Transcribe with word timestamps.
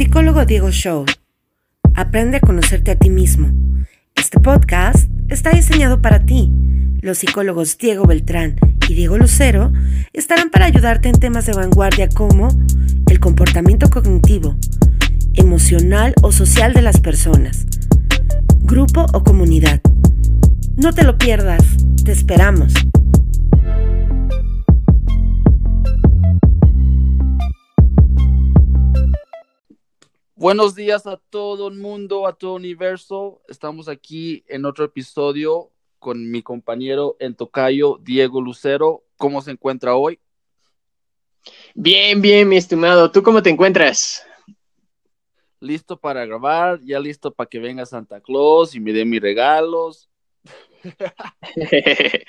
Psicólogo 0.00 0.46
Diego 0.46 0.70
Show. 0.70 1.04
Aprende 1.94 2.38
a 2.38 2.40
conocerte 2.40 2.90
a 2.90 2.96
ti 2.96 3.10
mismo. 3.10 3.50
Este 4.14 4.40
podcast 4.40 5.10
está 5.28 5.50
diseñado 5.50 6.00
para 6.00 6.24
ti. 6.24 6.50
Los 7.02 7.18
psicólogos 7.18 7.76
Diego 7.76 8.06
Beltrán 8.06 8.56
y 8.88 8.94
Diego 8.94 9.18
Lucero 9.18 9.70
estarán 10.14 10.48
para 10.48 10.64
ayudarte 10.64 11.10
en 11.10 11.20
temas 11.20 11.44
de 11.44 11.52
vanguardia 11.52 12.08
como 12.08 12.48
el 13.10 13.20
comportamiento 13.20 13.90
cognitivo, 13.90 14.56
emocional 15.34 16.14
o 16.22 16.32
social 16.32 16.72
de 16.72 16.80
las 16.80 16.98
personas, 16.98 17.66
grupo 18.60 19.04
o 19.12 19.22
comunidad. 19.22 19.82
No 20.76 20.94
te 20.94 21.04
lo 21.04 21.18
pierdas, 21.18 21.62
te 22.02 22.12
esperamos. 22.12 22.72
Buenos 30.40 30.74
días 30.74 31.06
a 31.06 31.18
todo 31.18 31.68
el 31.68 31.76
mundo, 31.76 32.26
a 32.26 32.32
todo 32.32 32.56
el 32.56 32.62
universo. 32.62 33.42
Estamos 33.46 33.88
aquí 33.88 34.42
en 34.48 34.64
otro 34.64 34.86
episodio 34.86 35.70
con 35.98 36.30
mi 36.30 36.40
compañero 36.42 37.14
en 37.20 37.34
tocayo, 37.34 37.98
Diego 38.00 38.40
Lucero. 38.40 39.04
¿Cómo 39.18 39.42
se 39.42 39.50
encuentra 39.50 39.96
hoy? 39.96 40.18
Bien, 41.74 42.22
bien, 42.22 42.48
mi 42.48 42.56
estimado. 42.56 43.12
¿Tú 43.12 43.22
cómo 43.22 43.42
te 43.42 43.50
encuentras? 43.50 44.24
Listo 45.60 45.98
para 45.98 46.24
grabar, 46.24 46.80
ya 46.84 46.98
listo 46.98 47.34
para 47.34 47.46
que 47.46 47.58
venga 47.58 47.84
Santa 47.84 48.22
Claus 48.22 48.74
y 48.74 48.80
me 48.80 48.94
dé 48.94 49.04
mis 49.04 49.20
regalos. 49.20 50.08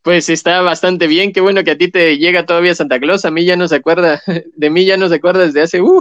pues 0.00 0.30
está 0.30 0.62
bastante 0.62 1.06
bien, 1.06 1.30
qué 1.34 1.42
bueno 1.42 1.62
que 1.62 1.72
a 1.72 1.76
ti 1.76 1.90
te 1.90 2.16
llega 2.16 2.46
todavía 2.46 2.74
Santa 2.74 2.98
Claus, 2.98 3.26
a 3.26 3.30
mí 3.30 3.44
ya 3.44 3.56
no 3.56 3.68
se 3.68 3.76
acuerda, 3.76 4.22
de 4.56 4.70
mí 4.70 4.86
ya 4.86 4.96
no 4.96 5.10
se 5.10 5.16
acuerda 5.16 5.44
desde 5.44 5.60
hace, 5.60 5.82
uh, 5.82 6.00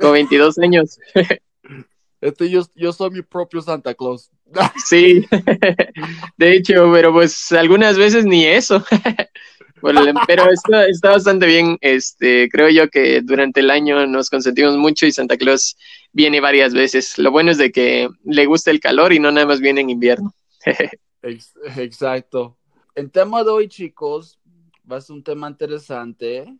con 0.00 0.12
22 0.12 0.58
años. 0.58 0.98
Este, 2.22 2.50
yo, 2.50 2.60
yo 2.74 2.92
soy 2.92 3.08
mi 3.08 3.22
propio 3.22 3.62
Santa 3.62 3.94
Claus. 3.94 4.30
Sí, 4.84 5.26
de 6.36 6.52
hecho, 6.52 6.90
pero 6.92 7.14
pues 7.14 7.50
algunas 7.52 7.96
veces 7.96 8.26
ni 8.26 8.44
eso. 8.44 8.84
pero 9.80 10.50
está, 10.50 10.86
está 10.86 11.10
bastante 11.12 11.46
bien. 11.46 11.78
Este, 11.80 12.50
creo 12.50 12.68
yo 12.68 12.90
que 12.90 13.22
durante 13.22 13.60
el 13.60 13.70
año 13.70 14.06
nos 14.06 14.28
consentimos 14.28 14.76
mucho 14.76 15.06
y 15.06 15.12
Santa 15.12 15.38
Claus 15.38 15.78
viene 16.12 16.40
varias 16.40 16.74
veces. 16.74 17.16
Lo 17.16 17.30
bueno 17.30 17.52
es 17.52 17.58
de 17.58 17.72
que 17.72 18.10
le 18.24 18.44
gusta 18.44 18.70
el 18.70 18.80
calor 18.80 19.14
y 19.14 19.18
no 19.18 19.32
nada 19.32 19.46
más 19.46 19.60
viene 19.60 19.80
en 19.80 19.88
invierno. 19.88 20.34
Exacto. 21.22 22.58
El 22.94 23.10
tema 23.10 23.44
de 23.44 23.50
hoy, 23.50 23.68
chicos, 23.68 24.38
va 24.90 24.96
a 24.96 25.00
ser 25.00 25.16
un 25.16 25.22
tema 25.22 25.48
interesante, 25.48 26.54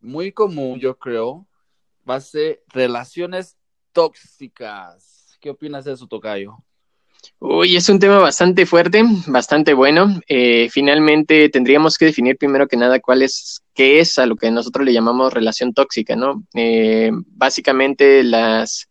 muy 0.00 0.30
común, 0.30 0.78
yo 0.78 0.96
creo, 0.96 1.46
va 2.08 2.16
a 2.16 2.20
ser 2.20 2.62
relaciones 2.68 3.56
tóxicas. 3.92 5.36
¿Qué 5.40 5.50
opinas 5.50 5.84
de 5.84 5.92
eso, 5.92 6.06
Tocayo? 6.06 6.56
Uy, 7.38 7.76
es 7.76 7.88
un 7.88 7.98
tema 7.98 8.18
bastante 8.18 8.66
fuerte, 8.66 9.02
bastante 9.26 9.74
bueno. 9.74 10.20
Eh, 10.28 10.68
finalmente 10.70 11.48
tendríamos 11.48 11.98
que 11.98 12.06
definir 12.06 12.36
primero 12.36 12.66
que 12.66 12.76
nada 12.76 13.00
cuál 13.00 13.22
es, 13.22 13.62
qué 13.74 14.00
es 14.00 14.18
a 14.18 14.26
lo 14.26 14.36
que 14.36 14.50
nosotros 14.50 14.84
le 14.84 14.92
llamamos 14.92 15.32
relación 15.32 15.72
tóxica, 15.72 16.16
¿no? 16.16 16.44
Eh, 16.54 17.10
básicamente 17.26 18.22
las 18.24 18.88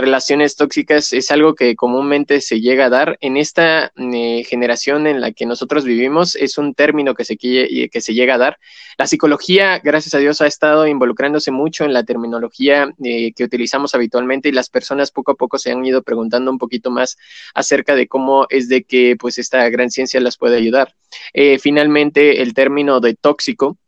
relaciones 0.00 0.56
tóxicas 0.56 1.12
es 1.12 1.30
algo 1.30 1.54
que 1.54 1.76
comúnmente 1.76 2.40
se 2.40 2.60
llega 2.60 2.86
a 2.86 2.90
dar. 2.90 3.18
En 3.20 3.36
esta 3.36 3.92
eh, 3.96 4.44
generación 4.44 5.06
en 5.06 5.20
la 5.20 5.32
que 5.32 5.46
nosotros 5.46 5.84
vivimos 5.84 6.36
es 6.36 6.58
un 6.58 6.74
término 6.74 7.14
que 7.14 7.24
se, 7.24 7.36
que 7.36 8.00
se 8.00 8.14
llega 8.14 8.34
a 8.34 8.38
dar. 8.38 8.58
La 8.98 9.06
psicología, 9.06 9.78
gracias 9.82 10.14
a 10.14 10.18
Dios, 10.18 10.40
ha 10.40 10.46
estado 10.46 10.86
involucrándose 10.86 11.50
mucho 11.50 11.84
en 11.84 11.92
la 11.92 12.04
terminología 12.04 12.90
eh, 13.02 13.32
que 13.32 13.44
utilizamos 13.44 13.94
habitualmente 13.94 14.48
y 14.48 14.52
las 14.52 14.68
personas 14.68 15.10
poco 15.10 15.32
a 15.32 15.36
poco 15.36 15.58
se 15.58 15.70
han 15.70 15.84
ido 15.84 16.02
preguntando 16.02 16.50
un 16.50 16.58
poquito 16.58 16.90
más 16.90 17.16
acerca 17.54 17.94
de 17.94 18.08
cómo 18.08 18.46
es 18.50 18.68
de 18.68 18.84
que 18.84 19.16
pues 19.18 19.38
esta 19.38 19.68
gran 19.70 19.90
ciencia 19.90 20.20
las 20.20 20.36
puede 20.36 20.56
ayudar. 20.56 20.94
Eh, 21.32 21.58
finalmente, 21.58 22.42
el 22.42 22.54
término 22.54 23.00
de 23.00 23.14
tóxico 23.14 23.78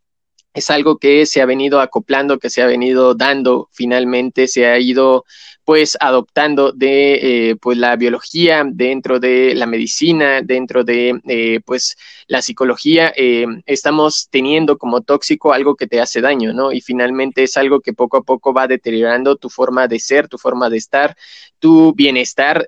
es 0.55 0.71
algo 0.71 0.99
que 0.99 1.27
se 1.27 1.41
ha 1.41 1.47
venido 1.47 1.81
acoplando, 1.81 2.39
que 2.39 2.51
se 2.51 2.63
ha 2.63 2.67
venido 2.67 3.15
dando, 3.15 3.69
finalmente 3.73 4.49
se 4.49 4.67
ha 4.67 4.79
ido 4.79 5.25
pues 5.65 5.97
adoptando 6.01 6.73
de 6.73 7.51
eh, 7.51 7.57
pues 7.57 7.79
la 7.79 7.95
biología 7.97 8.65
dentro 8.67 9.21
de 9.21 9.55
la 9.55 9.67
medicina 9.67 10.41
dentro 10.43 10.83
de 10.83 11.21
eh, 11.29 11.61
pues 11.65 11.97
la 12.27 12.43
psicología 12.43 13.13
eh, 13.17 13.47
estamos 13.67 14.29
teniendo 14.31 14.77
como 14.77 15.03
tóxico 15.03 15.53
algo 15.53 15.77
que 15.77 15.87
te 15.87 16.01
hace 16.01 16.21
daño 16.21 16.53
no 16.53 16.73
y 16.73 16.81
finalmente 16.81 17.45
es 17.45 17.57
algo 17.57 17.81
que 17.81 17.93
poco 17.93 18.17
a 18.17 18.23
poco 18.23 18.53
va 18.53 18.67
deteriorando 18.67 19.37
tu 19.37 19.49
forma 19.51 19.87
de 19.87 20.01
ser 20.01 20.29
tu 20.29 20.37
forma 20.37 20.69
de 20.69 20.79
estar 20.79 21.17
tu 21.61 21.95
bienestar 21.95 22.67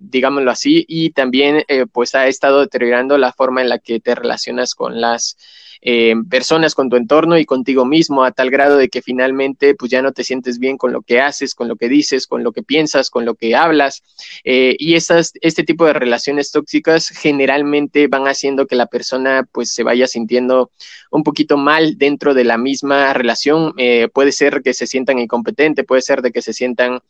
digámoslo 0.00 0.50
así 0.50 0.84
y 0.86 1.10
también 1.10 1.64
pues 1.92 2.14
ha 2.14 2.28
estado 2.28 2.60
deteriorando 2.60 3.18
la 3.18 3.32
forma 3.32 3.62
en 3.62 3.68
la 3.68 3.78
que 3.80 3.98
te 3.98 4.14
relacionas 4.14 4.74
con 4.76 5.00
las 5.00 5.36
eh, 5.80 6.14
personas, 6.28 6.74
con 6.74 6.88
tu 6.88 6.96
entorno 6.96 7.38
y 7.38 7.44
contigo 7.44 7.84
mismo, 7.84 8.24
a 8.24 8.32
tal 8.32 8.50
grado 8.50 8.76
de 8.76 8.88
que 8.88 9.02
finalmente 9.02 9.74
pues 9.74 9.90
ya 9.90 10.02
no 10.02 10.12
te 10.12 10.24
sientes 10.24 10.58
bien 10.58 10.76
con 10.76 10.92
lo 10.92 11.02
que 11.02 11.20
haces, 11.20 11.54
con 11.54 11.68
lo 11.68 11.76
que 11.76 11.88
dices, 11.88 12.26
con 12.26 12.42
lo 12.42 12.52
que 12.52 12.62
piensas, 12.62 13.10
con 13.10 13.24
lo 13.24 13.34
que 13.34 13.54
hablas. 13.54 14.02
Eh, 14.44 14.76
y 14.78 14.94
estas, 14.94 15.32
este 15.40 15.62
tipo 15.62 15.86
de 15.86 15.92
relaciones 15.92 16.50
tóxicas 16.50 17.08
generalmente 17.08 18.08
van 18.08 18.26
haciendo 18.26 18.66
que 18.66 18.76
la 18.76 18.86
persona 18.86 19.46
pues 19.50 19.72
se 19.72 19.82
vaya 19.82 20.06
sintiendo 20.06 20.70
un 21.10 21.22
poquito 21.22 21.56
mal 21.56 21.96
dentro 21.96 22.34
de 22.34 22.44
la 22.44 22.58
misma 22.58 23.12
relación. 23.12 23.74
Eh, 23.78 24.08
puede 24.12 24.32
ser 24.32 24.62
que 24.62 24.74
se 24.74 24.86
sientan 24.86 25.18
incompetentes, 25.18 25.86
puede 25.86 26.02
ser 26.02 26.22
de 26.22 26.32
que 26.32 26.42
se 26.42 26.52
sientan 26.52 27.00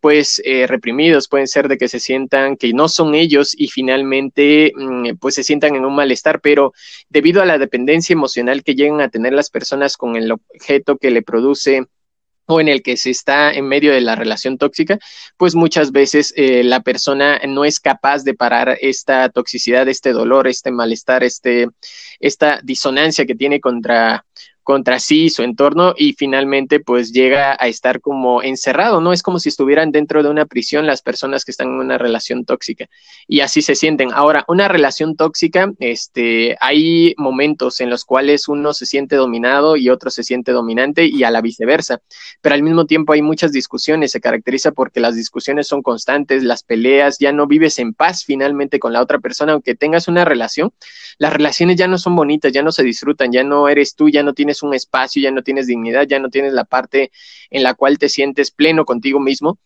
pues 0.00 0.40
reprimidos, 0.68 1.26
pueden 1.28 1.48
ser 1.48 1.66
de 1.66 1.76
que 1.76 1.88
se 1.88 1.98
sientan 1.98 2.56
que 2.56 2.72
no 2.72 2.88
son 2.88 3.16
ellos 3.16 3.52
y 3.56 3.68
finalmente 3.68 4.72
mm, 4.76 5.16
pues 5.18 5.34
se 5.34 5.42
sientan 5.42 5.74
en 5.74 5.84
un 5.84 5.94
malestar, 5.94 6.40
pero 6.40 6.72
debido 7.08 7.42
a 7.42 7.46
la 7.46 7.58
dependencia 7.58 8.12
emocional 8.18 8.62
que 8.62 8.74
llegan 8.74 9.00
a 9.00 9.08
tener 9.08 9.32
las 9.32 9.48
personas 9.48 9.96
con 9.96 10.16
el 10.16 10.32
objeto 10.32 10.98
que 10.98 11.10
le 11.10 11.22
produce 11.22 11.86
o 12.50 12.60
en 12.60 12.68
el 12.68 12.82
que 12.82 12.96
se 12.96 13.10
está 13.10 13.52
en 13.52 13.68
medio 13.68 13.92
de 13.92 14.00
la 14.00 14.16
relación 14.16 14.56
tóxica, 14.56 14.98
pues 15.36 15.54
muchas 15.54 15.92
veces 15.92 16.32
eh, 16.34 16.64
la 16.64 16.80
persona 16.80 17.38
no 17.46 17.66
es 17.66 17.78
capaz 17.78 18.24
de 18.24 18.32
parar 18.32 18.78
esta 18.80 19.28
toxicidad, 19.28 19.86
este 19.86 20.12
dolor, 20.12 20.48
este 20.48 20.70
malestar, 20.70 21.22
este, 21.22 21.68
esta 22.20 22.60
disonancia 22.62 23.26
que 23.26 23.34
tiene 23.34 23.60
contra, 23.60 24.24
contra 24.68 24.98
sí 24.98 25.24
y 25.24 25.30
su 25.30 25.44
entorno 25.44 25.94
y 25.96 26.12
finalmente 26.12 26.78
pues 26.78 27.10
llega 27.10 27.56
a 27.58 27.68
estar 27.68 28.02
como 28.02 28.42
encerrado, 28.42 29.00
¿no? 29.00 29.14
Es 29.14 29.22
como 29.22 29.38
si 29.38 29.48
estuvieran 29.48 29.92
dentro 29.92 30.22
de 30.22 30.28
una 30.28 30.44
prisión 30.44 30.86
las 30.86 31.00
personas 31.00 31.46
que 31.46 31.52
están 31.52 31.68
en 31.68 31.76
una 31.76 31.96
relación 31.96 32.44
tóxica 32.44 32.86
y 33.26 33.40
así 33.40 33.62
se 33.62 33.74
sienten. 33.74 34.10
Ahora, 34.12 34.44
una 34.46 34.68
relación 34.68 35.16
tóxica, 35.16 35.72
este, 35.78 36.54
hay 36.60 37.14
momentos 37.16 37.80
en 37.80 37.88
los 37.88 38.04
cuales 38.04 38.46
uno 38.46 38.74
se 38.74 38.84
siente 38.84 39.16
dominado 39.16 39.78
y 39.78 39.88
otro 39.88 40.10
se 40.10 40.22
siente 40.22 40.52
dominante 40.52 41.06
y 41.06 41.22
a 41.22 41.30
la 41.30 41.40
viceversa, 41.40 42.02
pero 42.42 42.54
al 42.54 42.62
mismo 42.62 42.84
tiempo 42.84 43.14
hay 43.14 43.22
muchas 43.22 43.52
discusiones, 43.52 44.12
se 44.12 44.20
caracteriza 44.20 44.72
porque 44.72 45.00
las 45.00 45.16
discusiones 45.16 45.66
son 45.66 45.80
constantes, 45.80 46.42
las 46.42 46.62
peleas, 46.62 47.16
ya 47.18 47.32
no 47.32 47.46
vives 47.46 47.78
en 47.78 47.94
paz 47.94 48.22
finalmente 48.22 48.78
con 48.78 48.92
la 48.92 49.00
otra 49.00 49.18
persona, 49.18 49.54
aunque 49.54 49.74
tengas 49.74 50.08
una 50.08 50.26
relación, 50.26 50.74
las 51.16 51.32
relaciones 51.32 51.76
ya 51.76 51.88
no 51.88 51.96
son 51.96 52.14
bonitas, 52.14 52.52
ya 52.52 52.62
no 52.62 52.70
se 52.70 52.82
disfrutan, 52.82 53.32
ya 53.32 53.44
no 53.44 53.70
eres 53.70 53.94
tú, 53.94 54.10
ya 54.10 54.22
no 54.22 54.34
tienes 54.34 54.57
un 54.62 54.74
espacio, 54.74 55.22
ya 55.22 55.30
no 55.30 55.42
tienes 55.42 55.66
dignidad, 55.66 56.06
ya 56.06 56.18
no 56.18 56.30
tienes 56.30 56.52
la 56.52 56.64
parte 56.64 57.10
en 57.50 57.62
la 57.62 57.74
cual 57.74 57.98
te 57.98 58.08
sientes 58.08 58.50
pleno 58.50 58.84
contigo 58.84 59.20
mismo. 59.20 59.58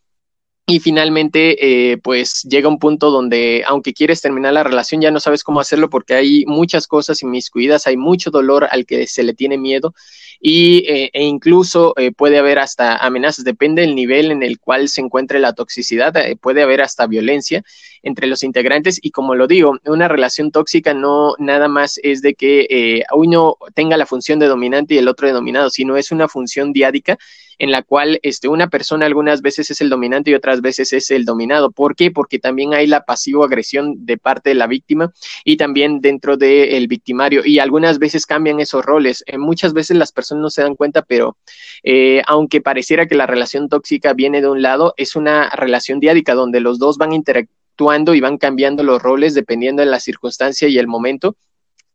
Y 0.64 0.78
finalmente, 0.78 1.90
eh, 1.92 1.98
pues 1.98 2.42
llega 2.48 2.68
un 2.68 2.78
punto 2.78 3.10
donde, 3.10 3.64
aunque 3.66 3.92
quieres 3.92 4.20
terminar 4.20 4.52
la 4.52 4.62
relación, 4.62 5.00
ya 5.00 5.10
no 5.10 5.18
sabes 5.18 5.42
cómo 5.42 5.58
hacerlo 5.58 5.90
porque 5.90 6.14
hay 6.14 6.44
muchas 6.46 6.86
cosas 6.86 7.20
inmiscuidas, 7.22 7.88
hay 7.88 7.96
mucho 7.96 8.30
dolor 8.30 8.68
al 8.70 8.86
que 8.86 9.08
se 9.08 9.24
le 9.24 9.34
tiene 9.34 9.58
miedo 9.58 9.92
y, 10.40 10.84
eh, 10.88 11.10
e 11.12 11.24
incluso 11.24 11.94
eh, 11.96 12.12
puede 12.12 12.38
haber 12.38 12.60
hasta 12.60 12.96
amenazas, 12.96 13.44
depende 13.44 13.82
del 13.82 13.96
nivel 13.96 14.30
en 14.30 14.44
el 14.44 14.60
cual 14.60 14.88
se 14.88 15.00
encuentre 15.00 15.40
la 15.40 15.52
toxicidad, 15.52 16.14
puede 16.40 16.62
haber 16.62 16.80
hasta 16.80 17.08
violencia 17.08 17.64
entre 18.02 18.26
los 18.26 18.42
integrantes 18.42 18.98
y 19.00 19.10
como 19.10 19.34
lo 19.34 19.46
digo, 19.46 19.78
una 19.84 20.08
relación 20.08 20.50
tóxica 20.50 20.94
no 20.94 21.34
nada 21.38 21.68
más 21.68 21.98
es 22.02 22.22
de 22.22 22.34
que 22.34 22.66
eh, 22.70 23.04
uno 23.14 23.56
tenga 23.74 23.96
la 23.96 24.06
función 24.06 24.38
de 24.38 24.46
dominante 24.46 24.94
y 24.94 24.98
el 24.98 25.08
otro 25.08 25.26
de 25.26 25.32
dominado, 25.32 25.70
sino 25.70 25.96
es 25.96 26.12
una 26.12 26.28
función 26.28 26.72
diádica 26.72 27.18
en 27.62 27.70
la 27.70 27.84
cual 27.84 28.18
este, 28.24 28.48
una 28.48 28.68
persona 28.68 29.06
algunas 29.06 29.40
veces 29.40 29.70
es 29.70 29.80
el 29.80 29.88
dominante 29.88 30.32
y 30.32 30.34
otras 30.34 30.62
veces 30.62 30.92
es 30.92 31.12
el 31.12 31.24
dominado. 31.24 31.70
¿Por 31.70 31.94
qué? 31.94 32.10
Porque 32.10 32.40
también 32.40 32.74
hay 32.74 32.88
la 32.88 33.04
pasivo-agresión 33.04 34.04
de 34.04 34.18
parte 34.18 34.50
de 34.50 34.56
la 34.56 34.66
víctima 34.66 35.12
y 35.44 35.56
también 35.56 36.00
dentro 36.00 36.36
del 36.36 36.88
victimario 36.88 37.42
y 37.44 37.60
algunas 37.60 38.00
veces 38.00 38.26
cambian 38.26 38.58
esos 38.58 38.84
roles. 38.84 39.22
Eh, 39.28 39.38
muchas 39.38 39.74
veces 39.74 39.96
las 39.96 40.10
personas 40.10 40.42
no 40.42 40.50
se 40.50 40.62
dan 40.62 40.74
cuenta, 40.74 41.02
pero 41.02 41.36
eh, 41.84 42.20
aunque 42.26 42.60
pareciera 42.60 43.06
que 43.06 43.14
la 43.14 43.28
relación 43.28 43.68
tóxica 43.68 44.12
viene 44.12 44.40
de 44.40 44.48
un 44.48 44.60
lado, 44.60 44.92
es 44.96 45.14
una 45.14 45.48
relación 45.50 46.00
diádica 46.00 46.34
donde 46.34 46.58
los 46.58 46.80
dos 46.80 46.98
van 46.98 47.12
interactuando 47.12 48.16
y 48.16 48.20
van 48.20 48.38
cambiando 48.38 48.82
los 48.82 49.00
roles 49.00 49.34
dependiendo 49.34 49.82
de 49.82 49.86
la 49.86 50.00
circunstancia 50.00 50.66
y 50.66 50.78
el 50.78 50.88
momento 50.88 51.36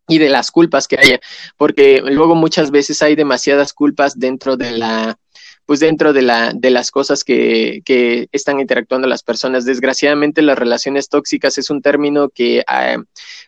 y 0.07 0.17
de 0.17 0.29
las 0.29 0.51
culpas 0.51 0.87
que 0.87 0.97
haya, 0.97 1.19
porque 1.57 2.01
luego 2.01 2.33
muchas 2.35 2.71
veces 2.71 3.01
hay 3.01 3.15
demasiadas 3.15 3.73
culpas 3.73 4.17
dentro 4.17 4.55
de 4.55 4.71
la 4.71 5.19
pues 5.67 5.81
dentro 5.81 6.13
de, 6.13 6.21
la, 6.21 6.53
de 6.55 6.69
las 6.69 6.91
cosas 6.91 7.25
que, 7.25 7.81
que 7.83 8.29
están 8.31 8.61
interactuando 8.61 9.05
las 9.05 9.21
personas. 9.21 9.65
Desgraciadamente 9.65 10.41
las 10.41 10.57
relaciones 10.57 11.09
tóxicas 11.09 11.57
es 11.57 11.69
un 11.69 11.81
término 11.81 12.29
que 12.29 12.63
ah, 12.67 12.95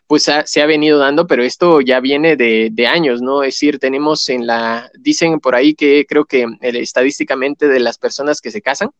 pues 0.06 0.30
se 0.44 0.60
ha 0.60 0.66
venido 0.66 0.98
dando, 0.98 1.26
pero 1.26 1.42
esto 1.42 1.80
ya 1.80 1.98
viene 2.00 2.36
de, 2.36 2.68
de, 2.70 2.86
años, 2.86 3.22
¿no? 3.22 3.42
Es 3.42 3.54
decir, 3.54 3.78
tenemos 3.78 4.28
en 4.28 4.46
la, 4.46 4.90
dicen 4.98 5.40
por 5.40 5.54
ahí 5.54 5.74
que 5.74 6.04
creo 6.06 6.26
que 6.26 6.42
eh, 6.42 6.48
estadísticamente 6.60 7.68
de 7.68 7.80
las 7.80 7.96
personas 7.96 8.42
que 8.42 8.50
se 8.50 8.60
casan, 8.60 8.90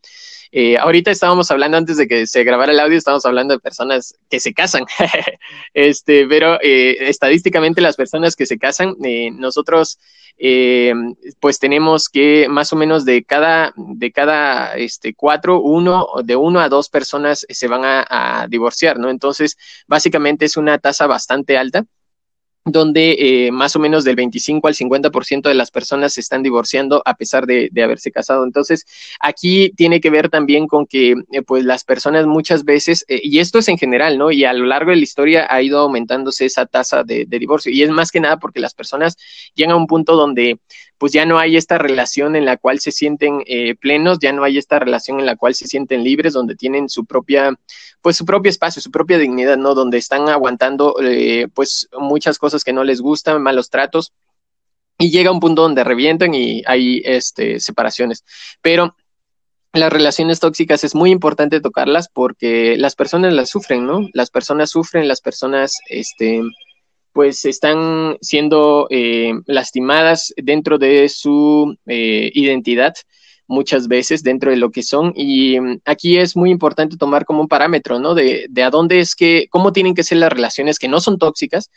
eh, 0.53 0.77
ahorita 0.79 1.11
estábamos 1.11 1.51
hablando 1.51 1.77
antes 1.77 1.97
de 1.97 2.09
que 2.09 2.27
se 2.27 2.43
grabara 2.43 2.73
el 2.73 2.81
audio, 2.81 2.99
estábamos 2.99 3.25
hablando 3.25 3.55
de 3.55 3.61
personas 3.61 4.15
que 4.29 4.41
se 4.41 4.53
casan, 4.53 4.85
este, 5.75 6.27
pero 6.27 6.59
eh, 6.61 7.09
estadísticamente 7.09 7.81
las 7.81 7.97
personas 7.97 8.35
que 8.35 8.47
se 8.47 8.59
casan, 8.59 8.97
eh, 9.05 9.31
nosotros 9.33 9.99
pues 11.39 11.59
tenemos 11.59 12.09
que 12.09 12.47
más 12.49 12.73
o 12.73 12.77
menos 12.77 13.05
de 13.05 13.25
cada, 13.25 13.75
de 13.77 14.11
cada 14.11 14.75
este, 14.75 15.13
cuatro, 15.13 15.61
uno, 15.61 16.07
de 16.25 16.35
uno 16.35 16.61
a 16.61 16.71
dos 16.71 16.89
personas 16.89 17.45
se 17.47 17.69
van 17.69 17.83
a 17.85 18.47
divorciar, 18.49 18.99
¿no? 18.99 19.11
Entonces, 19.11 19.59
básicamente 19.87 20.47
es 20.47 20.57
una 20.57 20.79
tasa 20.79 21.07
bastante 21.07 21.59
alta 21.59 21.85
donde 22.65 23.47
eh, 23.47 23.53
más 23.53 23.75
o 23.75 23.79
menos 23.79 24.05
del 24.05 24.17
25 24.17 24.69
al 24.69 24.75
50% 24.75 25.49
de 25.49 25.55
las 25.55 25.71
personas 25.71 26.13
se 26.13 26.21
están 26.21 26.43
divorciando 26.43 27.03
a 27.05 27.15
pesar 27.15 27.47
de, 27.47 27.71
haberse 27.83 28.13
casado. 28.13 28.45
Entonces, 28.45 28.85
aquí 29.19 29.71
tiene 29.77 30.01
que 30.01 30.11
ver 30.11 30.29
también 30.29 30.67
con 30.67 30.87
que, 30.87 31.15
eh, 31.33 31.43
pues, 31.43 31.65
las 31.65 31.85
personas 31.85 32.27
muchas 32.27 32.65
veces, 32.65 33.05
eh, 33.09 33.21
y 33.23 33.39
esto 33.39 33.59
es 33.59 33.69
en 33.69 33.79
general, 33.79 34.19
¿no? 34.19 34.31
Y 34.31 34.45
a 34.45 34.53
lo 34.53 34.67
largo 34.67 34.91
de 34.91 34.97
la 34.97 35.03
historia 35.03 35.47
ha 35.49 35.63
ido 35.63 35.79
aumentándose 35.79 36.45
esa 36.45 36.67
tasa 36.67 37.03
de, 37.03 37.25
de 37.27 37.39
divorcio. 37.39 37.73
Y 37.73 37.83
es 37.83 37.91
más 37.91 38.11
que 38.13 38.21
nada 38.21 38.39
porque 38.39 38.61
las 38.61 38.75
personas 38.75 39.17
llegan 39.55 39.73
a 39.73 39.77
un 39.77 39.87
punto 39.87 40.15
donde 40.15 40.59
pues 41.01 41.15
ya 41.15 41.25
no 41.25 41.39
hay 41.39 41.57
esta 41.57 41.79
relación 41.79 42.37
en 42.37 42.45
la 42.45 42.59
cual 42.59 42.79
se 42.79 42.93
sienten 42.93 43.43
eh, 43.47 43.75
plenos, 43.75 44.19
ya 44.19 44.35
no 44.35 44.45
hay 44.45 44.59
esta 44.59 44.79
relación 44.79 45.19
en 45.19 45.25
la 45.25 45.35
cual 45.35 45.55
se 45.55 45.67
sienten 45.67 46.05
libres, 46.05 46.35
donde 46.35 46.57
tienen 46.57 46.91
su 46.91 47.07
propia, 47.07 47.59
pues 48.03 48.19
su 48.19 48.27
propio 48.27 48.51
espacio, 48.51 48.83
su 48.83 48.91
propia 48.91 49.17
dignidad, 49.17 49.57
¿no? 49.57 49.75
Donde 49.75 49.97
están 49.97 50.29
aguantando, 50.29 50.97
eh, 51.03 51.49
pues 51.55 51.89
muchas 51.99 52.37
cosas 52.37 52.65
que 52.65 52.75
no 52.75 52.85
les 52.85 53.01
gustan, 53.01 53.41
malos 53.41 53.71
tratos, 53.71 54.13
y 54.99 55.11
llega 55.11 55.33
un 55.33 55.41
punto 55.41 55.63
donde 55.63 55.85
revientan 55.85 56.35
y 56.35 56.63
hay 56.67 57.01
este, 57.07 57.61
separaciones. 57.61 58.23
Pero 58.61 58.95
las 59.73 59.91
relaciones 59.91 60.39
tóxicas 60.39 60.85
es 60.85 60.95
muy 60.95 61.13
importante 61.13 61.63
tocarlas 61.63 62.11
porque 62.11 62.77
las 62.77 62.95
personas 62.95 63.33
las 63.33 63.49
sufren, 63.49 63.87
¿no? 63.87 64.07
Las 64.13 64.29
personas 64.29 64.69
sufren, 64.69 65.09
las 65.09 65.23
personas, 65.23 65.79
este, 65.89 66.43
pues 67.13 67.45
están 67.45 68.17
siendo 68.21 68.87
eh, 68.91 69.33
lastimadas 69.47 70.33
dentro 70.37 70.79
de 70.79 71.09
su 71.09 71.77
eh, 71.87 72.31
identidad 72.35 72.95
muchas 73.47 73.89
veces 73.89 74.23
dentro 74.23 74.53
de 74.53 74.57
lo 74.57 74.71
que 74.71 74.83
son 74.85 75.13
y 75.17 75.59
mm, 75.59 75.81
aquí 75.85 76.19
es 76.19 76.37
muy 76.37 76.51
importante 76.51 76.97
tomar 76.97 77.25
como 77.25 77.41
un 77.41 77.49
parámetro, 77.49 77.99
¿no? 77.99 78.15
De, 78.15 78.47
de 78.49 78.63
a 78.63 78.71
dónde 78.71 79.01
es 79.01 79.17
que, 79.17 79.49
cómo 79.51 79.73
tienen 79.73 79.95
que 79.95 80.05
ser 80.05 80.19
las 80.19 80.33
relaciones 80.33 80.79
que 80.79 80.89
no 80.89 81.01
son 81.01 81.19
tóxicas 81.19 81.71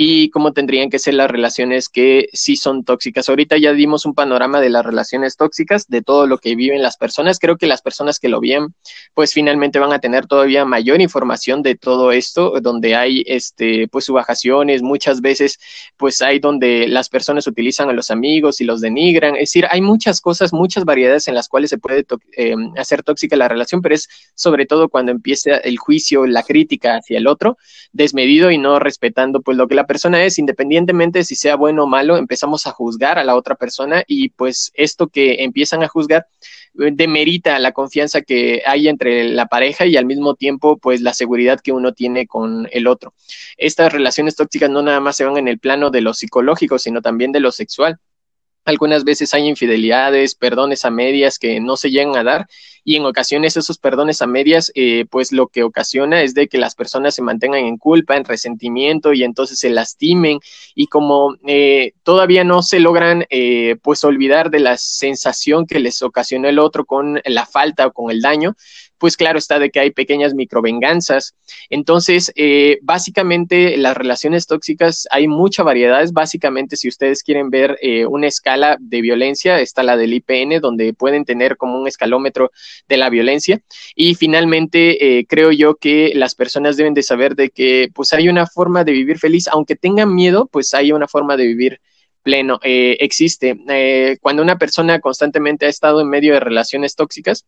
y 0.00 0.30
cómo 0.30 0.52
tendrían 0.52 0.90
que 0.90 1.00
ser 1.00 1.14
las 1.14 1.28
relaciones 1.28 1.88
que 1.88 2.28
sí 2.32 2.54
son 2.54 2.84
tóxicas. 2.84 3.28
Ahorita 3.28 3.58
ya 3.58 3.72
dimos 3.72 4.06
un 4.06 4.14
panorama 4.14 4.60
de 4.60 4.70
las 4.70 4.86
relaciones 4.86 5.36
tóxicas, 5.36 5.88
de 5.88 6.02
todo 6.02 6.28
lo 6.28 6.38
que 6.38 6.54
viven 6.54 6.82
las 6.82 6.96
personas. 6.96 7.40
Creo 7.40 7.56
que 7.56 7.66
las 7.66 7.82
personas 7.82 8.20
que 8.20 8.28
lo 8.28 8.38
viven, 8.38 8.76
pues 9.12 9.34
finalmente 9.34 9.80
van 9.80 9.92
a 9.92 9.98
tener 9.98 10.28
todavía 10.28 10.64
mayor 10.64 11.00
información 11.00 11.62
de 11.62 11.74
todo 11.74 12.12
esto, 12.12 12.60
donde 12.62 12.94
hay 12.94 13.24
este, 13.26 13.88
pues 13.88 14.04
subajaciones, 14.04 14.82
muchas 14.82 15.20
veces, 15.20 15.58
pues 15.96 16.22
hay 16.22 16.38
donde 16.38 16.86
las 16.86 17.08
personas 17.08 17.48
utilizan 17.48 17.90
a 17.90 17.92
los 17.92 18.12
amigos 18.12 18.60
y 18.60 18.64
los 18.66 18.80
denigran. 18.80 19.34
Es 19.34 19.50
decir, 19.50 19.66
hay 19.68 19.80
muchas 19.80 20.20
cosas, 20.20 20.52
muchas 20.52 20.84
variedades 20.84 21.26
en 21.26 21.34
las 21.34 21.48
cuales 21.48 21.70
se 21.70 21.78
puede 21.78 22.06
eh, 22.36 22.54
hacer 22.76 23.02
tóxica 23.02 23.34
la 23.34 23.48
relación, 23.48 23.82
pero 23.82 23.96
es 23.96 24.08
sobre 24.36 24.64
todo 24.64 24.90
cuando 24.90 25.10
empieza 25.10 25.56
el 25.56 25.76
juicio, 25.76 26.24
la 26.24 26.44
crítica 26.44 26.98
hacia 26.98 27.18
el 27.18 27.26
otro, 27.26 27.58
desmedido 27.90 28.52
y 28.52 28.58
no 28.58 28.78
respetando 28.78 29.42
pues 29.42 29.56
lo 29.56 29.66
que 29.66 29.74
la 29.74 29.87
persona 29.88 30.22
es, 30.22 30.38
independientemente 30.38 31.24
si 31.24 31.34
sea 31.34 31.56
bueno 31.56 31.82
o 31.82 31.86
malo, 31.88 32.16
empezamos 32.16 32.68
a 32.68 32.70
juzgar 32.70 33.18
a 33.18 33.24
la 33.24 33.34
otra 33.34 33.56
persona 33.56 34.04
y 34.06 34.28
pues 34.28 34.70
esto 34.74 35.08
que 35.08 35.42
empiezan 35.42 35.82
a 35.82 35.88
juzgar 35.88 36.28
eh, 36.78 36.90
demerita 36.92 37.58
la 37.58 37.72
confianza 37.72 38.20
que 38.22 38.62
hay 38.64 38.86
entre 38.86 39.24
la 39.24 39.46
pareja 39.46 39.86
y 39.86 39.96
al 39.96 40.06
mismo 40.06 40.36
tiempo 40.36 40.78
pues 40.78 41.00
la 41.00 41.12
seguridad 41.12 41.58
que 41.60 41.72
uno 41.72 41.92
tiene 41.92 42.28
con 42.28 42.68
el 42.70 42.86
otro. 42.86 43.14
Estas 43.56 43.92
relaciones 43.92 44.36
tóxicas 44.36 44.70
no 44.70 44.82
nada 44.82 45.00
más 45.00 45.16
se 45.16 45.24
van 45.24 45.36
en 45.38 45.48
el 45.48 45.58
plano 45.58 45.90
de 45.90 46.02
lo 46.02 46.14
psicológico, 46.14 46.78
sino 46.78 47.02
también 47.02 47.32
de 47.32 47.40
lo 47.40 47.50
sexual. 47.50 47.98
Algunas 48.68 49.02
veces 49.02 49.32
hay 49.32 49.48
infidelidades, 49.48 50.34
perdones 50.34 50.84
a 50.84 50.90
medias 50.90 51.38
que 51.38 51.58
no 51.58 51.78
se 51.78 51.90
llegan 51.90 52.16
a 52.16 52.22
dar 52.22 52.46
y 52.84 52.96
en 52.96 53.06
ocasiones 53.06 53.56
esos 53.56 53.78
perdones 53.78 54.20
a 54.20 54.26
medias, 54.26 54.70
eh, 54.74 55.06
pues 55.10 55.32
lo 55.32 55.48
que 55.48 55.62
ocasiona 55.62 56.22
es 56.22 56.34
de 56.34 56.48
que 56.48 56.58
las 56.58 56.74
personas 56.74 57.14
se 57.14 57.22
mantengan 57.22 57.60
en 57.64 57.78
culpa, 57.78 58.16
en 58.16 58.24
resentimiento 58.24 59.14
y 59.14 59.24
entonces 59.24 59.58
se 59.58 59.70
lastimen 59.70 60.40
y 60.74 60.86
como 60.86 61.36
eh, 61.46 61.92
todavía 62.02 62.44
no 62.44 62.62
se 62.62 62.80
logran 62.80 63.24
eh, 63.30 63.76
pues 63.82 64.04
olvidar 64.04 64.50
de 64.50 64.60
la 64.60 64.76
sensación 64.76 65.66
que 65.66 65.80
les 65.80 66.02
ocasionó 66.02 66.46
el 66.48 66.58
otro 66.58 66.84
con 66.84 67.20
la 67.24 67.46
falta 67.46 67.86
o 67.86 67.92
con 67.92 68.10
el 68.10 68.20
daño, 68.20 68.54
pues 68.98 69.16
claro 69.16 69.38
está 69.38 69.58
de 69.58 69.70
que 69.70 69.80
hay 69.80 69.90
pequeñas 69.90 70.34
microvenganzas. 70.34 71.34
Entonces, 71.70 72.32
eh, 72.34 72.78
básicamente 72.82 73.76
las 73.76 73.96
relaciones 73.96 74.46
tóxicas 74.46 75.06
hay 75.10 75.28
mucha 75.28 75.62
variedad. 75.62 76.04
Básicamente, 76.12 76.76
si 76.76 76.88
ustedes 76.88 77.22
quieren 77.22 77.50
ver 77.50 77.78
eh, 77.80 78.06
una 78.06 78.26
escala 78.26 78.76
de 78.80 79.00
violencia, 79.00 79.60
está 79.60 79.82
la 79.82 79.96
del 79.96 80.14
IPN, 80.14 80.60
donde 80.60 80.92
pueden 80.92 81.24
tener 81.24 81.56
como 81.56 81.78
un 81.78 81.86
escalómetro 81.86 82.50
de 82.88 82.96
la 82.96 83.08
violencia. 83.08 83.60
Y 83.94 84.14
finalmente, 84.16 85.18
eh, 85.18 85.26
creo 85.26 85.52
yo 85.52 85.76
que 85.76 86.12
las 86.14 86.34
personas 86.34 86.76
deben 86.76 86.94
de 86.94 87.02
saber 87.02 87.36
de 87.36 87.50
que 87.50 87.88
pues 87.94 88.12
hay 88.12 88.28
una 88.28 88.46
forma 88.46 88.84
de 88.84 88.92
vivir 88.92 89.18
feliz, 89.18 89.48
aunque 89.48 89.76
tengan 89.76 90.14
miedo, 90.14 90.48
pues 90.50 90.74
hay 90.74 90.92
una 90.92 91.08
forma 91.08 91.36
de 91.36 91.46
vivir 91.46 91.80
pleno. 92.22 92.58
existe. 92.62 93.56
cuando 94.20 94.42
una 94.42 94.58
persona 94.58 95.00
constantemente 95.00 95.64
ha 95.66 95.68
estado 95.68 96.00
en 96.00 96.10
medio 96.10 96.34
de 96.34 96.40
relaciones 96.40 96.94
tóxicas, 96.94 97.46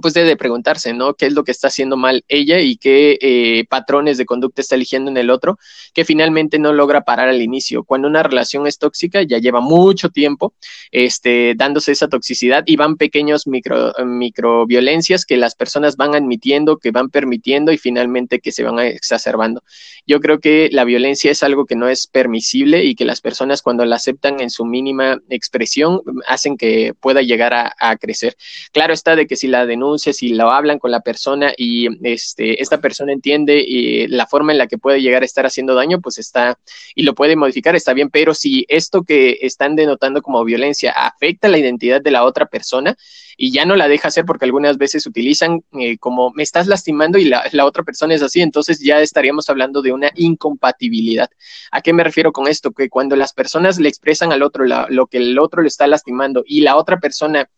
pues 0.00 0.12
debe 0.12 0.36
preguntarse, 0.36 0.92
¿no? 0.92 1.14
¿Qué 1.14 1.26
es 1.26 1.34
lo 1.34 1.44
que 1.44 1.52
está 1.52 1.68
haciendo 1.68 1.96
mal 1.96 2.24
ella 2.28 2.58
y 2.58 2.76
qué 2.76 3.16
eh, 3.20 3.64
patrones 3.68 4.18
de 4.18 4.26
conducta 4.26 4.60
está 4.60 4.74
eligiendo 4.74 5.10
en 5.10 5.16
el 5.16 5.30
otro 5.30 5.58
que 5.92 6.04
finalmente 6.04 6.58
no 6.58 6.72
logra 6.72 7.02
parar 7.02 7.28
al 7.28 7.40
inicio? 7.40 7.84
Cuando 7.84 8.08
una 8.08 8.24
relación 8.24 8.66
es 8.66 8.78
tóxica, 8.78 9.22
ya 9.22 9.38
lleva 9.38 9.60
mucho 9.60 10.08
tiempo 10.08 10.54
este, 10.90 11.54
dándose 11.56 11.92
esa 11.92 12.08
toxicidad 12.08 12.64
y 12.66 12.74
van 12.76 12.96
pequeños 12.96 13.46
micro, 13.46 13.92
microviolencias 14.04 15.24
que 15.24 15.36
las 15.36 15.54
personas 15.54 15.96
van 15.96 16.16
admitiendo, 16.16 16.78
que 16.78 16.90
van 16.90 17.08
permitiendo 17.08 17.70
y 17.70 17.78
finalmente 17.78 18.40
que 18.40 18.50
se 18.50 18.64
van 18.64 18.80
exacerbando. 18.80 19.62
Yo 20.06 20.18
creo 20.18 20.40
que 20.40 20.70
la 20.72 20.84
violencia 20.84 21.30
es 21.30 21.42
algo 21.44 21.66
que 21.66 21.76
no 21.76 21.88
es 21.88 22.08
permisible 22.08 22.84
y 22.84 22.96
que 22.96 23.04
las 23.04 23.20
personas 23.20 23.62
cuando 23.62 23.84
la 23.84 23.96
aceptan 23.96 24.40
en 24.40 24.50
su 24.50 24.64
mínima 24.64 25.20
expresión 25.30 26.00
hacen 26.26 26.56
que 26.56 26.94
pueda 27.00 27.22
llegar 27.22 27.54
a, 27.54 27.74
a 27.78 27.96
crecer. 27.96 28.36
Claro 28.72 28.92
está 28.92 29.14
de 29.14 29.28
que 29.28 29.36
si 29.36 29.46
la 29.46 29.66
denuncia 29.66 29.83
si 29.98 30.30
lo 30.30 30.50
hablan 30.50 30.78
con 30.78 30.90
la 30.90 31.00
persona 31.00 31.52
y 31.56 31.88
este, 32.06 32.60
esta 32.62 32.80
persona 32.80 33.12
entiende 33.12 33.62
y 33.66 34.06
la 34.08 34.26
forma 34.26 34.52
en 34.52 34.58
la 34.58 34.66
que 34.66 34.78
puede 34.78 35.00
llegar 35.00 35.22
a 35.22 35.26
estar 35.26 35.46
haciendo 35.46 35.74
daño, 35.74 36.00
pues 36.00 36.18
está 36.18 36.58
y 36.94 37.02
lo 37.02 37.14
puede 37.14 37.36
modificar, 37.36 37.76
está 37.76 37.92
bien, 37.92 38.10
pero 38.10 38.34
si 38.34 38.64
esto 38.68 39.02
que 39.02 39.38
están 39.42 39.76
denotando 39.76 40.22
como 40.22 40.44
violencia 40.44 40.92
afecta 40.92 41.48
la 41.48 41.58
identidad 41.58 42.00
de 42.00 42.10
la 42.10 42.24
otra 42.24 42.46
persona 42.46 42.96
y 43.36 43.52
ya 43.52 43.64
no 43.64 43.76
la 43.76 43.88
deja 43.88 44.08
hacer 44.08 44.24
porque 44.24 44.44
algunas 44.44 44.78
veces 44.78 45.06
utilizan 45.06 45.62
eh, 45.78 45.98
como 45.98 46.30
me 46.32 46.42
estás 46.42 46.66
lastimando 46.66 47.18
y 47.18 47.24
la, 47.24 47.44
la, 47.52 47.66
otra 47.66 47.82
persona 47.82 48.14
es 48.14 48.22
así, 48.22 48.40
entonces 48.40 48.80
ya 48.80 49.00
estaríamos 49.00 49.50
hablando 49.50 49.82
de 49.82 49.92
una 49.92 50.10
incompatibilidad. 50.14 51.28
¿A 51.70 51.80
qué 51.80 51.92
me 51.92 52.04
refiero 52.04 52.32
con 52.32 52.48
esto? 52.48 52.72
Que 52.72 52.88
cuando 52.88 53.16
las 53.16 53.32
personas 53.32 53.78
le 53.78 53.88
expresan 53.88 54.32
al 54.32 54.42
otro 54.42 54.64
lo 54.64 55.06
que 55.06 55.18
el 55.18 55.38
otro 55.38 55.62
le 55.62 55.68
está 55.68 55.86
lastimando 55.86 56.44
y 56.46 56.60
la 56.60 56.76
otra 56.76 57.00
persona 57.00 57.48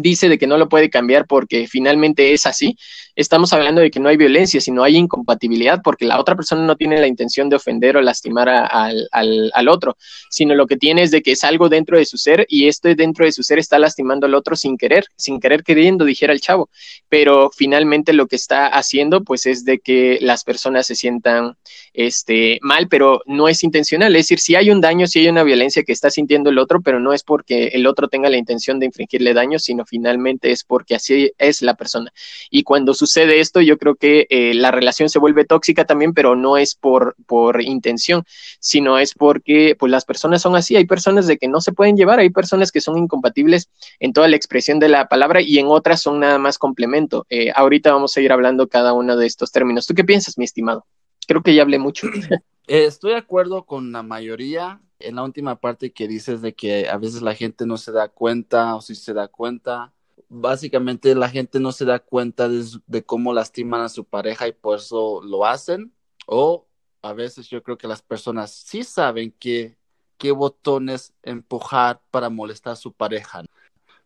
dice 0.00 0.28
de 0.28 0.38
que 0.38 0.46
no 0.46 0.58
lo 0.58 0.68
puede 0.68 0.90
cambiar 0.90 1.26
porque 1.26 1.66
finalmente 1.68 2.32
es 2.32 2.46
así, 2.46 2.76
estamos 3.14 3.52
hablando 3.52 3.80
de 3.80 3.90
que 3.90 4.00
no 4.00 4.08
hay 4.08 4.16
violencia, 4.16 4.60
sino 4.60 4.82
hay 4.82 4.96
incompatibilidad 4.96 5.80
porque 5.82 6.06
la 6.06 6.18
otra 6.18 6.34
persona 6.34 6.64
no 6.64 6.76
tiene 6.76 7.00
la 7.00 7.06
intención 7.06 7.48
de 7.48 7.56
ofender 7.56 7.96
o 7.96 8.02
lastimar 8.02 8.48
al, 8.48 9.08
al, 9.12 9.68
otro, 9.68 9.96
sino 10.30 10.54
lo 10.54 10.66
que 10.66 10.76
tiene 10.76 11.02
es 11.02 11.10
de 11.10 11.22
que 11.22 11.32
es 11.32 11.44
algo 11.44 11.68
dentro 11.68 11.98
de 11.98 12.04
su 12.04 12.16
ser 12.16 12.46
y 12.48 12.68
esto 12.68 12.88
dentro 12.94 13.24
de 13.24 13.32
su 13.32 13.42
ser 13.42 13.58
está 13.58 13.78
lastimando 13.78 14.26
al 14.26 14.34
otro 14.34 14.56
sin 14.56 14.76
querer, 14.76 15.04
sin 15.16 15.38
querer 15.38 15.62
queriendo, 15.62 16.04
dijera 16.04 16.32
el 16.32 16.40
chavo, 16.40 16.70
pero 17.08 17.50
finalmente 17.54 18.12
lo 18.12 18.26
que 18.26 18.36
está 18.36 18.66
haciendo 18.66 19.22
pues 19.22 19.46
es 19.46 19.64
de 19.64 19.78
que 19.78 20.18
las 20.20 20.44
personas 20.44 20.86
se 20.86 20.94
sientan 20.94 21.56
este, 21.94 22.58
mal, 22.62 22.88
pero 22.88 23.22
no 23.26 23.48
es 23.48 23.64
intencional, 23.64 24.14
es 24.16 24.26
decir, 24.26 24.40
si 24.40 24.54
hay 24.54 24.70
un 24.70 24.80
daño, 24.80 25.06
si 25.06 25.20
hay 25.20 25.28
una 25.28 25.42
violencia 25.42 25.82
que 25.82 25.92
está 25.92 26.10
sintiendo 26.10 26.50
el 26.50 26.58
otro, 26.58 26.80
pero 26.80 27.00
no 27.00 27.12
es 27.12 27.22
porque 27.22 27.68
el 27.68 27.86
otro 27.86 28.08
tenga 28.08 28.30
la 28.30 28.36
intención 28.36 28.78
de 28.78 28.86
infringirle 28.86 29.34
daño, 29.34 29.58
sino 29.58 29.84
finalmente 29.84 30.50
es 30.50 30.64
porque 30.64 30.94
así 30.94 31.32
es 31.38 31.62
la 31.62 31.74
persona. 31.74 32.12
Y 32.50 32.62
cuando 32.62 32.94
sucede 32.94 33.40
esto, 33.40 33.60
yo 33.60 33.78
creo 33.78 33.94
que 33.94 34.26
eh, 34.30 34.54
la 34.54 34.70
relación 34.70 35.08
se 35.08 35.18
vuelve 35.18 35.44
tóxica 35.44 35.84
también, 35.84 36.14
pero 36.14 36.36
no 36.36 36.56
es 36.56 36.74
por, 36.74 37.16
por 37.26 37.62
intención, 37.62 38.24
sino 38.58 38.98
es 38.98 39.14
porque 39.14 39.76
pues 39.78 39.90
las 39.90 40.04
personas 40.04 40.42
son 40.42 40.56
así, 40.56 40.76
hay 40.76 40.86
personas 40.86 41.26
de 41.26 41.38
que 41.38 41.48
no 41.48 41.60
se 41.60 41.72
pueden 41.72 41.96
llevar, 41.96 42.20
hay 42.20 42.30
personas 42.30 42.72
que 42.72 42.80
son 42.80 42.98
incompatibles 42.98 43.68
en 43.98 44.12
toda 44.12 44.28
la 44.28 44.36
expresión 44.36 44.78
de 44.78 44.88
la 44.88 45.08
palabra 45.08 45.40
y 45.40 45.58
en 45.58 45.66
otras 45.68 46.02
son 46.02 46.20
nada 46.20 46.38
más 46.38 46.58
complemento. 46.58 47.26
Eh, 47.30 47.50
ahorita 47.54 47.92
vamos 47.92 48.16
a 48.16 48.20
ir 48.20 48.32
hablando 48.32 48.68
cada 48.68 48.92
uno 48.92 49.16
de 49.16 49.26
estos 49.26 49.52
términos. 49.52 49.86
¿Tú 49.86 49.94
qué 49.94 50.04
piensas, 50.04 50.38
mi 50.38 50.44
estimado? 50.44 50.86
Creo 51.30 51.44
que 51.44 51.54
ya 51.54 51.62
hablé 51.62 51.78
mucho. 51.78 52.08
Eh, 52.66 52.84
estoy 52.84 53.12
de 53.12 53.16
acuerdo 53.16 53.66
con 53.66 53.90
la 53.90 54.04
mayoría 54.04 54.80
en 55.00 55.16
la 55.16 55.24
última 55.24 55.56
parte 55.56 55.92
que 55.92 56.06
dices 56.06 56.40
de 56.40 56.54
que 56.54 56.88
a 56.88 56.98
veces 56.98 57.20
la 57.20 57.34
gente 57.34 57.66
no 57.66 57.76
se 57.78 57.90
da 57.90 58.08
cuenta 58.08 58.76
o 58.76 58.80
si 58.80 58.94
se 58.94 59.12
da 59.12 59.26
cuenta, 59.26 59.92
básicamente 60.28 61.16
la 61.16 61.28
gente 61.28 61.58
no 61.58 61.72
se 61.72 61.84
da 61.84 61.98
cuenta 61.98 62.48
de, 62.48 63.04
cómo 63.04 63.32
lastiman 63.32 63.80
a 63.80 63.88
su 63.88 64.04
pareja 64.04 64.46
y 64.46 64.52
por 64.52 64.78
eso 64.78 65.20
lo 65.24 65.46
hacen. 65.46 65.92
O 66.26 66.68
a 67.02 67.12
veces 67.12 67.48
yo 67.48 67.60
creo 67.60 67.76
que 67.76 67.88
las 67.88 68.02
personas 68.02 68.52
sí 68.52 68.84
saben 68.84 69.34
qué, 69.40 69.76
qué 70.16 70.30
botones 70.30 71.12
empujar 71.24 72.00
para 72.12 72.30
molestar 72.30 72.74
a 72.74 72.76
su 72.76 72.92
pareja. 72.92 73.42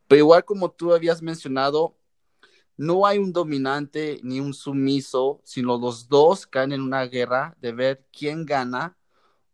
Pero 0.09 0.19
igual 0.21 0.45
como 0.47 0.71
tú 0.71 0.95
habías 0.95 1.21
mencionado, 1.21 1.97
no 2.76 3.07
hay 3.07 3.19
un 3.19 3.33
dominante 3.33 4.21
ni 4.23 4.40
un 4.40 4.54
sumiso, 4.54 5.40
sino 5.45 5.78
los 5.78 6.09
dos 6.09 6.47
caen 6.47 6.73
en 6.73 6.81
una 6.81 7.04
guerra 7.04 7.57
de 7.61 7.73
ver 7.73 8.07
quién 8.12 8.45
gana 8.45 8.97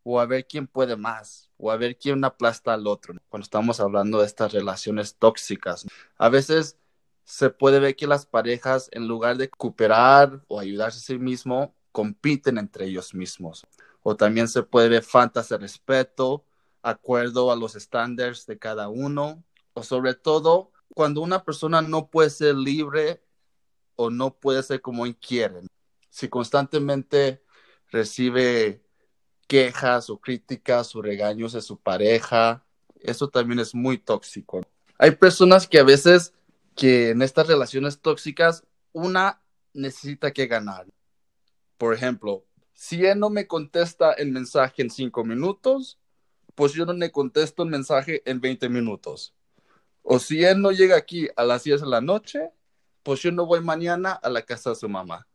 o 0.02 0.20
a 0.20 0.26
ver 0.26 0.46
quién 0.46 0.66
puede 0.66 0.96
más 0.96 1.50
o 1.58 1.70
a 1.70 1.76
ver 1.76 1.98
quién 1.98 2.24
aplasta 2.24 2.72
al 2.72 2.86
otro. 2.86 3.14
Cuando 3.28 3.44
estamos 3.44 3.80
hablando 3.80 4.20
de 4.20 4.26
estas 4.26 4.52
relaciones 4.52 5.16
tóxicas, 5.16 5.86
a 6.16 6.28
veces 6.28 6.78
se 7.24 7.50
puede 7.50 7.78
ver 7.78 7.94
que 7.94 8.06
las 8.06 8.26
parejas, 8.26 8.88
en 8.92 9.06
lugar 9.06 9.36
de 9.36 9.50
cooperar 9.50 10.42
o 10.48 10.58
ayudarse 10.58 10.98
a 10.98 11.02
sí 11.02 11.18
mismo, 11.18 11.74
compiten 11.92 12.58
entre 12.58 12.86
ellos 12.86 13.14
mismos. 13.14 13.66
O 14.02 14.16
también 14.16 14.48
se 14.48 14.62
puede 14.62 14.88
ver 14.88 15.02
faltas 15.02 15.48
de 15.50 15.58
respeto, 15.58 16.44
acuerdo 16.82 17.52
a 17.52 17.56
los 17.56 17.76
estándares 17.76 18.46
de 18.46 18.58
cada 18.58 18.88
uno, 18.88 19.44
o 19.74 19.82
sobre 19.82 20.14
todo 20.14 20.72
cuando 20.94 21.20
una 21.20 21.44
persona 21.44 21.82
no 21.82 22.08
puede 22.08 22.30
ser 22.30 22.54
libre 22.54 23.22
o 23.96 24.10
no 24.10 24.34
puede 24.34 24.62
ser 24.62 24.80
como 24.80 25.06
él 25.06 25.16
quiere. 25.16 25.62
Si 26.08 26.28
constantemente 26.28 27.42
recibe 27.90 28.82
quejas 29.46 30.10
o 30.10 30.18
críticas 30.20 30.94
o 30.94 31.02
regaños 31.02 31.52
de 31.52 31.62
su 31.62 31.78
pareja, 31.78 32.64
eso 33.00 33.28
también 33.28 33.60
es 33.60 33.74
muy 33.74 33.98
tóxico. 33.98 34.60
Hay 34.98 35.12
personas 35.12 35.66
que 35.66 35.78
a 35.78 35.84
veces 35.84 36.34
que 36.76 37.10
en 37.10 37.22
estas 37.22 37.46
relaciones 37.46 38.00
tóxicas 38.00 38.64
una 38.92 39.42
necesita 39.72 40.32
que 40.32 40.46
ganar. 40.46 40.86
Por 41.78 41.94
ejemplo, 41.94 42.44
si 42.74 43.04
él 43.04 43.18
no 43.18 43.30
me 43.30 43.46
contesta 43.46 44.12
el 44.12 44.30
mensaje 44.30 44.82
en 44.82 44.90
cinco 44.90 45.24
minutos, 45.24 45.98
pues 46.54 46.72
yo 46.72 46.84
no 46.86 46.92
le 46.92 47.10
contesto 47.10 47.62
el 47.62 47.70
mensaje 47.70 48.22
en 48.24 48.40
20 48.40 48.68
minutos. 48.68 49.34
O 50.12 50.18
si 50.18 50.42
él 50.42 50.60
no 50.60 50.72
llega 50.72 50.96
aquí 50.96 51.28
a 51.36 51.44
las 51.44 51.62
10 51.62 51.82
de 51.82 51.86
la 51.86 52.00
noche, 52.00 52.50
pues 53.04 53.22
yo 53.22 53.30
no 53.30 53.46
voy 53.46 53.60
mañana 53.60 54.10
a 54.10 54.28
la 54.28 54.42
casa 54.42 54.70
de 54.70 54.74
su 54.74 54.88
mamá. 54.88 55.28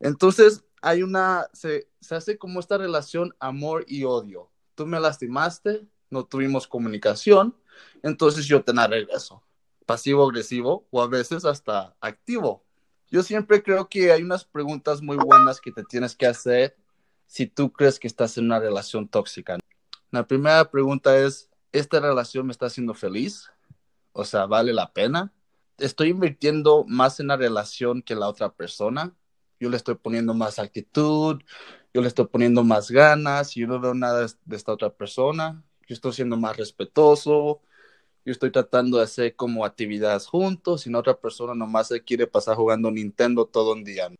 Entonces, 0.00 0.62
hay 0.82 1.02
una, 1.02 1.48
se, 1.54 1.88
se 1.98 2.14
hace 2.14 2.36
como 2.36 2.60
esta 2.60 2.76
relación 2.76 3.34
amor 3.40 3.86
y 3.88 4.04
odio. 4.04 4.50
Tú 4.74 4.84
me 4.84 5.00
lastimaste, 5.00 5.86
no 6.10 6.26
tuvimos 6.26 6.66
comunicación, 6.66 7.56
entonces 8.02 8.44
yo 8.44 8.62
te 8.62 8.74
la 8.74 8.86
regreso. 8.86 9.42
Pasivo, 9.86 10.28
agresivo 10.28 10.86
o 10.90 11.00
a 11.00 11.08
veces 11.08 11.46
hasta 11.46 11.96
activo. 11.98 12.66
Yo 13.10 13.22
siempre 13.22 13.62
creo 13.62 13.88
que 13.88 14.12
hay 14.12 14.22
unas 14.22 14.44
preguntas 14.44 15.00
muy 15.00 15.16
buenas 15.16 15.58
que 15.58 15.72
te 15.72 15.84
tienes 15.84 16.14
que 16.14 16.26
hacer 16.26 16.76
si 17.26 17.46
tú 17.46 17.72
crees 17.72 17.98
que 17.98 18.08
estás 18.08 18.36
en 18.36 18.44
una 18.44 18.58
relación 18.58 19.08
tóxica. 19.08 19.58
La 20.10 20.26
primera 20.26 20.70
pregunta 20.70 21.16
es, 21.16 21.48
¿esta 21.72 21.98
relación 21.98 22.44
me 22.44 22.52
está 22.52 22.66
haciendo 22.66 22.92
feliz? 22.92 23.48
O 24.12 24.24
sea, 24.24 24.46
¿vale 24.46 24.72
la 24.72 24.92
pena? 24.92 25.32
Estoy 25.78 26.10
invirtiendo 26.10 26.84
más 26.86 27.20
en 27.20 27.28
la 27.28 27.36
relación 27.36 28.02
que 28.02 28.14
la 28.14 28.28
otra 28.28 28.52
persona. 28.52 29.14
Yo 29.58 29.70
le 29.70 29.76
estoy 29.76 29.94
poniendo 29.94 30.34
más 30.34 30.58
actitud, 30.58 31.40
yo 31.94 32.02
le 32.02 32.08
estoy 32.08 32.26
poniendo 32.26 32.64
más 32.64 32.90
ganas, 32.90 33.56
y 33.56 33.60
yo 33.60 33.66
no 33.66 33.80
veo 33.80 33.94
nada 33.94 34.26
de 34.44 34.56
esta 34.56 34.72
otra 34.72 34.90
persona. 34.90 35.62
Yo 35.86 35.94
estoy 35.94 36.12
siendo 36.12 36.36
más 36.36 36.56
respetuoso, 36.56 37.60
yo 38.24 38.32
estoy 38.32 38.50
tratando 38.50 38.98
de 38.98 39.04
hacer 39.04 39.34
como 39.34 39.64
actividades 39.64 40.26
juntos 40.26 40.86
y 40.86 40.90
la 40.90 41.00
otra 41.00 41.18
persona 41.18 41.54
nomás 41.54 41.88
se 41.88 42.02
quiere 42.02 42.26
pasar 42.26 42.56
jugando 42.56 42.90
Nintendo 42.90 43.46
todo 43.46 43.72
un 43.72 43.82
día. 43.82 44.10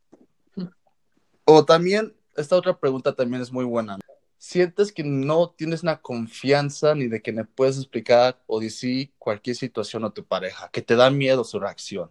O 1.44 1.64
también, 1.64 2.14
esta 2.36 2.56
otra 2.56 2.78
pregunta 2.78 3.14
también 3.14 3.42
es 3.42 3.52
muy 3.52 3.64
buena 3.64 3.98
sientes 4.42 4.90
que 4.90 5.04
no 5.04 5.50
tienes 5.50 5.84
una 5.84 6.02
confianza 6.02 6.96
ni 6.96 7.06
de 7.06 7.22
que 7.22 7.30
me 7.30 7.44
puedes 7.44 7.78
explicar 7.78 8.42
o 8.48 8.58
decir 8.58 9.12
cualquier 9.16 9.54
situación 9.54 10.04
a 10.04 10.10
tu 10.10 10.24
pareja, 10.24 10.68
que 10.72 10.82
te 10.82 10.96
da 10.96 11.10
miedo 11.10 11.44
su 11.44 11.60
reacción. 11.60 12.10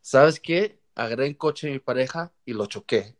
¿Sabes 0.00 0.38
qué? 0.38 0.78
Agarré 0.94 1.26
en 1.26 1.34
coche 1.34 1.68
a 1.68 1.72
mi 1.72 1.80
pareja 1.80 2.32
y 2.44 2.52
lo 2.52 2.66
choqué. 2.66 3.16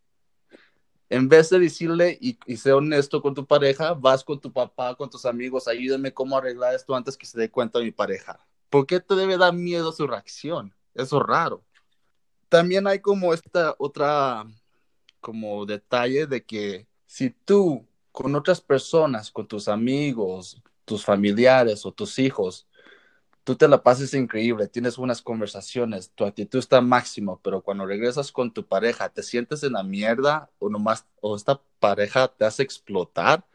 En 1.09 1.29
vez 1.29 1.51
de 1.51 1.59
decirle 1.59 2.17
y, 2.21 2.39
y 2.47 2.57
ser 2.57 2.75
honesto 2.75 3.21
con 3.21 3.35
tu 3.35 3.45
pareja, 3.45 3.93
vas 3.95 4.23
con 4.23 4.41
tu 4.41 4.53
papá, 4.53 4.95
con 4.95 5.11
tus 5.11 5.27
amigos, 5.27 5.67
ayúdame 5.67 6.15
cómo 6.15 6.39
arreglar 6.39 6.77
esto 6.77 6.95
antes 6.95 7.17
que 7.17 7.27
se 7.27 7.41
dé 7.41 7.51
cuenta 7.51 7.81
mi 7.81 7.91
pareja. 7.91 8.39
¿Por 8.71 8.87
qué 8.87 9.01
te 9.01 9.17
debe 9.17 9.37
dar 9.37 9.53
miedo 9.53 9.91
su 9.91 10.07
reacción? 10.07 10.73
Eso 10.95 11.21
es 11.21 11.27
raro. 11.27 11.65
También 12.49 12.87
hay 12.87 13.01
como 13.01 13.35
esta 13.35 13.75
otra 13.79 14.47
como 15.21 15.67
detalle 15.67 16.29
de 16.29 16.45
que 16.45 16.87
si 17.05 17.31
tú 17.31 17.88
con 18.19 18.35
otras 18.35 18.61
personas, 18.61 19.31
con 19.31 19.47
tus 19.47 19.69
amigos, 19.69 20.61
tus 20.85 21.05
familiares 21.05 21.87
o 21.87 21.93
tus 21.93 22.19
hijos, 22.19 22.67
tú 23.45 23.55
te 23.55 23.69
la 23.69 23.81
pases 23.85 24.13
increíble, 24.13 24.67
tienes 24.67 24.97
buenas 24.97 25.23
conversaciones, 25.23 26.11
tu 26.17 26.25
actitud 26.25 26.59
está 26.59 26.81
máximo, 26.81 27.39
pero 27.45 27.63
cuando 27.63 27.87
regresas 27.87 28.33
con 28.33 28.53
tu 28.53 28.67
pareja, 28.67 29.09
te 29.09 29.23
sientes 29.23 29.63
en 29.63 29.75
la 29.75 29.85
mierda 29.85 30.51
o 30.59 30.69
nomás, 30.69 31.07
o 31.21 31.37
esta 31.37 31.63
pareja 31.79 32.27
te 32.27 32.45
hace 32.45 32.65
explotar. 32.65 33.47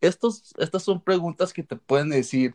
Estos, 0.00 0.54
estas 0.58 0.84
son 0.84 1.00
preguntas 1.02 1.52
que 1.52 1.64
te 1.64 1.74
pueden 1.74 2.10
decir, 2.10 2.54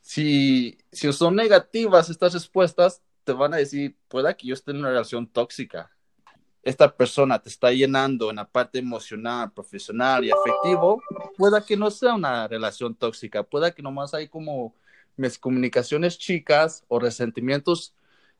si, 0.00 0.78
si 0.90 1.12
son 1.12 1.36
negativas 1.36 2.10
estas 2.10 2.34
respuestas, 2.34 3.00
te 3.22 3.32
van 3.32 3.54
a 3.54 3.58
decir, 3.58 3.96
pueda 4.08 4.36
que 4.36 4.48
yo 4.48 4.54
esté 4.54 4.72
en 4.72 4.78
una 4.78 4.88
relación 4.88 5.28
tóxica 5.28 5.92
esta 6.68 6.94
persona 6.94 7.38
te 7.38 7.48
está 7.48 7.72
llenando 7.72 8.30
en 8.30 8.36
la 8.36 8.44
parte 8.46 8.78
emocional, 8.78 9.50
profesional 9.52 10.24
y 10.24 10.30
afectivo, 10.30 11.02
pueda 11.36 11.64
que 11.64 11.76
no 11.76 11.90
sea 11.90 12.14
una 12.14 12.46
relación 12.46 12.94
tóxica, 12.94 13.42
pueda 13.42 13.70
que 13.70 13.82
nomás 13.82 14.12
hay 14.12 14.28
como 14.28 14.74
comunicaciones 15.40 16.18
chicas 16.18 16.84
o 16.88 16.98
resentimientos 16.98 17.94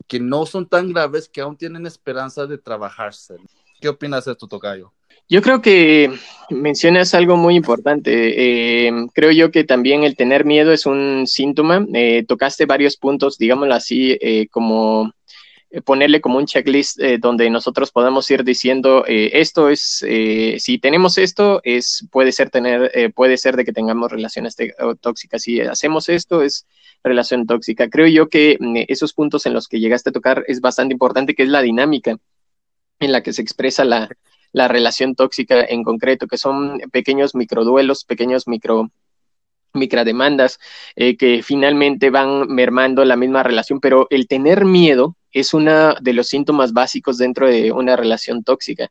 que 0.07 0.19
no 0.19 0.45
son 0.45 0.67
tan 0.67 0.93
graves 0.93 1.27
que 1.27 1.41
aún 1.41 1.57
tienen 1.57 1.85
esperanza 1.85 2.45
de 2.45 2.57
trabajarse. 2.57 3.35
¿Qué 3.81 3.89
opinas 3.89 4.25
de 4.25 4.33
esto, 4.33 4.47
Tocayo? 4.47 4.93
Yo 5.27 5.41
creo 5.41 5.61
que 5.61 6.11
mencionas 6.49 7.13
algo 7.13 7.35
muy 7.35 7.55
importante. 7.55 8.87
Eh, 8.87 8.91
creo 9.13 9.31
yo 9.31 9.51
que 9.51 9.63
también 9.63 10.03
el 10.03 10.15
tener 10.15 10.45
miedo 10.45 10.71
es 10.71 10.85
un 10.85 11.27
síntoma. 11.27 11.85
Eh, 11.93 12.25
tocaste 12.27 12.65
varios 12.65 12.95
puntos, 12.95 13.37
digámoslo 13.37 13.73
así, 13.73 14.17
eh, 14.21 14.47
como 14.49 15.11
ponerle 15.85 16.19
como 16.19 16.37
un 16.37 16.45
checklist 16.45 16.99
eh, 16.99 17.17
donde 17.19 17.49
nosotros 17.49 17.91
podamos 17.91 18.29
ir 18.31 18.43
diciendo 18.43 19.05
eh, 19.07 19.31
esto 19.33 19.69
es 19.69 20.03
si 20.57 20.79
tenemos 20.79 21.17
esto 21.17 21.61
es 21.63 22.07
puede 22.11 22.31
ser 22.31 22.49
tener 22.49 23.13
puede 23.13 23.37
ser 23.37 23.55
de 23.55 23.65
que 23.65 23.73
tengamos 23.73 24.11
relaciones 24.11 24.55
tóxicas. 25.01 25.43
Si 25.43 25.61
hacemos 25.61 26.09
esto 26.09 26.41
es 26.41 26.65
relación 27.03 27.45
tóxica. 27.45 27.89
Creo 27.89 28.07
yo 28.07 28.29
que 28.29 28.57
mm, 28.59 28.77
esos 28.87 29.13
puntos 29.13 29.45
en 29.45 29.53
los 29.53 29.67
que 29.67 29.79
llegaste 29.79 30.09
a 30.09 30.13
tocar 30.13 30.43
es 30.47 30.61
bastante 30.61 30.93
importante 30.93 31.35
que 31.35 31.43
es 31.43 31.49
la 31.49 31.61
dinámica 31.61 32.17
en 32.99 33.11
la 33.11 33.23
que 33.23 33.33
se 33.33 33.41
expresa 33.41 33.85
la, 33.85 34.09
la 34.51 34.67
relación 34.67 35.15
tóxica 35.15 35.63
en 35.63 35.83
concreto 35.83 36.27
que 36.27 36.37
son 36.37 36.79
pequeños 36.91 37.35
microduelos 37.35 38.03
pequeños 38.03 38.47
micro 38.47 38.91
microdemandas 39.73 40.59
eh, 40.95 41.15
que 41.15 41.43
finalmente 41.43 42.09
van 42.09 42.47
mermando 42.47 43.05
la 43.05 43.15
misma 43.15 43.43
relación, 43.43 43.79
pero 43.79 44.07
el 44.09 44.27
tener 44.27 44.65
miedo 44.65 45.15
es 45.31 45.53
uno 45.53 45.95
de 46.01 46.13
los 46.13 46.27
síntomas 46.27 46.73
básicos 46.73 47.17
dentro 47.17 47.47
de 47.47 47.71
una 47.71 47.95
relación 47.95 48.43
tóxica. 48.43 48.89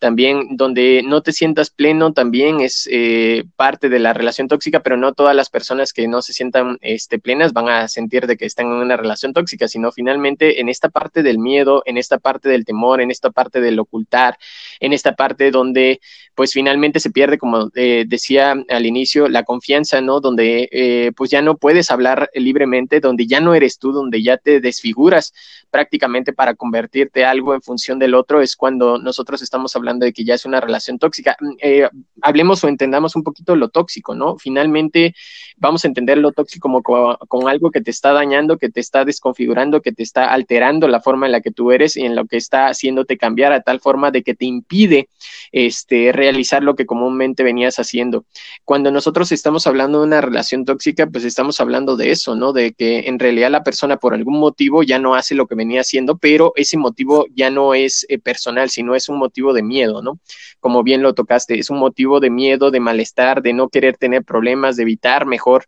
También 0.00 0.56
donde 0.56 1.02
no 1.06 1.22
te 1.22 1.32
sientas 1.32 1.70
pleno 1.70 2.12
también 2.12 2.60
es 2.60 2.88
eh, 2.90 3.44
parte 3.54 3.90
de 3.90 3.98
la 3.98 4.14
relación 4.14 4.48
tóxica, 4.48 4.80
pero 4.80 4.96
no 4.96 5.12
todas 5.12 5.36
las 5.36 5.50
personas 5.50 5.92
que 5.92 6.08
no 6.08 6.22
se 6.22 6.32
sientan 6.32 6.78
este, 6.80 7.18
plenas 7.18 7.52
van 7.52 7.68
a 7.68 7.86
sentir 7.86 8.26
de 8.26 8.38
que 8.38 8.46
están 8.46 8.66
en 8.66 8.72
una 8.72 8.96
relación 8.96 9.34
tóxica, 9.34 9.68
sino 9.68 9.92
finalmente 9.92 10.60
en 10.60 10.70
esta 10.70 10.88
parte 10.88 11.22
del 11.22 11.38
miedo, 11.38 11.82
en 11.84 11.98
esta 11.98 12.18
parte 12.18 12.48
del 12.48 12.64
temor, 12.64 13.02
en 13.02 13.10
esta 13.10 13.30
parte 13.30 13.60
del 13.60 13.78
ocultar, 13.78 14.38
en 14.80 14.94
esta 14.94 15.14
parte 15.14 15.50
donde 15.50 16.00
pues 16.34 16.54
finalmente 16.54 17.00
se 17.00 17.10
pierde, 17.10 17.36
como 17.36 17.70
eh, 17.74 18.04
decía 18.08 18.54
al 18.70 18.86
inicio, 18.86 19.28
la 19.28 19.42
confianza, 19.42 20.00
¿no? 20.00 20.20
Donde 20.20 20.70
eh, 20.72 21.12
pues 21.14 21.30
ya 21.30 21.42
no 21.42 21.58
puedes 21.58 21.90
hablar 21.90 22.30
libremente, 22.32 23.00
donde 23.00 23.26
ya 23.26 23.40
no 23.40 23.54
eres 23.54 23.78
tú, 23.78 23.92
donde 23.92 24.22
ya 24.22 24.38
te 24.38 24.60
desfiguras 24.60 25.34
prácticamente 25.70 26.32
para 26.32 26.54
convertirte 26.54 27.26
algo 27.26 27.54
en 27.54 27.60
función 27.60 27.98
del 27.98 28.14
otro, 28.14 28.40
es 28.40 28.56
cuando 28.56 28.98
nosotros 28.98 29.42
estamos 29.42 29.76
hablando 29.76 29.89
de 29.98 30.12
que 30.12 30.24
ya 30.24 30.34
es 30.34 30.44
una 30.44 30.60
relación 30.60 30.98
tóxica. 30.98 31.36
Mm, 31.40 31.52
eh, 31.62 31.88
hablemos 32.22 32.62
o 32.64 32.68
entendamos 32.68 33.16
un 33.16 33.22
poquito 33.22 33.56
lo 33.56 33.68
tóxico, 33.68 34.14
¿no? 34.14 34.36
Finalmente 34.38 35.14
vamos 35.56 35.84
a 35.84 35.88
entender 35.88 36.18
lo 36.18 36.32
tóxico 36.32 36.60
como, 36.60 36.82
como, 36.82 37.48
algo 37.48 37.70
que 37.70 37.80
te 37.80 37.90
está 37.90 38.12
dañando, 38.12 38.58
que 38.58 38.70
te 38.70 38.80
está 38.80 39.04
desconfigurando, 39.04 39.80
que 39.80 39.92
te 39.92 40.02
está 40.02 40.32
alterando 40.32 40.88
la 40.88 41.00
forma 41.00 41.26
en 41.26 41.32
la 41.32 41.40
que 41.40 41.50
tú 41.50 41.72
eres 41.72 41.96
y 41.96 42.02
en 42.02 42.14
lo 42.14 42.26
que 42.26 42.36
está 42.36 42.68
haciéndote 42.68 43.16
cambiar 43.16 43.52
a 43.52 43.62
tal 43.62 43.80
forma 43.80 44.10
de 44.10 44.22
que 44.22 44.34
te 44.34 44.44
impide 44.44 45.08
este, 45.52 46.12
realizar 46.12 46.62
lo 46.62 46.76
que 46.76 46.86
comúnmente 46.86 47.42
venías 47.42 47.78
haciendo. 47.78 48.24
Cuando 48.64 48.90
nosotros 48.90 49.32
estamos 49.32 49.66
hablando 49.66 50.00
de 50.00 50.06
una 50.06 50.20
relación 50.20 50.64
tóxica, 50.64 51.06
pues 51.06 51.24
estamos 51.24 51.60
hablando 51.60 51.96
de 51.96 52.10
eso, 52.10 52.36
¿no? 52.36 52.52
De 52.52 52.72
que 52.72 53.00
en 53.08 53.18
realidad 53.18 53.50
la 53.50 53.64
persona 53.64 53.96
por 53.96 54.14
algún 54.14 54.38
motivo 54.38 54.82
ya 54.82 54.98
no 54.98 55.14
hace 55.14 55.34
lo 55.34 55.46
que 55.46 55.54
venía 55.54 55.80
haciendo, 55.80 56.18
pero 56.18 56.52
ese 56.56 56.76
motivo 56.76 57.26
ya 57.34 57.50
no 57.50 57.74
es 57.74 58.06
eh, 58.08 58.18
personal, 58.18 58.70
sino 58.70 58.94
es 58.94 59.08
un 59.08 59.18
motivo 59.18 59.52
de 59.52 59.62
miedo, 59.62 59.79
¿no? 59.86 60.18
Como 60.60 60.82
bien 60.82 61.02
lo 61.02 61.14
tocaste, 61.14 61.58
es 61.58 61.70
un 61.70 61.78
motivo 61.78 62.20
de 62.20 62.30
miedo, 62.30 62.70
de 62.70 62.80
malestar, 62.80 63.42
de 63.42 63.52
no 63.52 63.68
querer 63.68 63.96
tener 63.96 64.24
problemas, 64.24 64.76
de 64.76 64.82
evitar 64.82 65.26
mejor 65.26 65.64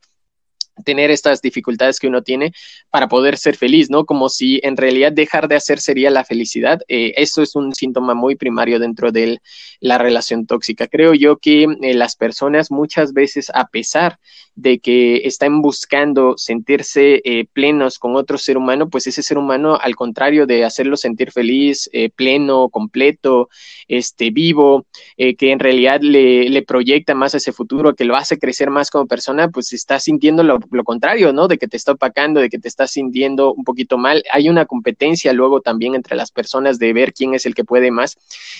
tener 0.85 1.11
estas 1.11 1.43
dificultades 1.43 1.99
que 1.99 2.09
uno 2.09 2.23
tiene 2.23 2.53
para 2.91 3.09
poder 3.09 3.37
ser 3.37 3.57
feliz, 3.57 3.91
¿no? 3.91 4.05
Como 4.07 4.29
si 4.29 4.61
en 4.63 4.77
realidad 4.77 5.13
dejar 5.13 5.49
de 5.49 5.57
hacer 5.57 5.81
sería 5.81 6.11
la 6.11 6.25
felicidad. 6.25 6.81
Eh, 6.89 7.13
eso 7.17 7.43
es 7.43 7.55
un 7.55 7.75
síntoma 7.75 8.15
muy 8.15 8.37
primario 8.37 8.79
dentro 8.79 9.13
de 9.13 9.41
la 9.81 9.99
relación 9.99 10.47
tóxica. 10.47 10.89
Creo 10.89 11.15
yo 11.15 11.37
que 11.37 11.65
eh, 11.65 11.95
las 11.95 12.17
personas 12.17 12.71
muchas 12.71 13.13
veces, 13.13 13.51
a 13.55 13.67
pesar 13.69 14.19
de 14.55 14.79
que 14.79 15.27
están 15.27 15.63
buscando 15.63 16.35
sentirse 16.37 17.21
eh, 17.25 17.47
plenos 17.53 17.99
con 17.99 18.17
otro 18.17 18.39
ser 18.39 18.57
humano, 18.57 18.89
pues 18.89 19.07
ese 19.07 19.23
ser 19.23 19.39
humano, 19.39 19.79
al 19.81 19.95
contrario 19.97 20.47
de 20.47 20.65
hacerlo 20.65 20.97
sentir 20.97 21.31
feliz, 21.33 21.89
pleno, 22.17 22.69
completo, 22.69 23.49
este, 23.89 24.31
vivo, 24.31 24.87
que 25.17 25.53
en 25.53 25.59
realidad 25.59 26.01
le, 26.01 26.49
le 26.49 26.63
proyecta 26.63 27.15
más 27.15 27.35
a 27.35 27.37
ese 27.37 27.53
futuro, 27.53 27.95
que 27.95 28.05
lo 28.05 28.17
hace 28.17 28.39
crecer 28.39 28.71
más 28.71 28.91
como 28.91 29.07
persona, 29.07 29.49
pues 29.49 29.73
está 29.73 29.99
sintiendo 30.01 30.43
lo 30.43 30.59
lo 30.71 30.85
contrario, 30.85 31.33
¿no? 31.33 31.49
De 31.49 31.59
que 31.59 31.69
te 31.69 31.77
está 31.77 31.93
opacando, 31.93 32.41
de 32.41 32.49
que 32.49 32.59
te 32.59 32.69
estás 32.69 32.93
sintiendo 32.93 33.53
un 33.53 33.65
poquito 33.65 33.99
mal. 33.99 34.23
Hay 34.33 34.49
una 34.49 34.67
competencia 34.67 35.33
luego 35.33 35.61
también 35.61 35.95
entre 35.95 36.17
las 36.17 36.31
personas 36.31 36.79
de 36.79 36.93
ver 36.93 37.13
quién 37.13 37.35
es 37.35 37.47
el 37.47 37.55
que 37.55 37.65
puede 37.65 37.91
más. 37.91 38.17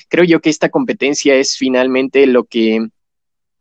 Creo 0.09 0.25
yo 0.25 0.41
que 0.41 0.51
esta 0.51 0.69
competencia 0.69 1.35
es 1.35 1.57
finalmente 1.57 2.27
lo 2.27 2.45
que 2.45 2.89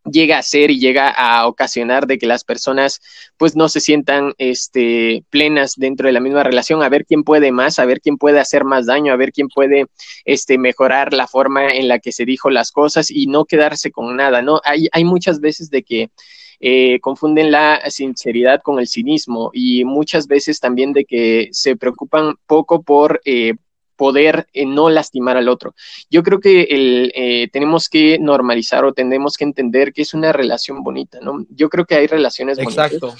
llega 0.05 0.37
a 0.37 0.43
ser 0.43 0.71
y 0.71 0.79
llega 0.79 1.09
a 1.09 1.47
ocasionar 1.47 2.07
de 2.07 2.17
que 2.17 2.25
las 2.25 2.43
personas 2.43 2.99
pues 3.37 3.55
no 3.55 3.69
se 3.69 3.79
sientan 3.79 4.33
este 4.37 5.23
plenas 5.29 5.75
dentro 5.77 6.07
de 6.07 6.13
la 6.13 6.19
misma 6.19 6.43
relación 6.43 6.81
a 6.81 6.89
ver 6.89 7.05
quién 7.05 7.23
puede 7.23 7.51
más 7.51 7.77
a 7.77 7.85
ver 7.85 8.01
quién 8.01 8.17
puede 8.17 8.39
hacer 8.39 8.63
más 8.63 8.87
daño 8.87 9.13
a 9.13 9.17
ver 9.17 9.31
quién 9.31 9.47
puede 9.47 9.85
este 10.25 10.57
mejorar 10.57 11.13
la 11.13 11.27
forma 11.27 11.67
en 11.67 11.87
la 11.87 11.99
que 11.99 12.11
se 12.11 12.25
dijo 12.25 12.49
las 12.49 12.71
cosas 12.71 13.11
y 13.11 13.27
no 13.27 13.45
quedarse 13.45 13.91
con 13.91 14.15
nada 14.15 14.41
no 14.41 14.59
hay 14.63 14.87
hay 14.91 15.03
muchas 15.03 15.39
veces 15.39 15.69
de 15.69 15.83
que 15.83 16.09
eh, 16.63 16.99
confunden 16.99 17.51
la 17.51 17.81
sinceridad 17.89 18.61
con 18.61 18.79
el 18.79 18.87
cinismo 18.87 19.49
y 19.51 19.83
muchas 19.83 20.27
veces 20.27 20.59
también 20.59 20.93
de 20.93 21.05
que 21.05 21.49
se 21.51 21.75
preocupan 21.75 22.35
poco 22.45 22.83
por 22.83 23.19
eh, 23.25 23.53
poder 24.01 24.47
eh, 24.53 24.65
no 24.65 24.89
lastimar 24.89 25.37
al 25.37 25.47
otro. 25.47 25.75
Yo 26.09 26.23
creo 26.23 26.39
que 26.39 26.63
el, 26.63 27.51
tenemos 27.51 27.87
que 27.87 28.17
normalizar 28.17 28.83
o 28.83 28.93
tenemos 28.93 29.37
que 29.37 29.43
entender 29.43 29.93
que 29.93 30.01
es 30.01 30.15
una 30.15 30.33
relación 30.33 30.81
bonita, 30.81 31.19
¿no? 31.21 31.45
Yo 31.51 31.69
creo 31.69 31.85
que 31.85 31.93
hay 31.93 32.07
relaciones 32.07 32.57
Exacto 32.57 33.13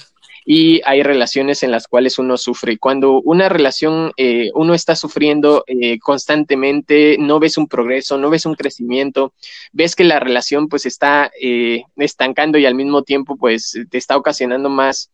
y 0.44 0.80
hay 0.84 1.02
relaciones 1.02 1.62
en 1.62 1.70
las 1.70 1.86
cuales 1.86 2.18
uno 2.18 2.36
sufre. 2.36 2.78
Cuando 2.78 3.20
una 3.20 3.48
relación, 3.48 4.12
eh, 4.16 4.50
uno 4.54 4.74
está 4.74 4.96
sufriendo 4.96 5.64
eh, 5.66 5.98
constantemente, 6.00 7.16
no 7.18 7.38
ves 7.38 7.58
un 7.58 7.68
progreso, 7.68 8.18
no 8.18 8.30
ves 8.30 8.46
un 8.46 8.54
crecimiento, 8.54 9.32
ves 9.72 9.94
que 9.94 10.04
la 10.04 10.18
relación 10.18 10.68
pues 10.68 10.86
está 10.86 11.30
eh, 11.40 11.84
estancando 11.96 12.58
y 12.58 12.66
al 12.66 12.74
mismo 12.74 13.02
tiempo 13.02 13.36
pues 13.36 13.78
te 13.88 13.98
está 13.98 14.16
ocasionando 14.16 14.68
más 14.68 15.10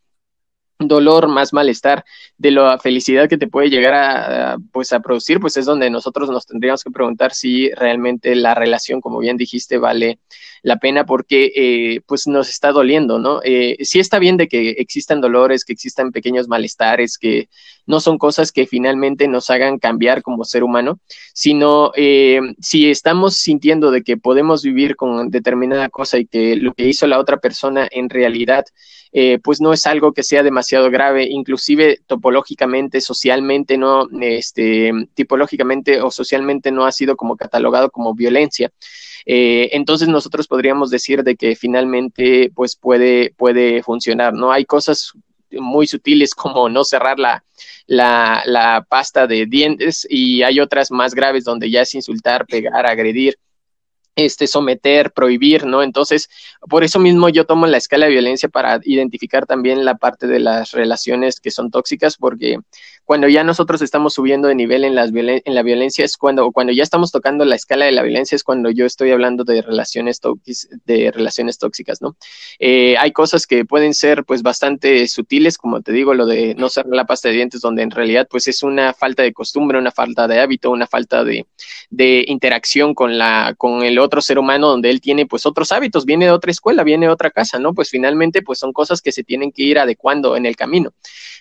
dolor, 0.78 1.28
más 1.28 1.52
malestar 1.52 2.04
de 2.36 2.52
la 2.52 2.78
felicidad 2.78 3.28
que 3.28 3.38
te 3.38 3.48
puede 3.48 3.70
llegar 3.70 3.94
a, 3.94 4.56
pues 4.72 4.92
a 4.92 5.00
producir, 5.00 5.40
pues 5.40 5.56
es 5.56 5.66
donde 5.66 5.90
nosotros 5.90 6.30
nos 6.30 6.46
tendríamos 6.46 6.84
que 6.84 6.90
preguntar 6.90 7.34
si 7.34 7.70
realmente 7.72 8.34
la 8.36 8.54
relación, 8.54 9.00
como 9.00 9.18
bien 9.18 9.36
dijiste, 9.36 9.78
vale 9.78 10.20
la 10.62 10.78
pena 10.78 11.06
porque 11.06 11.52
eh, 11.54 12.00
pues 12.06 12.26
nos 12.26 12.48
está 12.48 12.72
doliendo, 12.72 13.18
¿no? 13.18 13.40
Eh, 13.44 13.76
sí 13.82 13.98
está 13.98 14.18
bien 14.18 14.36
de 14.36 14.48
que 14.48 14.70
existan 14.78 15.20
dolores, 15.20 15.64
que 15.64 15.72
existan 15.72 16.12
pequeños 16.12 16.48
malestares, 16.48 17.18
que 17.18 17.48
no 17.86 18.00
son 18.00 18.18
cosas 18.18 18.52
que 18.52 18.66
finalmente 18.66 19.28
nos 19.28 19.50
hagan 19.50 19.78
cambiar 19.78 20.22
como 20.22 20.44
ser 20.44 20.62
humano, 20.62 21.00
sino 21.32 21.92
eh, 21.96 22.40
si 22.60 22.90
estamos 22.90 23.36
sintiendo 23.36 23.90
de 23.90 24.02
que 24.02 24.16
podemos 24.16 24.62
vivir 24.62 24.96
con 24.96 25.30
determinada 25.30 25.88
cosa 25.88 26.18
y 26.18 26.26
que 26.26 26.56
lo 26.56 26.74
que 26.74 26.86
hizo 26.86 27.06
la 27.06 27.18
otra 27.18 27.38
persona 27.38 27.88
en 27.90 28.10
realidad 28.10 28.64
eh, 29.12 29.38
pues 29.42 29.60
no 29.60 29.72
es 29.72 29.86
algo 29.86 30.12
que 30.12 30.22
sea 30.22 30.42
demasiado 30.42 30.90
grave, 30.90 31.24
inclusive 31.24 32.00
topológicamente, 32.06 33.00
socialmente, 33.00 33.78
no, 33.78 34.06
este, 34.20 34.92
tipológicamente 35.14 36.02
o 36.02 36.10
socialmente 36.10 36.70
no 36.70 36.84
ha 36.84 36.92
sido 36.92 37.16
como 37.16 37.36
catalogado 37.36 37.90
como 37.90 38.14
violencia. 38.14 38.70
Eh, 39.30 39.76
entonces 39.76 40.08
nosotros 40.08 40.48
podríamos 40.48 40.88
decir 40.88 41.22
de 41.22 41.36
que 41.36 41.54
finalmente 41.54 42.50
pues 42.54 42.76
puede, 42.76 43.34
puede 43.36 43.82
funcionar, 43.82 44.32
¿no? 44.32 44.52
Hay 44.52 44.64
cosas 44.64 45.12
muy 45.50 45.86
sutiles 45.86 46.34
como 46.34 46.70
no 46.70 46.82
cerrar 46.82 47.18
la, 47.18 47.44
la, 47.86 48.42
la, 48.46 48.86
pasta 48.88 49.26
de 49.26 49.44
dientes 49.44 50.06
y 50.08 50.42
hay 50.44 50.60
otras 50.60 50.90
más 50.90 51.14
graves 51.14 51.44
donde 51.44 51.70
ya 51.70 51.82
es 51.82 51.94
insultar, 51.94 52.46
pegar, 52.46 52.86
agredir 52.86 53.38
este, 54.18 54.48
someter, 54.48 55.12
prohibir, 55.12 55.64
¿no? 55.64 55.84
Entonces, 55.84 56.28
por 56.68 56.82
eso 56.82 56.98
mismo 56.98 57.28
yo 57.28 57.46
tomo 57.46 57.68
la 57.68 57.76
escala 57.76 58.06
de 58.06 58.12
violencia 58.12 58.48
para 58.48 58.80
identificar 58.82 59.46
también 59.46 59.84
la 59.84 59.94
parte 59.94 60.26
de 60.26 60.40
las 60.40 60.72
relaciones 60.72 61.38
que 61.38 61.52
son 61.52 61.70
tóxicas, 61.70 62.16
porque 62.16 62.58
cuando 63.04 63.28
ya 63.28 63.44
nosotros 63.44 63.80
estamos 63.80 64.14
subiendo 64.14 64.48
de 64.48 64.54
nivel 64.56 64.84
en, 64.84 64.94
las 64.94 65.10
en 65.14 65.54
la 65.54 65.62
violencia 65.62 66.04
es 66.04 66.16
cuando, 66.16 66.50
cuando 66.52 66.74
ya 66.74 66.82
estamos 66.82 67.10
tocando 67.12 67.44
la 67.44 67.54
escala 67.54 67.86
de 67.86 67.92
la 67.92 68.02
violencia 68.02 68.36
es 68.36 68.44
cuando 68.44 68.70
yo 68.70 68.84
estoy 68.84 69.12
hablando 69.12 69.44
de 69.44 69.62
relaciones, 69.62 70.20
de 70.84 71.10
relaciones 71.12 71.58
tóxicas, 71.58 72.02
¿no? 72.02 72.16
Eh, 72.58 72.96
hay 72.98 73.12
cosas 73.12 73.46
que 73.46 73.64
pueden 73.64 73.94
ser 73.94 74.24
pues 74.24 74.42
bastante 74.42 75.06
sutiles, 75.08 75.56
como 75.56 75.80
te 75.80 75.92
digo, 75.92 76.12
lo 76.12 76.26
de 76.26 76.54
no 76.56 76.68
cerrar 76.68 76.94
la 76.94 77.06
pasta 77.06 77.28
de 77.28 77.36
dientes, 77.36 77.60
donde 77.60 77.82
en 77.82 77.92
realidad 77.92 78.26
pues 78.28 78.48
es 78.48 78.62
una 78.62 78.92
falta 78.92 79.22
de 79.22 79.32
costumbre, 79.32 79.78
una 79.78 79.92
falta 79.92 80.26
de 80.26 80.40
hábito, 80.40 80.70
una 80.70 80.86
falta 80.86 81.22
de, 81.24 81.46
de 81.90 82.24
interacción 82.26 82.94
con, 82.94 83.16
la, 83.16 83.54
con 83.56 83.84
el 83.84 83.98
otro 83.98 84.07
ser 84.22 84.38
humano, 84.38 84.68
donde 84.68 84.90
él 84.90 85.00
tiene 85.00 85.26
pues 85.26 85.46
otros 85.46 85.72
hábitos, 85.72 86.04
viene 86.04 86.26
de 86.26 86.30
otra 86.30 86.50
escuela, 86.50 86.82
viene 86.84 87.06
de 87.06 87.12
otra 87.12 87.30
casa, 87.30 87.58
¿no? 87.58 87.74
Pues 87.74 87.90
finalmente 87.90 88.42
pues 88.42 88.58
son 88.58 88.72
cosas 88.72 89.00
que 89.00 89.12
se 89.12 89.24
tienen 89.24 89.52
que 89.52 89.62
ir 89.62 89.78
adecuando 89.78 90.36
en 90.36 90.46
el 90.46 90.56
camino. 90.56 90.92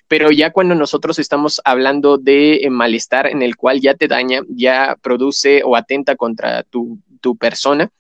Pero 0.08 0.32
ya 0.32 0.52
cuando 0.52 0.76
nosotros 0.76 1.20
estamos 1.20 1.62
hablando 1.66 2.18
de 2.18 2.56
eh, 2.56 2.70
malestar 2.70 3.28
en 3.28 3.42
el 3.42 3.56
cual 3.56 3.82
ya 3.82 3.94
te 3.94 4.08
daña, 4.08 4.42
ya 4.50 4.98
produce 5.02 5.62
o 5.64 5.76
atenta 5.76 6.16
contra 6.16 6.64
tu, 6.64 7.00
tu 7.20 7.36
persona, 7.36 7.92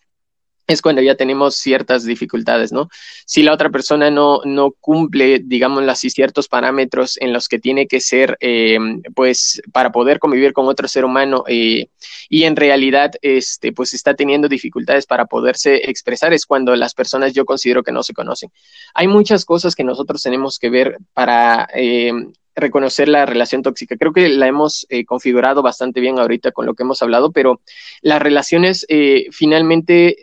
es 0.67 0.82
cuando 0.82 1.01
ya 1.01 1.15
tenemos 1.15 1.56
ciertas 1.56 2.03
dificultades, 2.03 2.73
¿no? 2.73 2.89
Si 3.25 3.41
la 3.41 3.53
otra 3.53 3.69
persona 3.69 4.12
no, 4.12 4.41
no 4.43 4.71
cumple, 4.71 5.39
digámoslo 5.39 5.89
así, 5.89 6.10
ciertos 6.10 6.49
parámetros 6.49 7.17
en 7.21 7.32
los 7.32 7.47
que 7.47 7.58
tiene 7.58 7.88
que 7.88 8.01
ser, 8.01 8.38
eh, 8.41 8.77
pues, 9.15 9.62
para 9.71 9.91
poder 9.93 10.19
convivir 10.19 10.51
con 10.51 10.67
otro 10.67 10.89
ser 10.89 11.06
humano 11.06 11.45
eh, 11.47 11.88
y 12.30 12.43
en 12.43 12.58
realidad, 12.58 13.12
este, 13.21 13.71
pues, 13.71 13.93
está 13.93 14.13
teniendo 14.13 14.49
dificultades 14.49 15.06
para 15.06 15.25
poderse 15.25 15.89
expresar, 15.89 16.34
es 16.34 16.45
cuando 16.45 16.75
las 16.75 16.93
personas 16.93 17.34
yo 17.34 17.45
considero 17.45 17.82
que 17.82 17.93
no 17.93 18.03
se 18.03 18.13
conocen. 18.13 18.51
Hay 18.93 19.08
muchas 19.08 19.45
cosas 19.45 19.73
que 19.73 19.86
nosotros 19.86 20.21
tenemos 20.21 20.60
que 20.60 20.69
ver 20.69 20.97
para 21.13 21.69
reconocer 22.58 23.08
la 23.08 23.26
relación 23.26 23.62
tóxica. 23.62 23.96
Creo 23.98 24.12
que 24.12 24.28
la 24.30 24.48
hemos 24.48 24.86
eh, 24.89 25.06
configurado 25.06 25.62
bastante 25.62 26.02
bien 26.02 26.20
ahorita 26.20 26.52
con 26.52 26.65
lo 26.65 26.74
que 26.74 26.84
hemos 26.84 27.02
hablado, 27.02 27.32
pero 27.32 27.62
las 28.02 28.22
relaciones, 28.22 28.86
eh, 28.89 29.28
finalmente, 29.32 30.17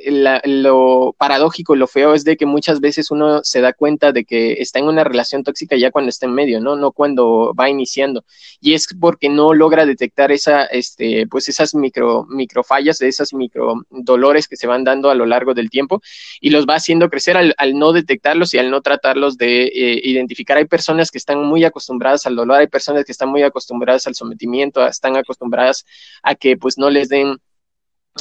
lo 0.45 1.15
paradójico, 1.17 1.77
lo 1.77 1.87
feo 1.87 2.15
es 2.15 2.25
de 2.25 2.37
que 2.37 2.47
muchas 2.47 2.81
veces 2.81 3.11
uno 3.11 3.43
se 3.45 3.61
da 3.61 3.73
cuenta 3.73 4.13
de 4.13 4.25
que 4.25 4.55
está 4.55 4.81
en 4.81 4.87
una 4.87 5.05
relación 5.05 5.45
tóxica 5.45 5.77
ya 5.77 5.91
cuando 5.91 6.11
está 6.11 6.27
en 6.27 6.35
medio, 6.35 6.61
¿no? 6.61 6.77
No 6.77 6.93
cuando 6.93 7.55
va 7.59 7.71
iniciando. 7.71 8.25
Y 8.61 8.75
es 8.75 8.89
porque 9.01 9.29
no 9.29 9.55
logra 9.55 9.87
detectar 9.87 10.33
esa, 10.33 10.65
este, 10.65 11.27
pues 11.29 11.49
esas 11.49 11.75
micro, 11.75 12.27
microfallas, 12.29 13.01
esas 13.01 13.33
micro 13.33 13.85
dolores 13.91 14.49
que 14.49 14.57
se 14.57 14.67
van 14.67 14.85
dando 14.85 15.11
a 15.11 15.15
lo 15.15 15.27
largo 15.27 15.55
del 15.55 15.71
tiempo 15.71 16.03
y 16.41 16.51
los 16.51 16.67
va 16.67 16.75
haciendo 16.75 17.09
crecer 17.09 17.37
al, 17.37 17.55
no 17.79 17.93
detectarlos 17.93 18.55
y 18.55 18.59
al 18.59 18.71
no 18.71 18.81
tratarlos 18.81 19.37
de 19.37 19.65
eh, 19.65 20.01
identificar. 20.05 20.57
Hay 20.57 20.67
personas 20.67 21.11
que 21.11 21.19
están 21.19 21.43
muy 21.45 21.65
acostumbradas 21.65 22.24
al 22.27 22.37
dolor, 22.37 22.59
hay 22.59 22.67
personas 22.67 23.05
que 23.05 23.13
están 23.13 23.29
muy 23.29 23.43
acostumbradas 23.43 24.07
al 24.07 24.15
sometimiento, 24.15 24.87
están 24.87 25.17
acostumbradas 25.17 25.85
a 26.23 26.35
que 26.35 26.57
pues 26.57 26.79
no 26.79 26.91
les 26.91 27.09
den 27.09 27.39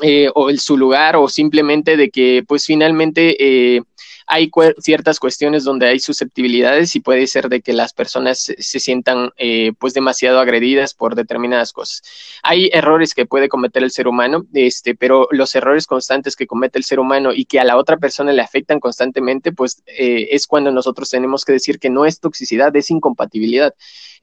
eh, 0.01 0.29
o 0.33 0.49
el, 0.49 0.59
su 0.59 0.75
lugar 0.75 1.15
o 1.15 1.29
simplemente 1.29 1.97
de 1.97 2.09
que 2.09 2.43
pues 2.47 2.65
finalmente 2.65 3.35
eh, 3.39 3.83
hay 4.27 4.51
ciertas 4.79 5.19
cuestiones 5.19 5.63
donde 5.63 5.88
hay 5.88 5.99
susceptibilidades 5.99 6.95
y 6.95 6.99
puede 6.99 7.27
ser 7.27 7.49
de 7.49 7.62
que 7.62 7.73
las 7.73 7.93
personas 7.93 8.39
se, 8.39 8.79
sientan 8.79 9.31
eh, 9.38 9.73
pues 9.79 9.93
demasiado 9.93 10.39
agredidas 10.39 10.93
por 10.93 11.15
determinadas 11.15 11.73
cosas. 11.73 12.01
Hay 12.43 12.69
errores 12.73 13.13
que 13.13 13.25
puede 13.25 13.49
cometer 13.49 13.83
el 13.83 13.91
ser 13.91 14.07
humano, 14.07 14.45
este, 14.53 14.95
pero 14.95 15.27
los 15.31 15.53
errores 15.55 15.88
constantes 15.88 16.36
que 16.36 16.47
comete 16.47 16.77
el 16.77 16.83
ser 16.83 16.99
humano 16.99 17.31
y 17.33 17.45
que 17.45 17.59
a 17.59 17.63
la 17.63 17.77
otra 17.77 17.97
persona 17.97 18.33
le 18.33 18.41
afectan 18.41 18.79
constantemente, 18.79 19.51
pues 19.51 19.83
eh, 19.88 20.29
es 20.31 20.47
cuando 20.47 20.71
nosotros 20.71 21.09
tenemos 21.09 21.45
que 21.45 21.53
decir 21.53 21.79
que 21.79 21.89
no 21.89 22.05
es 22.05 22.19
toxicidad, 22.19 22.75
es 22.75 22.91
incompatibilidad 22.91 23.73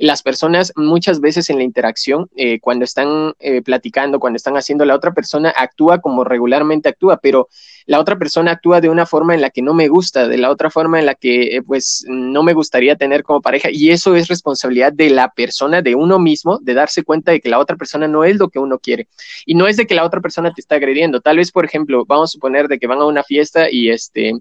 las 0.00 0.22
personas 0.22 0.72
muchas 0.76 1.20
veces 1.20 1.50
en 1.50 1.58
la 1.58 1.64
interacción, 1.64 2.28
eh, 2.36 2.58
cuando 2.60 2.84
están 2.84 3.34
platicando, 3.64 4.18
cuando 4.18 4.36
están 4.36 4.56
haciendo, 4.56 4.84
la 4.84 4.94
otra 4.94 5.12
persona 5.12 5.52
actúa 5.56 6.00
como 6.00 6.24
regularmente 6.24 6.88
actúa, 6.88 7.18
pero 7.18 7.48
la 7.86 7.98
otra 7.98 8.16
persona 8.16 8.52
actúa 8.52 8.80
de 8.80 8.88
una 8.88 9.04
forma 9.04 9.34
en 9.34 9.40
la 9.40 9.50
que 9.50 9.62
no 9.62 9.74
me 9.74 9.88
gusta, 9.88 10.28
de 10.28 10.38
la 10.38 10.50
otra 10.50 10.70
forma 10.70 11.00
en 11.00 11.06
la 11.06 11.16
que 11.16 11.56
eh, 11.56 11.62
pues 11.62 12.04
no 12.08 12.44
me 12.44 12.52
gustaría 12.52 12.96
tener 12.96 13.24
como 13.24 13.40
pareja 13.42 13.68
y 13.70 13.90
eso 13.90 14.14
es 14.14 14.28
responsabilidad 14.28 14.92
de 14.92 15.10
la 15.10 15.30
persona, 15.30 15.82
de 15.82 15.96
uno 15.96 16.20
mismo, 16.20 16.58
de 16.60 16.74
darse 16.74 17.02
cuenta 17.02 17.32
de 17.32 17.40
que 17.40 17.48
la 17.48 17.58
otra 17.58 17.76
persona 17.76 18.06
no 18.06 18.22
es 18.22 18.36
lo 18.36 18.48
que 18.48 18.58
uno 18.58 18.78
quiere 18.78 19.08
y 19.44 19.54
no 19.54 19.66
es 19.66 19.76
de 19.76 19.86
que 19.86 19.96
la 19.96 20.04
otra 20.04 20.20
persona 20.20 20.52
te 20.52 20.60
está 20.60 20.76
agrediendo. 20.76 21.20
Tal 21.20 21.38
vez, 21.38 21.50
por 21.50 21.64
ejemplo, 21.64 22.04
vamos 22.06 22.30
a 22.30 22.32
suponer 22.32 22.68
de 22.68 22.78
que 22.78 22.86
van 22.86 23.00
a 23.00 23.06
una 23.06 23.24
fiesta 23.24 23.70
y 23.70 23.90
este 23.90 24.34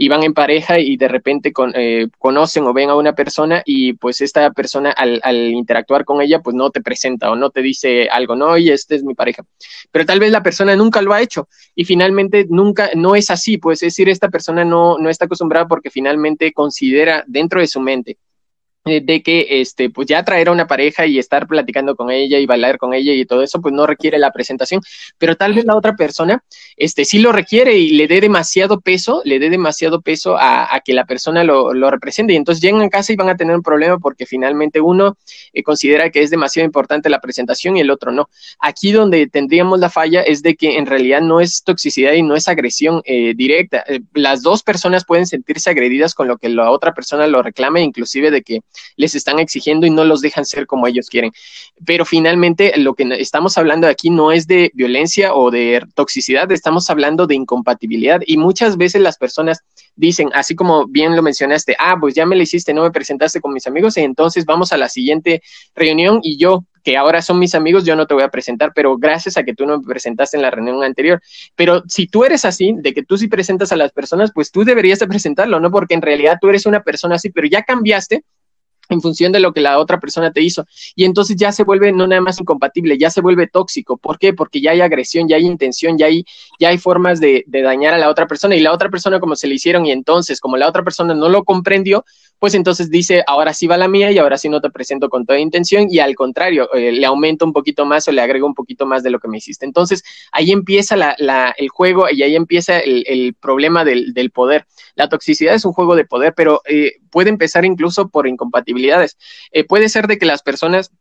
y 0.00 0.08
van 0.08 0.22
en 0.22 0.32
pareja 0.32 0.78
y 0.78 0.96
de 0.96 1.08
repente 1.08 1.52
eh, 1.74 2.06
conocen 2.18 2.62
o 2.64 2.72
ven 2.72 2.88
a 2.88 2.94
una 2.94 3.14
persona 3.14 3.64
y 3.66 3.94
pues 3.94 4.20
esta 4.20 4.52
persona 4.52 4.92
al, 4.92 5.50
interactuar 5.50 6.04
con 6.04 6.22
ella 6.22 6.38
pues 6.38 6.54
no 6.54 6.70
te 6.70 6.80
presenta 6.80 7.32
o 7.32 7.34
no 7.34 7.50
te 7.50 7.62
dice 7.62 8.08
algo, 8.08 8.36
no, 8.36 8.56
y 8.56 8.70
este 8.70 8.94
es 8.94 9.02
mi 9.02 9.14
pareja. 9.14 9.42
Pero 9.90 10.06
tal 10.06 10.20
vez 10.20 10.30
la 10.30 10.44
persona 10.44 10.76
nunca 10.76 11.02
lo 11.02 11.12
ha 11.12 11.20
hecho 11.20 11.48
y 11.74 11.84
finalmente 11.84 12.46
nunca, 12.48 12.90
no 12.94 13.16
es 13.16 13.28
así, 13.28 13.58
pues 13.58 13.82
es 13.82 13.88
decir, 13.88 14.08
esta 14.08 14.28
persona 14.28 14.64
no, 14.64 14.98
no 14.98 15.10
está 15.10 15.24
acostumbrada 15.24 15.66
porque 15.66 15.90
finalmente 15.90 16.52
considera 16.52 17.24
dentro 17.26 17.60
de 17.60 17.66
su 17.66 17.80
mente 17.80 18.18
de 18.88 19.22
que 19.22 19.60
este 19.60 19.90
pues 19.90 20.08
ya 20.08 20.24
traer 20.24 20.48
a 20.48 20.52
una 20.52 20.66
pareja 20.66 21.06
y 21.06 21.18
estar 21.18 21.46
platicando 21.46 21.96
con 21.96 22.10
ella 22.10 22.38
y 22.38 22.46
bailar 22.46 22.78
con 22.78 22.94
ella 22.94 23.12
y 23.12 23.24
todo 23.24 23.42
eso 23.42 23.60
pues 23.60 23.74
no 23.74 23.86
requiere 23.86 24.18
la 24.18 24.32
presentación. 24.32 24.80
Pero 25.18 25.36
tal 25.36 25.54
vez 25.54 25.64
la 25.64 25.76
otra 25.76 25.96
persona 25.96 26.42
este 26.76 27.04
sí 27.04 27.18
lo 27.18 27.32
requiere 27.32 27.76
y 27.76 27.90
le 27.90 28.06
dé 28.06 28.20
demasiado 28.20 28.80
peso 28.80 29.22
le 29.24 29.38
dé 29.38 29.50
demasiado 29.50 30.00
peso 30.00 30.36
a, 30.38 30.80
que 30.84 30.92
la 30.92 31.04
persona 31.04 31.44
lo, 31.44 31.74
lo, 31.74 31.90
represente. 31.90 32.32
Y 32.32 32.36
entonces 32.36 32.62
llegan 32.62 32.82
a 32.82 32.88
casa 32.88 33.12
y 33.12 33.16
van 33.16 33.28
a 33.28 33.36
tener 33.36 33.54
un 33.54 33.62
problema 33.62 33.98
porque 33.98 34.26
finalmente 34.26 34.80
uno 34.80 35.16
eh, 35.52 35.62
considera 35.62 36.10
que 36.10 36.22
es 36.22 36.30
demasiado 36.30 36.66
importante 36.66 37.08
la 37.08 37.20
presentación 37.20 37.76
y 37.76 37.80
el 37.80 37.90
otro 37.90 38.12
no. 38.12 38.28
Aquí 38.60 38.92
donde 38.92 39.26
tendríamos 39.26 39.80
la 39.80 39.90
falla 39.90 40.22
es 40.22 40.42
de 40.42 40.56
que 40.56 40.78
en 40.78 40.86
realidad 40.86 41.20
no 41.20 41.40
es 41.40 41.62
toxicidad 41.62 42.12
y 42.12 42.22
no 42.22 42.34
es 42.34 42.48
agresión 42.48 43.02
eh, 43.04 43.34
directa. 43.34 43.84
Las 44.14 44.42
dos 44.42 44.62
personas 44.62 45.04
pueden 45.04 45.26
sentirse 45.26 45.70
agredidas 45.70 46.14
con 46.14 46.28
lo 46.28 46.38
que 46.38 46.48
la 46.48 46.70
otra 46.70 46.94
persona 46.94 47.26
lo 47.26 47.42
reclame 47.42 47.82
inclusive 47.82 48.30
de 48.30 48.42
que 48.42 48.60
les 48.96 49.14
están 49.14 49.38
exigiendo 49.38 49.86
y 49.86 49.90
no 49.90 50.04
los 50.04 50.20
dejan 50.20 50.44
ser 50.44 50.66
como 50.66 50.86
ellos 50.86 51.08
quieren. 51.08 51.32
Pero 51.84 52.04
finalmente 52.04 52.72
lo 52.76 52.94
que 52.94 53.04
estamos 53.18 53.58
hablando 53.58 53.86
aquí 53.86 54.10
no 54.10 54.32
es 54.32 54.46
de 54.46 54.70
violencia 54.74 55.34
o 55.34 55.50
de 55.50 55.82
toxicidad, 55.94 56.50
estamos 56.52 56.90
hablando 56.90 57.26
de 57.26 57.34
incompatibilidad 57.34 58.20
y 58.26 58.36
muchas 58.36 58.76
veces 58.76 59.02
las 59.02 59.18
personas 59.18 59.60
dicen, 59.96 60.30
así 60.34 60.54
como 60.54 60.86
bien 60.86 61.16
lo 61.16 61.22
mencionaste, 61.22 61.76
ah, 61.78 61.96
pues 62.00 62.14
ya 62.14 62.24
me 62.26 62.36
lo 62.36 62.42
hiciste, 62.42 62.72
no 62.72 62.82
me 62.82 62.90
presentaste 62.90 63.40
con 63.40 63.52
mis 63.52 63.66
amigos 63.66 63.96
y 63.96 64.00
entonces 64.02 64.44
vamos 64.44 64.72
a 64.72 64.76
la 64.76 64.88
siguiente 64.88 65.42
reunión 65.74 66.20
y 66.22 66.36
yo 66.38 66.64
que 66.88 66.96
ahora 66.96 67.20
son 67.20 67.38
mis 67.38 67.54
amigos, 67.54 67.84
yo 67.84 67.96
no 67.96 68.06
te 68.06 68.14
voy 68.14 68.22
a 68.22 68.30
presentar, 68.30 68.72
pero 68.74 68.96
gracias 68.96 69.36
a 69.36 69.44
que 69.44 69.54
tú 69.54 69.66
no 69.66 69.78
me 69.78 69.84
presentaste 69.84 70.38
en 70.38 70.42
la 70.42 70.50
reunión 70.50 70.82
anterior. 70.82 71.20
Pero 71.54 71.82
si 71.86 72.06
tú 72.06 72.24
eres 72.24 72.46
así, 72.46 72.74
de 72.78 72.94
que 72.94 73.02
tú 73.02 73.18
sí 73.18 73.28
presentas 73.28 73.72
a 73.72 73.76
las 73.76 73.92
personas, 73.92 74.30
pues 74.34 74.50
tú 74.50 74.64
deberías 74.64 74.98
de 74.98 75.06
presentarlo, 75.06 75.60
¿no? 75.60 75.70
Porque 75.70 75.94
en 75.94 76.00
realidad 76.00 76.38
tú 76.40 76.48
eres 76.48 76.64
una 76.64 76.82
persona 76.82 77.16
así, 77.16 77.28
pero 77.28 77.46
ya 77.46 77.62
cambiaste 77.62 78.24
en 78.88 79.00
función 79.00 79.32
de 79.32 79.40
lo 79.40 79.52
que 79.52 79.60
la 79.60 79.78
otra 79.78 80.00
persona 80.00 80.32
te 80.32 80.42
hizo. 80.42 80.66
Y 80.94 81.04
entonces 81.04 81.36
ya 81.36 81.52
se 81.52 81.64
vuelve 81.64 81.92
no 81.92 82.06
nada 82.06 82.20
más 82.20 82.40
incompatible, 82.40 82.98
ya 82.98 83.10
se 83.10 83.20
vuelve 83.20 83.46
tóxico. 83.46 83.96
¿Por 83.96 84.18
qué? 84.18 84.32
Porque 84.32 84.60
ya 84.60 84.72
hay 84.72 84.80
agresión, 84.80 85.28
ya 85.28 85.36
hay 85.36 85.46
intención, 85.46 85.98
ya 85.98 86.06
hay, 86.06 86.24
ya 86.58 86.68
hay 86.68 86.78
formas 86.78 87.20
de, 87.20 87.44
de 87.46 87.62
dañar 87.62 87.94
a 87.94 87.98
la 87.98 88.08
otra 88.08 88.26
persona 88.26 88.56
y 88.56 88.60
la 88.60 88.72
otra 88.72 88.88
persona 88.90 89.20
como 89.20 89.36
se 89.36 89.46
le 89.46 89.54
hicieron 89.54 89.86
y 89.86 89.92
entonces 89.92 90.40
como 90.40 90.56
la 90.56 90.68
otra 90.68 90.82
persona 90.82 91.14
no 91.14 91.28
lo 91.28 91.44
comprendió, 91.44 92.04
pues 92.38 92.54
entonces 92.54 92.90
dice, 92.90 93.24
ahora 93.26 93.52
sí 93.52 93.66
va 93.66 93.76
la 93.76 93.88
mía 93.88 94.12
y 94.12 94.18
ahora 94.18 94.38
sí 94.38 94.48
no 94.48 94.60
te 94.60 94.70
presento 94.70 95.08
con 95.08 95.26
toda 95.26 95.38
intención 95.40 95.88
y 95.90 95.98
al 95.98 96.14
contrario, 96.14 96.72
eh, 96.72 96.92
le 96.92 97.04
aumento 97.04 97.44
un 97.44 97.52
poquito 97.52 97.84
más 97.84 98.06
o 98.06 98.12
le 98.12 98.22
agrego 98.22 98.46
un 98.46 98.54
poquito 98.54 98.86
más 98.86 99.02
de 99.02 99.10
lo 99.10 99.18
que 99.18 99.28
me 99.28 99.38
hiciste. 99.38 99.66
Entonces 99.66 100.04
ahí 100.30 100.52
empieza 100.52 100.96
la, 100.96 101.16
la, 101.18 101.54
el 101.56 101.68
juego 101.68 102.06
y 102.10 102.22
ahí 102.22 102.36
empieza 102.36 102.78
el, 102.78 103.34
problema 103.40 103.84
del, 103.84 104.14
del, 104.14 104.30
poder. 104.30 104.66
La 104.94 105.08
toxicidad 105.08 105.54
es 105.54 105.64
un 105.64 105.72
juego 105.72 105.96
de 105.96 106.04
poder, 106.04 106.34
pero 106.36 106.62
eh, 106.66 106.92
puede 107.10 107.30
empezar 107.30 107.64
incluso 107.64 108.08
por 108.08 108.28
incompatibilidades. 108.28 109.18
Eh, 109.50 109.64
puede 109.64 109.88
ser 109.88 110.06
de 110.06 110.18
que 110.18 110.26
las 110.26 110.42
personas 110.42 110.92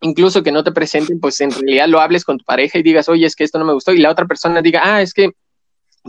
incluso 0.00 0.42
que 0.42 0.52
no 0.52 0.64
te 0.64 0.72
presenten, 0.72 1.18
pues 1.18 1.40
en 1.40 1.50
realidad 1.50 1.88
lo 1.88 2.00
hables 2.00 2.24
con 2.24 2.36
tu 2.36 2.44
pareja 2.44 2.78
y 2.78 2.82
digas, 2.82 3.08
oye, 3.08 3.24
es 3.24 3.34
que 3.34 3.44
esto 3.44 3.58
no 3.58 3.64
me 3.64 3.72
gustó, 3.72 3.92
y 3.92 3.98
la 3.98 4.10
otra 4.10 4.26
persona 4.26 4.60
diga, 4.60 4.82
ah, 4.84 5.00
es 5.00 5.14
que 5.14 5.30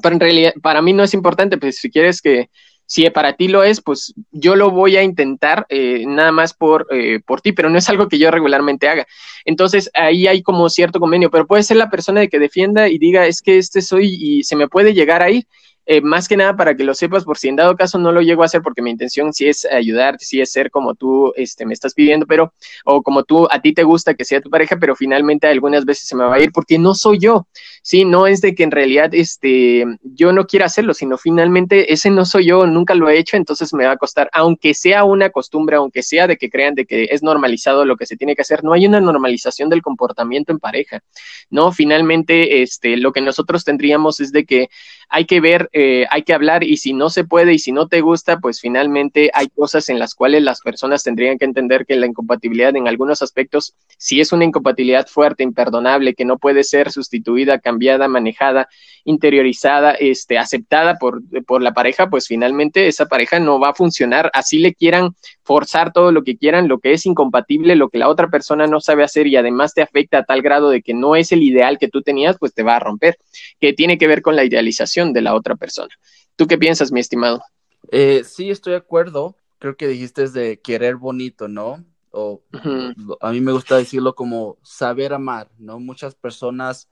pero 0.02 0.14
en 0.14 0.20
realidad 0.20 0.54
para 0.62 0.82
mí 0.82 0.94
no 0.94 1.04
es 1.04 1.14
importante, 1.14 1.58
pues 1.58 1.78
si 1.78 1.90
quieres 1.90 2.22
que, 2.22 2.50
si 2.86 3.10
para 3.10 3.34
ti 3.34 3.48
lo 3.48 3.64
es, 3.64 3.82
pues 3.82 4.14
yo 4.32 4.56
lo 4.56 4.72
voy 4.72 4.98
a 4.98 5.04
intentar 5.04 5.66
eh, 5.70 6.04
nada 6.08 6.32
más 6.32 6.54
por, 6.54 6.88
eh, 6.92 7.20
por 7.26 7.42
ti, 7.42 7.52
pero 7.52 7.70
no 7.70 7.78
es 7.78 7.90
algo 7.90 8.08
que 8.08 8.20
yo 8.20 8.30
regularmente 8.32 8.88
haga. 8.88 9.08
Entonces 9.44 9.90
ahí 9.94 10.28
hay 10.28 10.42
como 10.44 10.70
cierto 10.70 11.00
convenio, 11.00 11.32
pero 11.32 11.48
puede 11.48 11.64
ser 11.64 11.78
la 11.78 11.90
persona 11.90 12.20
de 12.22 12.30
que 12.30 12.40
defienda 12.40 12.88
y 12.88 12.98
diga, 12.98 13.26
es 13.26 13.42
que 13.42 13.58
este 13.58 13.82
soy 13.82 14.16
y 14.20 14.44
se 14.44 14.56
me 14.56 14.68
puede 14.68 14.94
llegar 14.94 15.24
a 15.24 15.32
ir 15.32 15.48
eh, 15.86 16.02
más 16.02 16.28
que 16.28 16.38
nada 16.38 16.56
para 16.56 16.76
que 16.76 16.84
lo 16.84 16.94
sepas, 16.94 17.24
por 17.24 17.38
si 17.38 17.48
en 17.48 17.56
dado 17.56 17.76
caso 17.76 18.00
no 18.00 18.12
lo 18.12 18.22
llego 18.22 18.44
a 18.44 18.46
hacer, 18.46 18.62
porque 18.62 18.82
mi 18.82 18.90
intención 18.90 19.34
sí 19.34 19.48
es 19.48 19.66
ayudarte, 19.66 20.26
sí 20.26 20.42
es 20.42 20.52
ser 20.52 20.72
como 20.72 20.96
tú 20.96 21.34
este, 21.36 21.66
me 21.66 21.74
estás 21.74 21.94
pidiendo, 21.94 22.26
pero, 22.26 22.54
o 22.86 23.04
como 23.04 23.24
tú, 23.24 23.48
a 23.52 23.62
ti 23.62 23.74
te 23.74 23.84
gusta 23.84 24.14
que 24.14 24.26
sea 24.26 24.42
tu 24.42 24.50
pareja, 24.50 24.78
pero 24.78 24.96
finalmente 24.96 25.48
algunas 25.48 25.86
veces 25.86 26.08
se 26.08 26.16
me 26.16 26.24
va 26.24 26.36
a 26.36 26.40
ir 26.40 26.52
porque 26.52 26.80
no 26.80 26.96
soy 26.96 27.20
yo, 27.20 27.48
sí, 27.82 28.06
no 28.06 28.28
es 28.28 28.42
de 28.42 28.56
que 28.56 28.64
en 28.64 28.72
realidad 28.72 29.14
este, 29.14 29.86
yo 30.02 30.32
no 30.34 30.46
quiera 30.46 30.66
hacerlo, 30.66 30.94
sino 30.94 31.18
finalmente 31.18 31.94
ese 31.94 32.10
no 32.10 32.26
soy 32.26 32.48
yo, 32.48 32.66
nunca 32.66 32.96
lo 32.96 33.10
he 33.10 33.18
hecho, 33.18 33.38
entonces 33.38 33.74
me 33.74 33.86
va 33.86 33.92
a 33.92 33.98
costar, 33.98 34.30
aunque 34.34 34.74
sea 34.74 35.04
una 35.04 35.30
costumbre, 35.30 35.76
aunque 35.76 36.02
sea 36.02 36.28
de 36.28 36.38
que 36.38 36.50
crean 36.50 36.76
de 36.76 36.86
que 36.86 37.10
es 37.12 37.22
normalizado 37.22 37.86
lo 37.86 37.96
que 37.98 38.06
se 38.06 38.18
tiene 38.18 38.36
que 38.36 38.42
hacer, 38.42 38.64
no 38.64 38.74
hay 38.74 38.88
una 38.88 39.00
normalización 39.00 39.70
del 39.70 39.82
comportamiento 39.82 40.52
en 40.52 40.60
pareja, 40.60 41.02
¿no? 41.50 41.72
Finalmente, 41.72 42.64
este, 42.64 42.98
lo 42.98 43.12
que 43.12 43.22
nosotros 43.22 43.64
tendríamos 43.64 44.20
es 44.20 44.32
de 44.32 44.46
que 44.46 44.70
hay 45.10 45.26
que 45.26 45.40
ver 45.40 45.70
eh, 45.74 46.06
hay 46.10 46.24
que 46.24 46.34
hablar 46.34 46.64
y 46.64 46.78
si 46.78 46.94
no 46.94 47.10
se 47.10 47.24
puede 47.24 47.54
y 47.54 47.60
si 47.60 47.72
no 47.72 47.88
te 47.88 48.02
gusta, 48.02 48.40
pues 48.40 48.60
finalmente 48.60 49.32
hay 49.34 49.48
cosas 49.48 49.90
en 49.90 50.00
las 50.00 50.16
cuales 50.16 50.44
las 50.44 50.62
personas 50.62 51.04
tendrían 51.04 51.38
que 51.38 51.46
entender 51.46 51.86
que 51.86 51.96
la 51.96 52.06
incompatibilidad 52.06 52.76
en 52.76 52.88
algunos 52.88 53.22
aspectos, 53.22 53.76
si 53.98 54.22
es 54.22 54.32
una 54.32 54.46
incompatibilidad 54.46 55.08
fuerte, 55.08 55.44
imperdonable, 55.44 56.14
que 56.14 56.26
no 56.26 56.38
puede 56.38 56.64
ser 56.64 56.92
sustituida, 56.92 57.60
cambiada, 57.60 58.08
manejada, 58.08 58.68
interiorizada, 59.04 59.92
este, 59.92 60.38
aceptada 60.38 60.96
por, 60.98 61.22
por 61.46 61.62
la 61.62 61.74
pareja, 61.74 62.10
pues 62.10 62.28
finalmente 62.28 62.88
esa 62.88 63.06
pareja 63.06 63.40
no 63.40 63.60
va 63.60 63.70
a 63.70 63.76
funcionar. 63.76 64.32
Así 64.34 64.58
le 64.58 64.74
quieran 64.74 65.16
forzar 65.44 65.94
todo 65.94 66.12
lo 66.12 66.24
que 66.24 66.38
quieran, 66.38 66.68
lo 66.68 66.80
que 66.80 66.94
es 66.94 67.06
incompatible, 67.06 67.76
lo 67.76 67.90
que 67.90 68.00
la 68.00 68.10
otra 68.10 68.30
persona 68.30 68.66
no 68.66 68.82
sabe 68.82 69.04
hacer 69.04 69.28
y 69.28 69.36
además 69.36 69.74
te 69.74 69.84
afecta 69.84 70.20
a 70.20 70.24
tal 70.24 70.42
grado 70.42 70.70
de 70.70 70.82
que 70.82 70.94
no 70.94 71.16
es 71.16 71.32
el 71.32 71.44
ideal 71.44 71.78
que 71.78 71.88
tú 71.88 72.02
tenías, 72.02 72.38
pues 72.40 72.54
te 72.54 72.64
va 72.64 72.78
a 72.78 72.80
romper, 72.80 73.18
que 73.60 73.74
tiene 73.74 74.00
que 74.00 74.08
ver 74.08 74.24
con 74.24 74.36
la 74.36 74.44
idealización 74.44 74.95
de 75.04 75.22
la 75.22 75.36
otra 75.36 75.56
persona. 75.56 75.94
¿Tú 76.36 76.48
qué 76.48 76.58
piensas, 76.58 76.92
mi 76.92 77.00
estimado? 77.00 77.42
Eh, 77.92 78.24
sí, 78.24 78.50
estoy 78.50 78.72
de 78.72 78.78
acuerdo. 78.78 79.36
Creo 79.60 79.78
que 79.78 79.88
dijiste 79.88 80.28
de 80.30 80.60
querer 80.60 80.96
bonito, 80.96 81.48
¿no? 81.48 81.84
O 82.12 82.42
a 83.20 83.32
mí 83.32 83.42
me 83.42 83.52
gusta 83.52 83.78
decirlo 83.78 84.16
como 84.16 84.58
saber 84.64 85.14
amar, 85.14 85.50
¿no? 85.58 85.80
Muchas 85.80 86.16
personas 86.16 86.90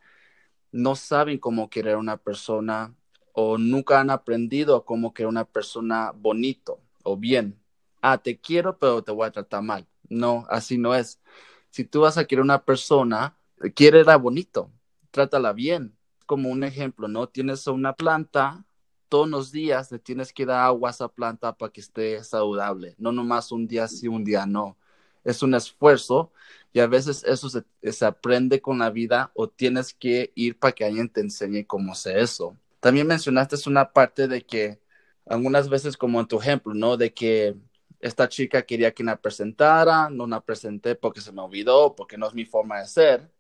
no 0.72 0.96
saben 0.96 1.38
cómo 1.38 1.70
querer 1.70 1.96
a 1.96 2.00
una 2.00 2.18
persona 2.18 2.94
o 3.32 3.58
nunca 3.58 4.00
han 4.00 4.10
aprendido 4.10 4.86
cómo 4.86 5.14
querer 5.14 5.28
a 5.28 5.30
una 5.30 5.46
persona 5.46 6.12
bonito 6.14 6.80
o 7.04 7.16
bien. 7.16 7.60
Ah, 8.02 8.18
te 8.18 8.40
quiero, 8.40 8.78
pero 8.78 9.02
te 9.04 9.12
voy 9.12 9.28
a 9.28 9.32
tratar 9.32 9.64
mal. 9.64 9.88
No, 10.10 10.46
así 10.50 10.78
no 10.78 10.94
es. 10.94 11.22
Si 11.70 11.84
tú 11.84 12.02
vas 12.02 12.18
a 12.18 12.26
querer 12.26 12.44
una 12.44 12.64
persona, 12.64 13.38
quiérela 13.76 14.18
bonito, 14.18 14.70
trátala 15.12 15.54
bien. 15.54 15.96
Como 16.26 16.50
un 16.50 16.64
ejemplo, 16.64 17.08
¿no? 17.08 17.28
Tienes 17.28 17.68
una 17.68 17.94
planta, 17.94 18.66
todos 19.10 19.30
los 19.30 19.52
días 19.52 19.92
le 19.92 20.00
tienes 20.00 20.34
que 20.34 20.46
dar 20.46 20.66
agua 20.66 20.90
a 20.90 20.92
esa 20.92 21.08
planta 21.08 21.56
para 21.56 21.72
que 21.72 21.82
esté 21.82 22.24
saludable, 22.24 22.96
no 22.98 23.12
nomás 23.12 23.52
un 23.52 23.68
día 23.68 23.88
sí, 23.88 24.08
un 24.08 24.24
día 24.24 24.46
no. 24.46 24.78
Es 25.24 25.44
un 25.44 25.54
esfuerzo 25.54 26.34
y 26.74 26.80
a 26.80 26.88
veces 26.88 27.24
eso 27.24 27.50
se, 27.50 28.06
aprende 28.06 28.62
con 28.62 28.80
la 28.80 28.90
vida 28.90 29.32
o 29.36 29.48
tienes 29.48 29.94
que 29.94 30.32
ir 30.36 30.58
para 30.60 30.74
que 30.74 30.86
alguien 30.86 31.10
te 31.10 31.22
enseñe 31.22 31.66
cómo 31.66 31.94
hacer 31.94 32.18
eso. 32.18 32.58
También 32.80 33.08
mencionaste 33.08 33.56
una 33.70 33.94
parte 33.94 34.28
de 34.28 34.46
que 34.46 34.82
algunas 35.26 35.70
veces, 35.70 35.96
como 35.96 36.20
en 36.20 36.28
tu 36.28 36.40
ejemplo, 36.40 36.74
¿no? 36.74 36.98
De 36.98 37.14
que 37.14 37.56
esta 38.00 38.28
chica 38.28 38.64
quería 38.64 38.94
que 38.94 39.04
la 39.04 39.22
presentara, 39.22 40.10
no 40.10 40.28
la 40.28 40.42
presenté 40.42 40.96
porque 40.96 41.22
se 41.22 41.32
me 41.32 41.42
olvidó, 41.42 41.96
porque 41.96 42.18
no 42.18 42.28
es 42.28 42.34
mi 42.34 42.46
forma 42.46 42.80
de 42.80 42.88
ser. 42.88 43.32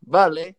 Vale, 0.00 0.56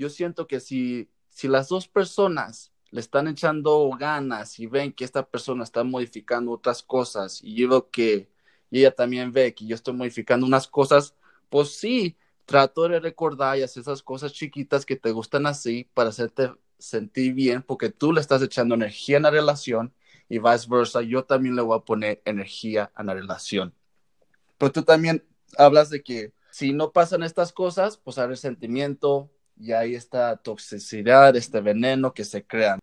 yo 0.00 0.08
siento 0.08 0.46
que 0.46 0.60
si, 0.60 1.10
si 1.28 1.46
las 1.46 1.68
dos 1.68 1.86
personas 1.86 2.72
le 2.90 3.00
están 3.00 3.28
echando 3.28 3.90
ganas 3.98 4.58
y 4.58 4.66
ven 4.66 4.94
que 4.94 5.04
esta 5.04 5.26
persona 5.26 5.62
está 5.62 5.84
modificando 5.84 6.52
otras 6.52 6.82
cosas 6.82 7.40
y 7.44 7.54
yo 7.54 7.90
que 7.90 8.30
ella 8.70 8.94
también 8.94 9.30
ve 9.30 9.54
que 9.54 9.66
yo 9.66 9.74
estoy 9.74 9.92
modificando 9.92 10.46
unas 10.46 10.66
cosas, 10.66 11.14
pues 11.50 11.76
sí, 11.76 12.16
trato 12.46 12.88
de 12.88 12.98
recordar 12.98 13.58
y 13.58 13.62
hacer 13.62 13.82
esas 13.82 14.02
cosas 14.02 14.32
chiquitas 14.32 14.86
que 14.86 14.96
te 14.96 15.12
gustan 15.12 15.44
así 15.46 15.86
para 15.92 16.08
hacerte 16.08 16.50
sentir 16.78 17.34
bien 17.34 17.62
porque 17.62 17.90
tú 17.90 18.12
le 18.14 18.22
estás 18.22 18.40
echando 18.40 18.74
energía 18.74 19.18
en 19.18 19.24
la 19.24 19.30
relación 19.30 19.92
y 20.30 20.38
viceversa, 20.38 21.02
yo 21.02 21.24
también 21.24 21.56
le 21.56 21.62
voy 21.62 21.76
a 21.76 21.84
poner 21.84 22.22
energía 22.24 22.90
a 22.94 23.02
la 23.02 23.12
relación. 23.12 23.74
Pero 24.56 24.72
tú 24.72 24.82
también 24.82 25.24
hablas 25.58 25.90
de 25.90 26.02
que 26.02 26.32
si 26.50 26.72
no 26.72 26.92
pasan 26.92 27.22
estas 27.22 27.52
cosas, 27.52 27.98
pues 27.98 28.16
hay 28.16 28.28
resentimiento 28.28 29.30
y 29.60 29.72
hay 29.72 29.94
esta 29.94 30.36
toxicidad, 30.38 31.36
este 31.36 31.60
veneno 31.60 32.14
que 32.14 32.24
se 32.24 32.44
crean. 32.44 32.80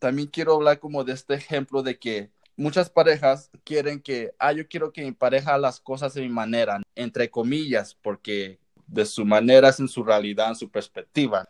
También 0.00 0.28
quiero 0.28 0.54
hablar 0.54 0.80
como 0.80 1.04
de 1.04 1.12
este 1.12 1.34
ejemplo 1.34 1.82
de 1.82 1.98
que 1.98 2.30
muchas 2.56 2.90
parejas 2.90 3.50
quieren 3.64 4.00
que, 4.00 4.34
ah, 4.38 4.52
yo 4.52 4.66
quiero 4.68 4.92
que 4.92 5.04
mi 5.04 5.12
pareja 5.12 5.56
las 5.56 5.78
cosas 5.78 6.14
de 6.14 6.22
mi 6.22 6.28
manera, 6.28 6.82
entre 6.96 7.30
comillas, 7.30 7.94
porque 8.02 8.58
de 8.88 9.06
su 9.06 9.24
manera 9.24 9.68
es 9.68 9.78
en 9.78 9.88
su 9.88 10.02
realidad, 10.02 10.48
en 10.48 10.56
su 10.56 10.68
perspectiva. 10.68 11.48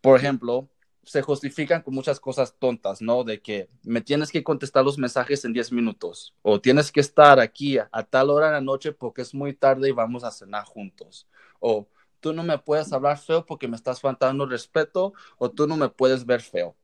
Por 0.00 0.18
ejemplo, 0.18 0.68
se 1.04 1.20
justifican 1.20 1.82
con 1.82 1.94
muchas 1.94 2.20
cosas 2.20 2.54
tontas, 2.58 3.02
¿no? 3.02 3.22
De 3.24 3.40
que 3.40 3.68
me 3.82 4.00
tienes 4.00 4.30
que 4.30 4.42
contestar 4.42 4.84
los 4.84 4.96
mensajes 4.98 5.44
en 5.44 5.52
10 5.52 5.72
minutos 5.72 6.34
o 6.42 6.60
tienes 6.60 6.90
que 6.90 7.00
estar 7.00 7.38
aquí 7.38 7.78
a, 7.78 7.88
tal 8.08 8.30
hora 8.30 8.46
de 8.46 8.52
la 8.52 8.60
noche 8.60 8.92
porque 8.92 9.22
es 9.22 9.34
muy 9.34 9.54
tarde 9.54 9.88
y 9.88 9.92
vamos 9.92 10.24
a 10.24 10.30
cenar 10.30 10.64
juntos. 10.64 11.26
O 11.58 11.86
tú 12.20 12.32
no 12.32 12.42
me 12.42 12.58
puedes 12.58 12.92
hablar 12.92 13.18
feo 13.18 13.46
porque 13.46 13.68
me 13.68 13.76
estás 13.76 14.00
faltando 14.00 14.46
respeto 14.46 15.12
o 15.38 15.50
tú 15.50 15.66
no 15.66 15.76
me 15.76 15.88
puedes 15.88 16.26
ver 16.26 16.42
feo. 16.42 16.76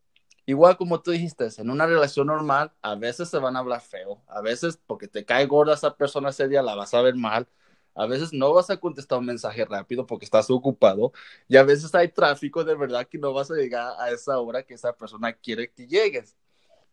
Igual 0.47 0.77
como 0.77 1.01
tú 1.03 1.11
dijiste, 1.11 1.49
en 1.59 1.71
una 1.71 1.87
relación 1.87 2.29
normal 2.29 2.73
a 2.83 2.95
veces 2.95 3.29
se 3.29 3.39
van 3.39 3.57
a 3.57 3.61
hablar 3.61 3.81
feo, 3.81 4.23
a 4.29 4.41
veces 4.41 4.79
porque 4.87 5.09
te 5.09 5.25
cae 5.25 5.47
gorda 5.47 5.75
esa 5.75 5.97
persona 5.97 6.31
ese 6.31 6.49
día 6.49 6.63
la 6.63 6.75
vas 6.77 6.95
a 6.95 7.03
ver 7.03 7.17
mal, 7.17 7.49
a 7.95 8.07
veces 8.07 8.33
no 8.33 8.53
vas 8.55 8.71
a 8.71 8.77
contestar 8.79 9.19
un 9.19 9.27
mensaje 9.27 9.65
rápido 9.65 10.07
porque 10.07 10.25
estás 10.25 10.51
ocupado 10.51 11.13
y 11.49 11.57
a 11.57 11.65
veces 11.65 11.95
hay 11.95 12.09
tráfico 12.09 12.63
de 12.65 12.75
verdad 12.77 13.09
que 13.09 13.19
no 13.19 13.33
vas 13.33 13.51
a 13.51 13.55
llegar 13.55 13.95
a 13.99 14.11
esa 14.11 14.39
hora 14.39 14.63
que 14.63 14.75
esa 14.75 14.93
persona 14.97 15.33
quiere 15.33 15.71
que 15.73 15.87
llegues. 15.87 16.37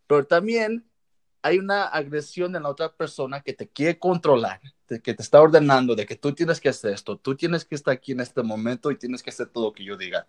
Pero 0.06 0.26
también 0.26 0.84
hay 1.44 1.58
una 1.58 1.84
agresión 1.84 2.56
en 2.56 2.62
la 2.62 2.70
otra 2.70 2.90
persona 2.90 3.42
que 3.42 3.52
te 3.52 3.68
quiere 3.68 3.98
controlar, 3.98 4.62
de 4.88 5.02
que 5.02 5.12
te 5.12 5.22
está 5.22 5.42
ordenando, 5.42 5.94
de 5.94 6.06
que 6.06 6.16
tú 6.16 6.32
tienes 6.32 6.58
que 6.58 6.70
hacer 6.70 6.94
esto, 6.94 7.18
tú 7.18 7.36
tienes 7.36 7.66
que 7.66 7.74
estar 7.74 7.92
aquí 7.92 8.12
en 8.12 8.20
este 8.20 8.42
momento 8.42 8.90
y 8.90 8.96
tienes 8.96 9.22
que 9.22 9.28
hacer 9.28 9.48
todo 9.48 9.66
lo 9.66 9.72
que 9.74 9.84
yo 9.84 9.98
diga. 9.98 10.26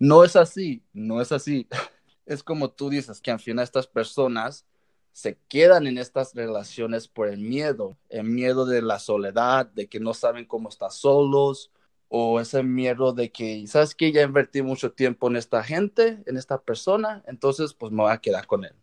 No 0.00 0.24
es 0.24 0.34
así, 0.36 0.82
no 0.92 1.20
es 1.20 1.32
así. 1.32 1.68
Es 2.26 2.42
como 2.42 2.70
tú 2.70 2.90
dices, 2.90 3.22
que 3.22 3.30
al 3.30 3.40
final 3.40 3.64
estas 3.64 3.86
personas 3.86 4.66
se 5.12 5.38
quedan 5.48 5.86
en 5.86 5.96
estas 5.96 6.34
relaciones 6.34 7.08
por 7.08 7.28
el 7.28 7.40
miedo, 7.40 7.96
el 8.10 8.24
miedo 8.24 8.66
de 8.66 8.82
la 8.82 8.98
soledad, 8.98 9.66
de 9.66 9.88
que 9.88 10.00
no 10.00 10.12
saben 10.12 10.44
cómo 10.44 10.68
estar 10.68 10.90
solos, 10.92 11.70
o 12.08 12.40
ese 12.40 12.62
miedo 12.64 13.12
de 13.14 13.30
que, 13.32 13.66
¿sabes 13.68 13.94
qué? 13.94 14.12
Ya 14.12 14.22
invertí 14.22 14.62
mucho 14.62 14.92
tiempo 14.92 15.28
en 15.28 15.36
esta 15.36 15.62
gente, 15.64 16.22
en 16.26 16.36
esta 16.36 16.60
persona, 16.60 17.22
entonces 17.26 17.74
pues 17.74 17.92
me 17.92 18.02
voy 18.02 18.12
a 18.12 18.18
quedar 18.18 18.46
con 18.46 18.64
él. 18.64 18.74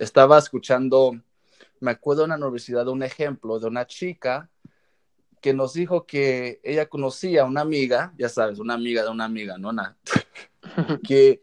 Estaba 0.00 0.38
escuchando, 0.38 1.12
me 1.78 1.90
acuerdo 1.90 2.24
en 2.24 2.30
la 2.30 2.36
universidad 2.36 2.86
de 2.86 2.90
un 2.90 3.02
ejemplo 3.02 3.58
de 3.58 3.66
una 3.66 3.86
chica 3.86 4.50
que 5.42 5.52
nos 5.52 5.74
dijo 5.74 6.06
que 6.06 6.58
ella 6.64 6.88
conocía 6.88 7.42
a 7.42 7.44
una 7.44 7.60
amiga, 7.60 8.14
ya 8.16 8.30
sabes, 8.30 8.58
una 8.58 8.72
amiga 8.72 9.02
de 9.02 9.10
una 9.10 9.26
amiga, 9.26 9.58
¿no? 9.58 9.74
Nada. 9.74 9.98
que 11.06 11.42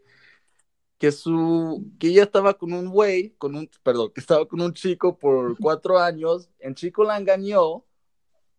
que 0.98 1.12
su 1.12 1.86
que 2.00 2.08
ella 2.08 2.24
estaba 2.24 2.56
con 2.56 2.74
un 2.74 2.90
güey, 2.90 3.36
con 3.38 3.56
un, 3.56 3.70
perdón, 3.84 4.12
que 4.12 4.22
estaba 4.22 4.48
con 4.48 4.60
un 4.60 4.74
chico 4.74 5.20
por 5.20 5.56
cuatro 5.62 6.00
años, 6.00 6.50
el 6.58 6.74
chico 6.74 7.04
la 7.04 7.16
engañó 7.16 7.86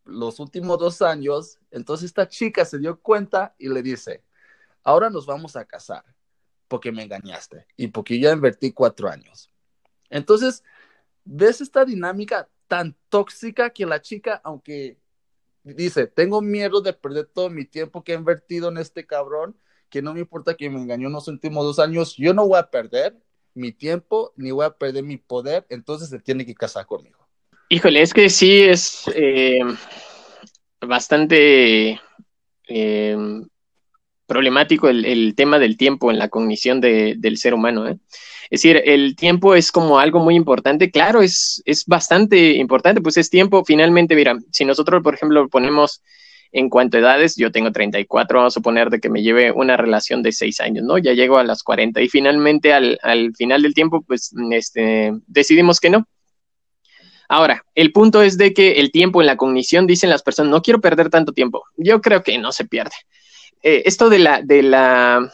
los 0.04 0.38
últimos 0.38 0.78
dos 0.78 1.02
años, 1.02 1.58
entonces 1.72 2.06
esta 2.06 2.28
chica 2.28 2.64
se 2.64 2.78
dio 2.78 3.00
cuenta 3.00 3.56
y 3.58 3.68
le 3.68 3.82
dice, 3.82 4.22
ahora 4.84 5.10
nos 5.10 5.26
vamos 5.26 5.56
a 5.56 5.64
casar 5.64 6.04
porque 6.68 6.92
me 6.92 7.02
engañaste 7.02 7.66
y 7.76 7.88
porque 7.88 8.20
ya 8.20 8.30
invertí 8.30 8.70
cuatro 8.72 9.08
años. 9.08 9.50
Entonces, 10.10 10.64
¿ves 11.24 11.60
esta 11.60 11.84
dinámica 11.84 12.48
tan 12.66 12.96
tóxica 13.08 13.70
que 13.70 13.86
la 13.86 14.00
chica, 14.00 14.40
aunque 14.44 14.98
dice, 15.62 16.06
tengo 16.06 16.40
miedo 16.40 16.80
de 16.80 16.92
perder 16.92 17.26
todo 17.26 17.50
mi 17.50 17.64
tiempo 17.64 18.02
que 18.04 18.12
he 18.12 18.16
invertido 18.16 18.68
en 18.68 18.78
este 18.78 19.06
cabrón, 19.06 19.56
que 19.90 20.02
no 20.02 20.14
me 20.14 20.20
importa 20.20 20.54
que 20.54 20.70
me 20.70 20.80
engañó 20.80 21.08
en 21.08 21.14
los 21.14 21.28
últimos 21.28 21.64
dos 21.64 21.78
años, 21.78 22.16
yo 22.16 22.34
no 22.34 22.46
voy 22.46 22.58
a 22.58 22.70
perder 22.70 23.16
mi 23.54 23.72
tiempo 23.72 24.32
ni 24.36 24.50
voy 24.50 24.66
a 24.66 24.70
perder 24.70 25.02
mi 25.02 25.16
poder, 25.16 25.66
entonces 25.68 26.10
se 26.10 26.20
tiene 26.20 26.46
que 26.46 26.54
casar 26.54 26.86
conmigo. 26.86 27.26
Híjole, 27.70 28.02
es 28.02 28.14
que 28.14 28.30
sí 28.30 28.62
es 28.62 29.04
eh, 29.14 29.60
bastante 30.80 32.00
eh, 32.68 33.16
problemático 34.28 34.88
el, 34.88 35.34
tema 35.34 35.58
del 35.58 35.76
tiempo 35.76 36.12
en 36.12 36.18
la 36.18 36.28
cognición 36.28 36.80
del 36.80 37.36
ser 37.38 37.54
humano. 37.54 37.88
¿eh? 37.88 37.98
Es 38.50 38.62
decir, 38.62 38.80
el 38.84 39.16
tiempo 39.16 39.56
es 39.56 39.72
como 39.72 39.98
algo 39.98 40.20
muy 40.20 40.36
importante. 40.36 40.90
Claro, 40.92 41.22
es, 41.22 41.62
es 41.64 41.84
bastante 41.86 42.52
importante, 42.52 43.00
pues 43.00 43.16
es 43.16 43.30
tiempo. 43.30 43.64
Finalmente, 43.64 44.14
mira, 44.14 44.38
si 44.52 44.64
nosotros, 44.64 45.02
por 45.02 45.14
ejemplo, 45.14 45.48
ponemos 45.48 46.02
en 46.52 46.68
cuanto 46.70 46.98
edades, 46.98 47.36
yo 47.36 47.50
tengo 47.50 47.72
34, 47.72 48.38
vamos 48.38 48.52
a 48.52 48.54
suponer 48.54 48.90
de 48.90 49.00
que 49.00 49.10
me 49.10 49.22
lleve 49.22 49.50
una 49.50 49.76
relación 49.76 50.22
de 50.22 50.32
6 50.32 50.60
años, 50.60 50.84
¿no? 50.84 50.98
Ya 50.98 51.12
llego 51.12 51.38
a 51.38 51.44
las 51.44 51.62
40 51.62 52.00
y 52.00 52.08
finalmente 52.08 52.72
al, 52.72 52.98
final 53.36 53.62
del 53.62 53.74
tiempo, 53.74 54.02
pues 54.02 54.32
este, 54.52 55.12
decidimos 55.26 55.80
que 55.80 55.90
no. 55.90 56.06
Ahora, 57.30 57.62
el 57.74 57.92
punto 57.92 58.22
es 58.22 58.38
de 58.38 58.54
que 58.54 58.72
el 58.72 58.90
tiempo 58.90 59.20
en 59.20 59.26
la 59.26 59.36
cognición, 59.36 59.86
dicen 59.86 60.08
las 60.08 60.22
personas, 60.22 60.50
no 60.50 60.62
quiero 60.62 60.80
perder 60.80 61.10
tanto 61.10 61.32
tiempo. 61.32 61.64
Yo 61.76 62.00
creo 62.00 62.22
que 62.22 62.38
no 62.38 62.52
se 62.52 62.64
pierde. 62.64 62.94
Eh, 63.62 63.82
esto 63.86 64.08
de 64.08 64.18
la, 64.18 64.42
de 64.42 64.62
la 64.62 65.30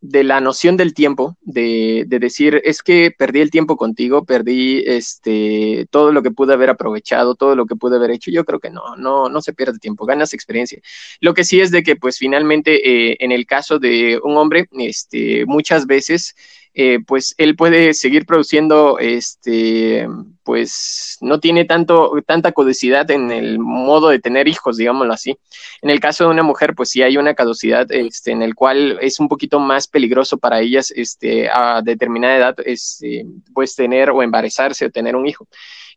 de 0.00 0.22
la 0.22 0.40
noción 0.40 0.76
del 0.76 0.94
tiempo, 0.94 1.36
de, 1.42 2.04
de, 2.06 2.18
decir, 2.18 2.60
es 2.64 2.82
que 2.82 3.10
perdí 3.16 3.40
el 3.40 3.50
tiempo 3.50 3.76
contigo, 3.76 4.24
perdí 4.24 4.82
este, 4.86 5.86
todo 5.90 6.12
lo 6.12 6.22
que 6.22 6.30
pude 6.30 6.52
haber 6.52 6.70
aprovechado, 6.70 7.34
todo 7.34 7.56
lo 7.56 7.66
que 7.66 7.76
pude 7.76 7.96
haber 7.96 8.10
hecho, 8.10 8.30
yo 8.30 8.44
creo 8.44 8.60
que 8.60 8.70
no, 8.70 8.96
no, 8.96 9.28
no 9.28 9.40
se 9.40 9.52
pierde 9.52 9.78
tiempo, 9.78 10.06
ganas 10.06 10.34
experiencia. 10.34 10.80
Lo 11.20 11.34
que 11.34 11.44
sí 11.44 11.60
es 11.60 11.70
de 11.70 11.82
que, 11.82 11.96
pues 11.96 12.18
finalmente, 12.18 13.10
eh, 13.10 13.16
en 13.20 13.32
el 13.32 13.46
caso 13.46 13.78
de 13.78 14.20
un 14.22 14.36
hombre, 14.36 14.68
este, 14.72 15.46
muchas 15.46 15.86
veces 15.86 16.34
eh, 16.80 17.00
pues 17.04 17.34
él 17.38 17.56
puede 17.56 17.92
seguir 17.92 18.24
produciendo, 18.24 19.00
este, 19.00 20.06
pues 20.44 21.18
no 21.20 21.40
tiene 21.40 21.64
tanto, 21.64 22.12
tanta 22.24 22.52
codicidad 22.52 23.10
en 23.10 23.32
el 23.32 23.58
modo 23.58 24.10
de 24.10 24.20
tener 24.20 24.46
hijos, 24.46 24.76
digámoslo 24.76 25.12
así. 25.12 25.36
En 25.82 25.90
el 25.90 25.98
caso 25.98 26.22
de 26.22 26.30
una 26.30 26.44
mujer, 26.44 26.76
pues 26.76 26.90
sí 26.90 27.02
hay 27.02 27.16
una 27.16 27.34
caducidad, 27.34 27.90
este, 27.90 28.30
en 28.30 28.42
el 28.42 28.54
cual 28.54 28.96
es 29.00 29.18
un 29.18 29.26
poquito 29.26 29.58
más 29.58 29.88
peligroso 29.88 30.38
para 30.38 30.60
ellas, 30.60 30.92
este, 30.94 31.48
a 31.52 31.82
determinada 31.82 32.36
edad, 32.36 32.56
este, 32.64 33.26
pues 33.52 33.74
tener 33.74 34.10
o 34.10 34.22
embarazarse 34.22 34.86
o 34.86 34.90
tener 34.90 35.16
un 35.16 35.26
hijo. 35.26 35.48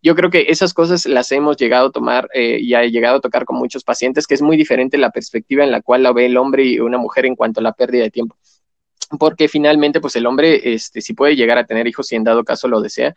Yo 0.02 0.16
creo 0.16 0.32
que 0.32 0.48
esas 0.50 0.74
cosas 0.74 1.06
las 1.06 1.32
hemos 1.32 1.58
llegado 1.58 1.90
a 1.90 1.92
tomar 1.92 2.28
eh, 2.34 2.58
y 2.60 2.74
ha 2.74 2.86
llegado 2.86 3.18
a 3.18 3.22
tocar 3.22 3.46
con 3.46 3.58
muchos 3.58 3.84
pacientes, 3.84 4.26
que 4.26 4.34
es 4.34 4.42
muy 4.42 4.58
diferente 4.58 4.98
la 4.98 5.12
perspectiva 5.12 5.64
en 5.64 5.70
la 5.70 5.84
cual 5.84 6.02
la 6.02 6.12
ve 6.12 6.26
el 6.26 6.38
hombre 6.38 6.64
y 6.66 6.80
una 6.80 6.98
mujer 6.98 7.28
en 7.28 7.36
cuanto 7.36 7.60
a 7.60 7.64
la 7.64 7.74
pérdida 7.74 8.06
de 8.06 8.10
tiempo 8.10 8.36
porque 9.20 9.48
finalmente 9.48 10.00
pues 10.02 10.16
el 10.16 10.26
hombre 10.26 10.74
este, 10.74 11.02
sí 11.02 11.14
puede 11.14 11.36
llegar 11.36 11.58
a 11.58 11.66
tener 11.66 11.88
hijos 11.88 12.08
si 12.08 12.16
en 12.16 12.24
dado 12.24 12.44
caso 12.44 12.68
lo 12.68 12.82
desea 12.82 13.14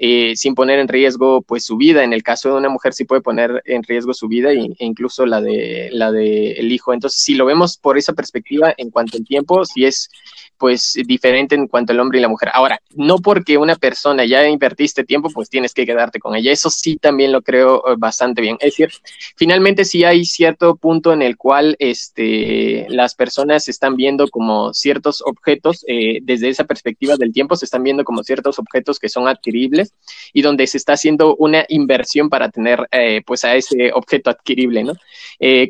eh, 0.00 0.36
sin 0.36 0.54
poner 0.54 0.78
en 0.78 0.88
riesgo 0.88 1.42
pues 1.42 1.64
su 1.64 1.76
vida. 1.76 2.04
En 2.04 2.12
el 2.12 2.22
caso 2.22 2.50
de 2.50 2.56
una 2.56 2.68
mujer 2.68 2.94
sí 2.94 3.04
puede 3.04 3.20
poner 3.20 3.62
en 3.64 3.82
riesgo 3.82 4.14
su 4.14 4.28
vida 4.28 4.52
e 4.52 4.68
incluso 4.78 5.26
la 5.26 5.40
de 5.40 5.88
la 5.92 6.12
de 6.12 6.52
el 6.52 6.70
hijo. 6.70 6.92
Entonces, 6.92 7.20
si 7.20 7.34
lo 7.34 7.44
vemos 7.44 7.76
por 7.76 7.98
esa 7.98 8.12
perspectiva 8.12 8.72
en 8.76 8.90
cuanto 8.90 9.16
al 9.16 9.24
tiempo, 9.24 9.64
sí 9.64 9.84
es 9.84 10.08
pues 10.56 10.98
diferente 11.06 11.54
en 11.54 11.68
cuanto 11.68 11.92
al 11.92 12.00
hombre 12.00 12.18
y 12.18 12.22
la 12.22 12.28
mujer. 12.28 12.50
Ahora, 12.52 12.80
no 12.94 13.18
porque 13.18 13.58
una 13.58 13.76
persona 13.76 14.24
ya 14.24 14.46
invertiste 14.46 15.04
tiempo, 15.04 15.30
pues 15.30 15.48
tienes 15.48 15.72
que 15.72 15.86
quedarte 15.86 16.18
con 16.18 16.34
ella. 16.34 16.52
Eso 16.52 16.68
sí 16.68 16.96
también 16.96 17.32
lo 17.32 17.42
creo 17.42 17.78
eh, 17.86 17.94
bastante 17.96 18.42
bien. 18.42 18.56
Es 18.60 18.76
decir, 18.76 18.90
finalmente 19.36 19.84
sí 19.84 20.04
hay 20.04 20.24
cierto 20.24 20.76
punto 20.76 21.12
en 21.12 21.22
el 21.22 21.36
cual 21.36 21.76
este, 21.78 22.86
las 22.88 23.14
personas 23.14 23.68
están 23.68 23.96
viendo 23.96 24.28
como 24.28 24.74
ciertos 24.74 25.22
objetos, 25.24 25.84
eh, 25.86 26.18
desde 26.22 26.48
esa 26.48 26.64
perspectiva 26.64 27.16
del 27.16 27.32
tiempo, 27.32 27.56
se 27.56 27.64
están 27.64 27.82
viendo 27.82 28.04
como 28.04 28.22
ciertos 28.24 28.58
objetos 28.58 28.98
que 28.98 29.08
son 29.08 29.28
adquiribles 29.28 29.87
y 30.32 30.42
donde 30.42 30.66
se 30.66 30.78
está 30.78 30.94
haciendo 30.94 31.36
una 31.36 31.64
inversión 31.68 32.28
para 32.28 32.50
tener 32.50 32.86
eh, 32.90 33.22
pues 33.26 33.44
a 33.44 33.54
ese 33.54 33.92
objeto 33.92 34.30
adquirible, 34.30 34.84
¿no? 34.84 34.94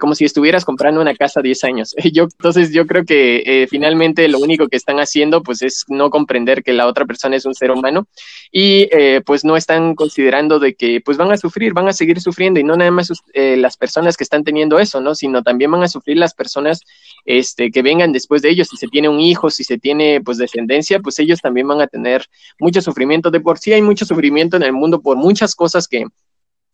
como 0.00 0.14
si 0.14 0.24
estuvieras 0.24 0.64
comprando 0.64 1.00
una 1.00 1.14
casa 1.14 1.42
10 1.42 1.64
años. 1.64 1.94
Yo, 2.12 2.24
entonces 2.24 2.72
yo 2.72 2.86
creo 2.86 3.04
que 3.04 3.66
finalmente 3.70 4.26
lo 4.28 4.38
único 4.38 4.66
que 4.68 4.76
están 4.76 4.98
haciendo 4.98 5.42
pues 5.42 5.60
es 5.62 5.84
no 5.88 6.08
comprender 6.10 6.62
que 6.62 6.72
la 6.72 6.86
otra 6.86 7.04
persona 7.04 7.36
es 7.36 7.44
un 7.44 7.54
ser 7.54 7.70
humano 7.70 8.06
y 8.50 8.88
eh, 8.92 9.20
pues 9.24 9.44
no 9.44 9.56
están 9.56 9.94
considerando 9.94 10.58
de 10.58 10.74
que 10.74 11.00
pues 11.00 11.16
van 11.16 11.32
a 11.32 11.36
sufrir, 11.36 11.72
van 11.72 11.88
a 11.88 11.92
seguir 11.92 12.20
sufriendo 12.20 12.60
y 12.60 12.64
no 12.64 12.76
nada 12.76 12.90
más 12.90 13.12
eh, 13.32 13.56
las 13.56 13.76
personas 13.76 14.16
que 14.16 14.24
están 14.24 14.44
teniendo 14.44 14.78
eso, 14.78 15.00
¿no? 15.00 15.14
Sino 15.14 15.42
también 15.42 15.70
van 15.70 15.82
a 15.82 15.88
sufrir 15.88 16.16
las 16.16 16.34
personas 16.34 16.80
este, 17.24 17.70
que 17.70 17.82
vengan 17.82 18.12
después 18.12 18.42
de 18.42 18.50
ellos. 18.50 18.68
Si 18.68 18.76
se 18.76 18.88
tiene 18.88 19.08
un 19.08 19.20
hijo, 19.20 19.50
si 19.50 19.64
se 19.64 19.78
tiene 19.78 20.20
pues 20.20 20.38
descendencia, 20.38 21.00
pues 21.00 21.18
ellos 21.18 21.40
también 21.40 21.68
van 21.68 21.80
a 21.80 21.86
tener 21.86 22.26
mucho 22.58 22.80
sufrimiento. 22.80 23.30
De 23.30 23.40
por 23.40 23.58
sí 23.58 23.72
hay 23.72 23.82
mucho 23.82 24.04
sufrimiento 24.04 24.56
en 24.56 24.62
el 24.62 24.72
mundo 24.72 25.00
por 25.00 25.16
muchas 25.16 25.54
cosas 25.54 25.88
que, 25.88 26.04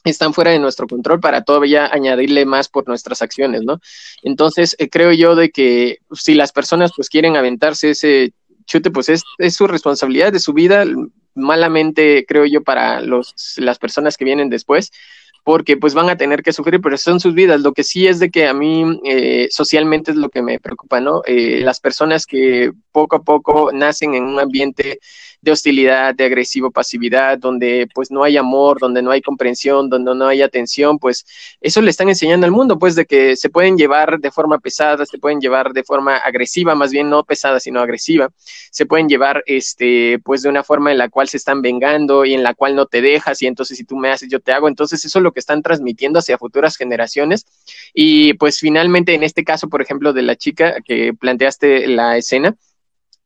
están 0.04 0.34
fuera 0.34 0.50
de 0.50 0.58
nuestro 0.58 0.86
control 0.86 1.18
para 1.18 1.44
todavía 1.44 1.86
añadirle 1.86 2.44
más 2.44 2.68
por 2.68 2.86
nuestras 2.86 3.22
acciones, 3.22 3.62
¿no? 3.62 3.80
Entonces, 4.22 4.76
eh, 4.78 4.90
creo 4.90 5.12
yo 5.12 5.34
de 5.34 5.50
que 5.50 5.98
si 6.12 6.34
las 6.34 6.52
personas 6.52 6.92
pues 6.94 7.08
quieren 7.08 7.36
aventarse 7.36 7.90
ese 7.90 8.34
chute, 8.66 8.90
pues 8.90 9.08
es, 9.08 9.22
es 9.38 9.54
su 9.54 9.66
responsabilidad 9.66 10.32
de 10.32 10.40
su 10.40 10.52
vida, 10.52 10.84
malamente 11.34 12.24
creo 12.26 12.44
yo 12.46 12.62
para 12.62 13.00
los, 13.00 13.34
las 13.56 13.78
personas 13.78 14.16
que 14.16 14.24
vienen 14.24 14.50
después, 14.50 14.92
porque 15.44 15.76
pues 15.76 15.94
van 15.94 16.08
a 16.08 16.16
tener 16.16 16.42
que 16.42 16.52
sufrir, 16.52 16.80
pero 16.80 16.96
son 16.96 17.20
sus 17.20 17.34
vidas. 17.34 17.60
Lo 17.60 17.72
que 17.72 17.84
sí 17.84 18.06
es 18.06 18.18
de 18.18 18.30
que 18.30 18.48
a 18.48 18.54
mí 18.54 18.98
eh, 19.04 19.46
socialmente 19.50 20.10
es 20.10 20.16
lo 20.16 20.30
que 20.30 20.42
me 20.42 20.58
preocupa, 20.58 21.00
¿no? 21.00 21.22
Eh, 21.26 21.60
las 21.60 21.80
personas 21.80 22.26
que 22.26 22.72
poco 22.94 23.16
a 23.16 23.22
poco 23.22 23.72
nacen 23.72 24.14
en 24.14 24.22
un 24.24 24.38
ambiente 24.38 25.00
de 25.42 25.50
hostilidad, 25.50 26.14
de 26.14 26.24
agresivo 26.24 26.70
pasividad, 26.70 27.36
donde 27.38 27.86
pues 27.92 28.10
no 28.10 28.22
hay 28.22 28.36
amor, 28.38 28.78
donde 28.80 29.02
no 29.02 29.10
hay 29.10 29.20
comprensión, 29.20 29.90
donde 29.90 30.14
no 30.14 30.26
hay 30.26 30.40
atención, 30.40 30.98
pues 30.98 31.26
eso 31.60 31.82
le 31.82 31.90
están 31.90 32.08
enseñando 32.08 32.46
al 32.46 32.52
mundo, 32.52 32.78
pues 32.78 32.94
de 32.94 33.04
que 33.04 33.36
se 33.36 33.50
pueden 33.50 33.76
llevar 33.76 34.20
de 34.20 34.30
forma 34.30 34.58
pesada, 34.58 35.04
se 35.04 35.18
pueden 35.18 35.40
llevar 35.40 35.72
de 35.72 35.82
forma 35.82 36.16
agresiva, 36.16 36.74
más 36.74 36.92
bien 36.92 37.10
no 37.10 37.24
pesada, 37.24 37.60
sino 37.60 37.80
agresiva, 37.80 38.30
se 38.70 38.86
pueden 38.86 39.08
llevar 39.08 39.42
este 39.44 40.18
pues 40.24 40.42
de 40.42 40.48
una 40.48 40.62
forma 40.62 40.92
en 40.92 40.98
la 40.98 41.10
cual 41.10 41.28
se 41.28 41.36
están 41.36 41.60
vengando 41.60 42.24
y 42.24 42.32
en 42.32 42.42
la 42.42 42.54
cual 42.54 42.74
no 42.74 42.86
te 42.86 43.02
dejas 43.02 43.42
y 43.42 43.46
entonces 43.46 43.76
si 43.76 43.84
tú 43.84 43.96
me 43.96 44.10
haces 44.10 44.30
yo 44.30 44.40
te 44.40 44.52
hago, 44.52 44.68
entonces 44.68 45.04
eso 45.04 45.18
es 45.18 45.22
lo 45.22 45.32
que 45.32 45.40
están 45.40 45.62
transmitiendo 45.62 46.20
hacia 46.20 46.38
futuras 46.38 46.76
generaciones. 46.76 47.44
Y 47.92 48.34
pues 48.34 48.60
finalmente 48.60 49.14
en 49.14 49.24
este 49.24 49.44
caso, 49.44 49.68
por 49.68 49.82
ejemplo, 49.82 50.12
de 50.12 50.22
la 50.22 50.36
chica 50.36 50.76
que 50.86 51.12
planteaste 51.12 51.86
la 51.88 52.16
escena, 52.16 52.56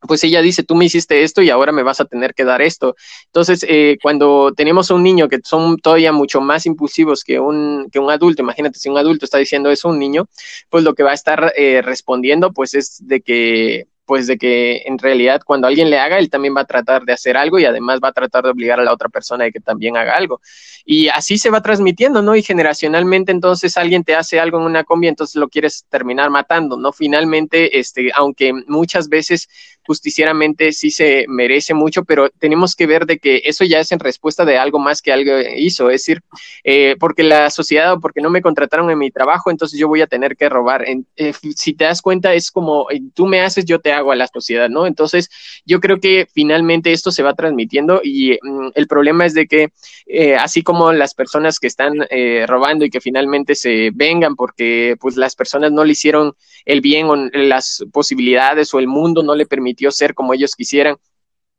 pues 0.00 0.22
ella 0.24 0.42
dice, 0.42 0.62
tú 0.62 0.74
me 0.74 0.84
hiciste 0.84 1.22
esto 1.22 1.42
y 1.42 1.50
ahora 1.50 1.72
me 1.72 1.82
vas 1.82 2.00
a 2.00 2.04
tener 2.04 2.34
que 2.34 2.44
dar 2.44 2.62
esto. 2.62 2.94
Entonces, 3.26 3.64
eh, 3.68 3.98
cuando 4.02 4.52
tenemos 4.54 4.90
a 4.90 4.94
un 4.94 5.02
niño 5.02 5.28
que 5.28 5.38
son 5.44 5.78
todavía 5.78 6.12
mucho 6.12 6.40
más 6.40 6.66
impulsivos 6.66 7.24
que 7.24 7.40
un, 7.40 7.88
que 7.90 7.98
un 7.98 8.10
adulto, 8.10 8.42
imagínate 8.42 8.78
si 8.78 8.88
un 8.88 8.98
adulto 8.98 9.24
está 9.24 9.38
diciendo 9.38 9.70
eso 9.70 9.88
a 9.88 9.92
un 9.92 9.98
niño, 9.98 10.28
pues 10.70 10.84
lo 10.84 10.94
que 10.94 11.02
va 11.02 11.10
a 11.10 11.14
estar 11.14 11.52
eh, 11.56 11.82
respondiendo 11.82 12.52
pues 12.52 12.74
es 12.74 13.06
de 13.06 13.20
que 13.20 13.86
pues 14.08 14.26
de 14.26 14.38
que 14.38 14.84
en 14.86 14.98
realidad 14.98 15.42
cuando 15.44 15.66
alguien 15.66 15.90
le 15.90 15.98
haga, 15.98 16.18
él 16.18 16.30
también 16.30 16.56
va 16.56 16.62
a 16.62 16.64
tratar 16.64 17.04
de 17.04 17.12
hacer 17.12 17.36
algo 17.36 17.58
y 17.58 17.66
además 17.66 18.00
va 18.02 18.08
a 18.08 18.12
tratar 18.12 18.42
de 18.42 18.48
obligar 18.48 18.80
a 18.80 18.82
la 18.82 18.94
otra 18.94 19.10
persona 19.10 19.44
de 19.44 19.52
que 19.52 19.60
también 19.60 19.98
haga 19.98 20.14
algo. 20.14 20.40
Y 20.86 21.08
así 21.08 21.36
se 21.36 21.50
va 21.50 21.60
transmitiendo, 21.60 22.22
¿no? 22.22 22.34
Y 22.34 22.42
generacionalmente 22.42 23.32
entonces 23.32 23.76
alguien 23.76 24.04
te 24.04 24.14
hace 24.14 24.40
algo 24.40 24.56
en 24.58 24.64
una 24.64 24.84
combi, 24.84 25.08
entonces 25.08 25.36
lo 25.36 25.50
quieres 25.50 25.84
terminar 25.90 26.30
matando, 26.30 26.78
¿no? 26.78 26.90
Finalmente, 26.90 27.78
este, 27.78 28.10
aunque 28.14 28.54
muchas 28.66 29.10
veces 29.10 29.46
justicieramente 29.88 30.72
sí 30.72 30.90
se 30.90 31.24
merece 31.28 31.72
mucho, 31.72 32.04
pero 32.04 32.28
tenemos 32.28 32.76
que 32.76 32.86
ver 32.86 33.06
de 33.06 33.18
que 33.18 33.40
eso 33.44 33.64
ya 33.64 33.80
es 33.80 33.90
en 33.90 33.98
respuesta 33.98 34.44
de 34.44 34.58
algo 34.58 34.78
más 34.78 35.00
que 35.00 35.12
algo 35.12 35.32
hizo, 35.56 35.88
es 35.88 36.02
decir, 36.02 36.20
eh, 36.62 36.94
porque 37.00 37.22
la 37.22 37.48
sociedad 37.48 37.94
o 37.94 38.00
porque 38.00 38.20
no 38.20 38.28
me 38.28 38.42
contrataron 38.42 38.90
en 38.90 38.98
mi 38.98 39.10
trabajo, 39.10 39.50
entonces 39.50 39.78
yo 39.78 39.88
voy 39.88 40.02
a 40.02 40.06
tener 40.06 40.36
que 40.36 40.50
robar. 40.50 40.84
Eh, 40.86 41.32
si 41.56 41.72
te 41.72 41.84
das 41.84 42.02
cuenta, 42.02 42.34
es 42.34 42.50
como 42.50 42.90
eh, 42.90 43.00
tú 43.14 43.26
me 43.26 43.40
haces, 43.40 43.64
yo 43.64 43.78
te 43.78 43.92
hago 43.92 43.97
a 43.98 44.16
la 44.16 44.26
sociedad, 44.26 44.68
¿no? 44.68 44.86
Entonces, 44.86 45.30
yo 45.64 45.80
creo 45.80 46.00
que 46.00 46.26
finalmente 46.32 46.92
esto 46.92 47.10
se 47.10 47.22
va 47.22 47.34
transmitiendo 47.34 48.00
y 48.02 48.38
mm, 48.42 48.68
el 48.74 48.86
problema 48.86 49.26
es 49.26 49.34
de 49.34 49.46
que 49.46 49.72
así 50.38 50.62
como 50.62 50.92
las 50.92 51.14
personas 51.14 51.58
que 51.58 51.66
están 51.66 52.06
robando 52.46 52.84
y 52.84 52.90
que 52.90 53.00
finalmente 53.00 53.54
se 53.54 53.90
vengan 53.94 54.36
porque 54.36 54.96
pues 55.00 55.16
las 55.16 55.36
personas 55.36 55.70
no 55.70 55.84
le 55.84 55.92
hicieron 55.92 56.34
el 56.64 56.80
bien 56.80 57.06
o 57.06 57.16
las 57.16 57.84
posibilidades 57.92 58.72
o 58.72 58.78
el 58.78 58.86
mundo 58.86 59.22
no 59.22 59.34
le 59.34 59.46
permitió 59.46 59.90
ser 59.90 60.14
como 60.14 60.34
ellos 60.34 60.54
quisieran 60.54 60.96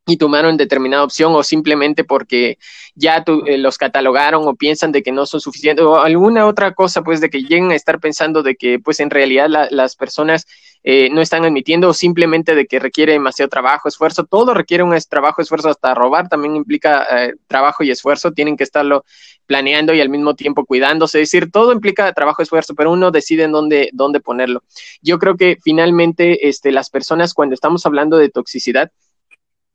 y 0.10 0.18
tomaron 0.18 0.58
determinada 0.58 1.04
opción 1.04 1.34
o 1.36 1.44
simplemente 1.44 2.04
porque 2.04 2.58
ya 2.96 3.24
eh, 3.46 3.58
los 3.58 3.78
catalogaron 3.78 4.48
o 4.48 4.56
piensan 4.56 4.92
de 4.92 5.04
que 5.04 5.12
no 5.12 5.26
son 5.26 5.40
suficientes 5.40 5.86
o 5.86 5.98
alguna 6.00 6.48
otra 6.48 6.74
cosa 6.74 7.04
pues 7.04 7.22
de 7.22 7.30
que 7.30 7.42
lleguen 7.42 7.72
a 7.72 7.76
estar 7.76 8.00
pensando 8.00 8.42
de 8.42 8.56
que 8.56 8.80
pues 8.80 9.00
en 9.00 9.10
realidad 9.10 9.48
las 9.70 9.96
personas 9.96 10.46
eh, 10.84 11.10
no 11.10 11.22
están 11.22 11.44
admitiendo 11.44 11.90
o 11.90 11.94
simplemente 11.94 12.56
de 12.56 12.66
que 12.66 12.80
requiere 12.80 13.14
demasiado 13.14 13.50
trabajo, 13.50 13.90
esfuerzo, 13.90 14.24
todo 14.24 14.54
requiere 14.54 14.84
un 14.84 14.98
trabajo, 15.10 15.42
esfuerzo, 15.42 15.70
hasta 15.70 15.94
robar 15.94 16.30
también 16.30 16.56
implica 16.56 17.06
eh, 17.12 17.34
trabajo 17.48 17.84
y 17.84 17.92
esfuerzo, 17.92 18.32
tienen 18.32 18.56
que 18.56 18.64
estarlo 18.64 19.04
planeando 19.46 19.94
y 19.94 20.02
al 20.02 20.10
mismo 20.10 20.36
tiempo 20.36 20.66
cuidándose, 20.66 21.22
es 21.22 21.32
decir, 21.32 21.52
todo 21.52 21.74
implica 21.74 22.14
trabajo, 22.14 22.42
esfuerzo, 22.42 22.76
pero 22.76 22.92
uno 22.92 23.12
decide 23.12 23.44
en 23.44 23.52
dónde, 23.52 23.90
dónde 23.94 24.20
ponerlo. 24.20 24.64
Yo 25.02 25.20
creo 25.20 25.36
que 25.36 25.58
finalmente 25.62 26.48
este, 26.48 26.72
las 26.72 26.90
personas 26.90 27.34
cuando 27.34 27.56
estamos 27.56 27.86
hablando 27.86 28.18
de 28.18 28.30
toxicidad, 28.30 28.92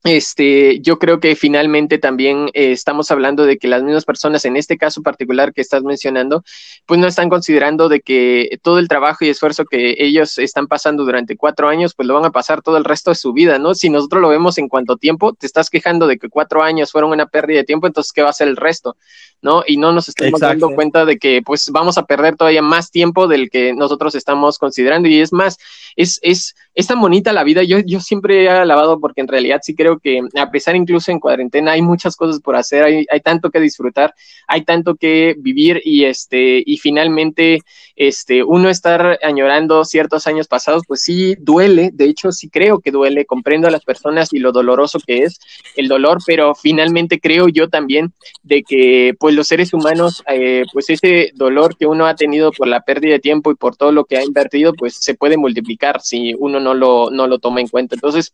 este, 0.04 0.80
yo 0.80 0.98
creo 0.98 1.18
que 1.18 1.34
finalmente 1.34 1.96
también 1.96 2.50
eh, 2.52 2.72
estamos 2.72 3.10
hablando 3.10 3.46
de 3.46 3.56
que 3.56 3.68
las 3.68 3.82
mismas 3.82 4.04
personas, 4.04 4.44
en 4.44 4.58
este 4.58 4.76
caso 4.76 5.00
particular 5.02 5.54
que 5.54 5.62
estás 5.62 5.82
mencionando, 5.82 6.44
pues 6.84 7.00
no 7.00 7.06
están 7.06 7.30
considerando 7.30 7.88
de 7.88 8.00
que 8.00 8.58
todo 8.62 8.78
el 8.78 8.86
trabajo 8.86 9.24
y 9.24 9.30
esfuerzo 9.30 9.64
que 9.64 9.96
ellos 9.98 10.38
están 10.38 10.66
pasando 10.66 11.04
durante 11.04 11.38
cuatro 11.38 11.68
años, 11.68 11.94
pues 11.94 12.06
lo 12.06 12.12
van 12.12 12.26
a 12.26 12.32
pasar 12.32 12.60
todo 12.60 12.76
el 12.76 12.84
resto 12.84 13.12
de 13.12 13.14
su 13.14 13.32
vida, 13.32 13.58
¿no? 13.58 13.74
Si 13.74 13.88
nosotros 13.88 14.20
lo 14.20 14.28
vemos 14.28 14.58
en 14.58 14.68
cuanto 14.68 14.98
tiempo, 14.98 15.32
te 15.32 15.46
estás 15.46 15.70
quejando 15.70 16.06
de 16.06 16.18
que 16.18 16.28
cuatro 16.28 16.62
años 16.62 16.92
fueron 16.92 17.10
una 17.10 17.24
pérdida 17.24 17.60
de 17.60 17.64
tiempo, 17.64 17.86
entonces, 17.86 18.12
¿qué 18.12 18.20
va 18.20 18.28
a 18.28 18.34
ser 18.34 18.48
el 18.48 18.56
resto? 18.56 18.96
¿No? 19.40 19.62
Y 19.66 19.78
no 19.78 19.92
nos 19.92 20.08
estamos 20.08 20.40
dando 20.40 20.70
cuenta 20.70 21.04
de 21.04 21.18
que, 21.18 21.40
pues, 21.42 21.70
vamos 21.70 21.96
a 21.96 22.04
perder 22.04 22.36
todavía 22.36 22.62
más 22.62 22.90
tiempo 22.90 23.26
del 23.26 23.50
que 23.50 23.74
nosotros 23.74 24.14
estamos 24.14 24.58
considerando. 24.58 25.08
Y 25.08 25.20
es 25.20 25.32
más, 25.32 25.58
es, 25.96 26.18
es, 26.22 26.54
es 26.74 26.86
tan 26.86 27.00
bonita 27.00 27.32
la 27.32 27.44
vida. 27.44 27.62
Yo, 27.62 27.78
yo 27.78 28.00
siempre 28.00 28.44
he 28.44 28.48
alabado 28.48 29.00
porque 29.00 29.20
en 29.20 29.28
realidad 29.28 29.60
sí 29.62 29.74
creo 29.74 29.93
que 29.98 30.20
a 30.36 30.50
pesar 30.50 30.76
incluso 30.76 31.10
en 31.10 31.20
cuarentena 31.20 31.72
hay 31.72 31.82
muchas 31.82 32.16
cosas 32.16 32.40
por 32.40 32.56
hacer, 32.56 32.84
hay, 32.84 33.06
hay 33.10 33.20
tanto 33.20 33.50
que 33.50 33.60
disfrutar, 33.60 34.14
hay 34.46 34.64
tanto 34.64 34.94
que 34.96 35.34
vivir 35.38 35.80
y 35.84 36.04
este, 36.04 36.62
y 36.64 36.78
finalmente 36.78 37.60
este, 37.96 38.42
uno 38.42 38.68
estar 38.68 39.18
añorando 39.22 39.84
ciertos 39.84 40.26
años 40.26 40.48
pasados, 40.48 40.82
pues 40.86 41.02
sí 41.02 41.36
duele, 41.38 41.90
de 41.92 42.06
hecho 42.06 42.32
sí 42.32 42.48
creo 42.48 42.80
que 42.80 42.90
duele, 42.90 43.24
comprendo 43.24 43.68
a 43.68 43.70
las 43.70 43.84
personas 43.84 44.32
y 44.32 44.38
lo 44.38 44.52
doloroso 44.52 44.98
que 45.04 45.18
es 45.24 45.38
el 45.76 45.88
dolor, 45.88 46.18
pero 46.26 46.54
finalmente 46.54 47.20
creo 47.20 47.48
yo 47.48 47.68
también 47.68 48.12
de 48.42 48.62
que 48.62 49.14
pues 49.18 49.34
los 49.34 49.46
seres 49.46 49.72
humanos, 49.72 50.22
eh, 50.28 50.64
pues 50.72 50.90
ese 50.90 51.30
dolor 51.34 51.76
que 51.76 51.86
uno 51.86 52.06
ha 52.06 52.16
tenido 52.16 52.52
por 52.52 52.68
la 52.68 52.80
pérdida 52.80 53.12
de 53.14 53.20
tiempo 53.20 53.50
y 53.50 53.54
por 53.54 53.76
todo 53.76 53.92
lo 53.92 54.04
que 54.04 54.16
ha 54.16 54.24
invertido, 54.24 54.74
pues 54.74 54.94
se 54.94 55.14
puede 55.14 55.36
multiplicar 55.36 56.00
si 56.00 56.34
uno 56.38 56.60
no 56.60 56.74
lo, 56.74 57.10
no 57.10 57.26
lo 57.26 57.38
toma 57.38 57.60
en 57.60 57.68
cuenta. 57.68 57.94
Entonces, 57.94 58.32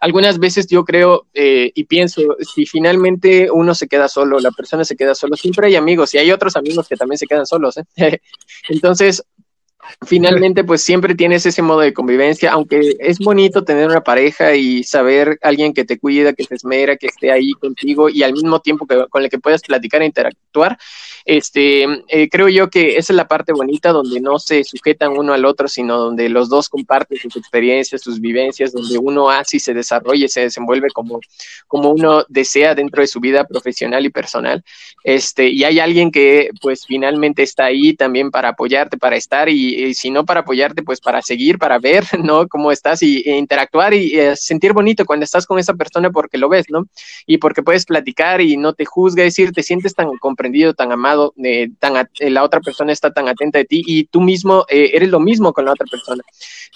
algunas 0.00 0.38
veces 0.38 0.66
yo 0.66 0.84
creo 0.84 1.26
eh, 1.34 1.72
y 1.74 1.84
pienso, 1.84 2.22
si 2.54 2.66
finalmente 2.66 3.50
uno 3.50 3.74
se 3.74 3.88
queda 3.88 4.08
solo, 4.08 4.38
la 4.40 4.50
persona 4.50 4.84
se 4.84 4.96
queda 4.96 5.14
solo, 5.14 5.36
siempre 5.36 5.66
hay 5.66 5.76
amigos 5.76 6.14
y 6.14 6.18
hay 6.18 6.30
otros 6.30 6.56
amigos 6.56 6.88
que 6.88 6.96
también 6.96 7.18
se 7.18 7.26
quedan 7.26 7.46
solos. 7.46 7.76
¿eh? 7.76 7.84
Entonces, 8.68 9.24
finalmente 10.06 10.64
pues 10.64 10.82
siempre 10.82 11.14
tienes 11.14 11.46
ese 11.46 11.62
modo 11.62 11.80
de 11.80 11.92
convivencia, 11.92 12.52
aunque 12.52 12.96
es 12.98 13.18
bonito 13.18 13.64
tener 13.64 13.88
una 13.88 14.02
pareja 14.02 14.54
y 14.54 14.84
saber 14.84 15.38
alguien 15.42 15.72
que 15.72 15.84
te 15.84 15.98
cuida, 15.98 16.32
que 16.32 16.44
te 16.44 16.54
esmera, 16.54 16.96
que 16.96 17.06
esté 17.06 17.32
ahí 17.32 17.52
contigo 17.52 18.08
y 18.08 18.22
al 18.22 18.32
mismo 18.32 18.60
tiempo 18.60 18.86
que, 18.86 19.06
con 19.08 19.22
el 19.22 19.30
que 19.30 19.38
puedas 19.38 19.62
platicar 19.62 20.02
e 20.02 20.06
interactuar, 20.06 20.78
este, 21.24 21.86
eh, 22.08 22.28
creo 22.30 22.48
yo 22.48 22.70
que 22.70 22.96
esa 22.96 23.12
es 23.12 23.16
la 23.16 23.28
parte 23.28 23.52
bonita 23.52 23.92
donde 23.92 24.20
no 24.20 24.38
se 24.38 24.64
sujetan 24.64 25.12
uno 25.16 25.32
al 25.32 25.44
otro, 25.44 25.68
sino 25.68 25.98
donde 25.98 26.28
los 26.28 26.48
dos 26.48 26.68
comparten 26.68 27.18
sus 27.18 27.36
experiencias, 27.36 28.02
sus 28.02 28.20
vivencias, 28.20 28.72
donde 28.72 28.98
uno 28.98 29.28
y 29.52 29.58
se 29.58 29.74
desarrolla 29.74 30.26
y 30.26 30.28
se 30.28 30.42
desenvuelve 30.42 30.88
como, 30.92 31.20
como 31.66 31.90
uno 31.90 32.24
desea 32.28 32.74
dentro 32.74 33.00
de 33.00 33.06
su 33.06 33.20
vida 33.20 33.44
profesional 33.44 34.04
y 34.04 34.10
personal. 34.10 34.64
Este, 35.04 35.48
y 35.48 35.64
hay 35.64 35.78
alguien 35.78 36.10
que 36.10 36.50
pues 36.60 36.84
finalmente 36.86 37.42
está 37.42 37.66
ahí 37.66 37.94
también 37.94 38.30
para 38.30 38.50
apoyarte, 38.50 38.98
para 38.98 39.16
estar 39.16 39.48
y, 39.48 39.69
si 39.94 40.10
no 40.10 40.24
para 40.24 40.40
apoyarte, 40.40 40.82
pues 40.82 41.00
para 41.00 41.22
seguir, 41.22 41.58
para 41.58 41.78
ver, 41.78 42.04
¿no? 42.22 42.48
Cómo 42.48 42.72
estás 42.72 43.02
y, 43.02 43.22
e 43.26 43.36
interactuar 43.36 43.94
y 43.94 44.18
eh, 44.18 44.36
sentir 44.36 44.72
bonito 44.72 45.04
cuando 45.04 45.24
estás 45.24 45.46
con 45.46 45.58
esa 45.58 45.74
persona 45.74 46.10
porque 46.10 46.38
lo 46.38 46.48
ves, 46.48 46.66
¿no? 46.68 46.86
Y 47.26 47.38
porque 47.38 47.62
puedes 47.62 47.84
platicar 47.84 48.40
y 48.40 48.56
no 48.56 48.72
te 48.72 48.84
juzga, 48.84 49.24
es 49.24 49.34
decir, 49.34 49.52
te 49.52 49.62
sientes 49.62 49.94
tan 49.94 50.08
comprendido, 50.18 50.74
tan 50.74 50.92
amado 50.92 51.34
tan 51.78 52.08
eh, 52.18 52.30
la 52.30 52.42
otra 52.44 52.60
persona 52.60 52.92
está 52.92 53.12
tan 53.12 53.28
atenta 53.28 53.58
de 53.58 53.64
ti 53.64 53.82
y 53.86 54.04
tú 54.04 54.20
mismo 54.20 54.64
eh, 54.68 54.90
eres 54.94 55.10
lo 55.10 55.20
mismo 55.20 55.52
con 55.52 55.64
la 55.64 55.72
otra 55.72 55.86
persona. 55.86 56.22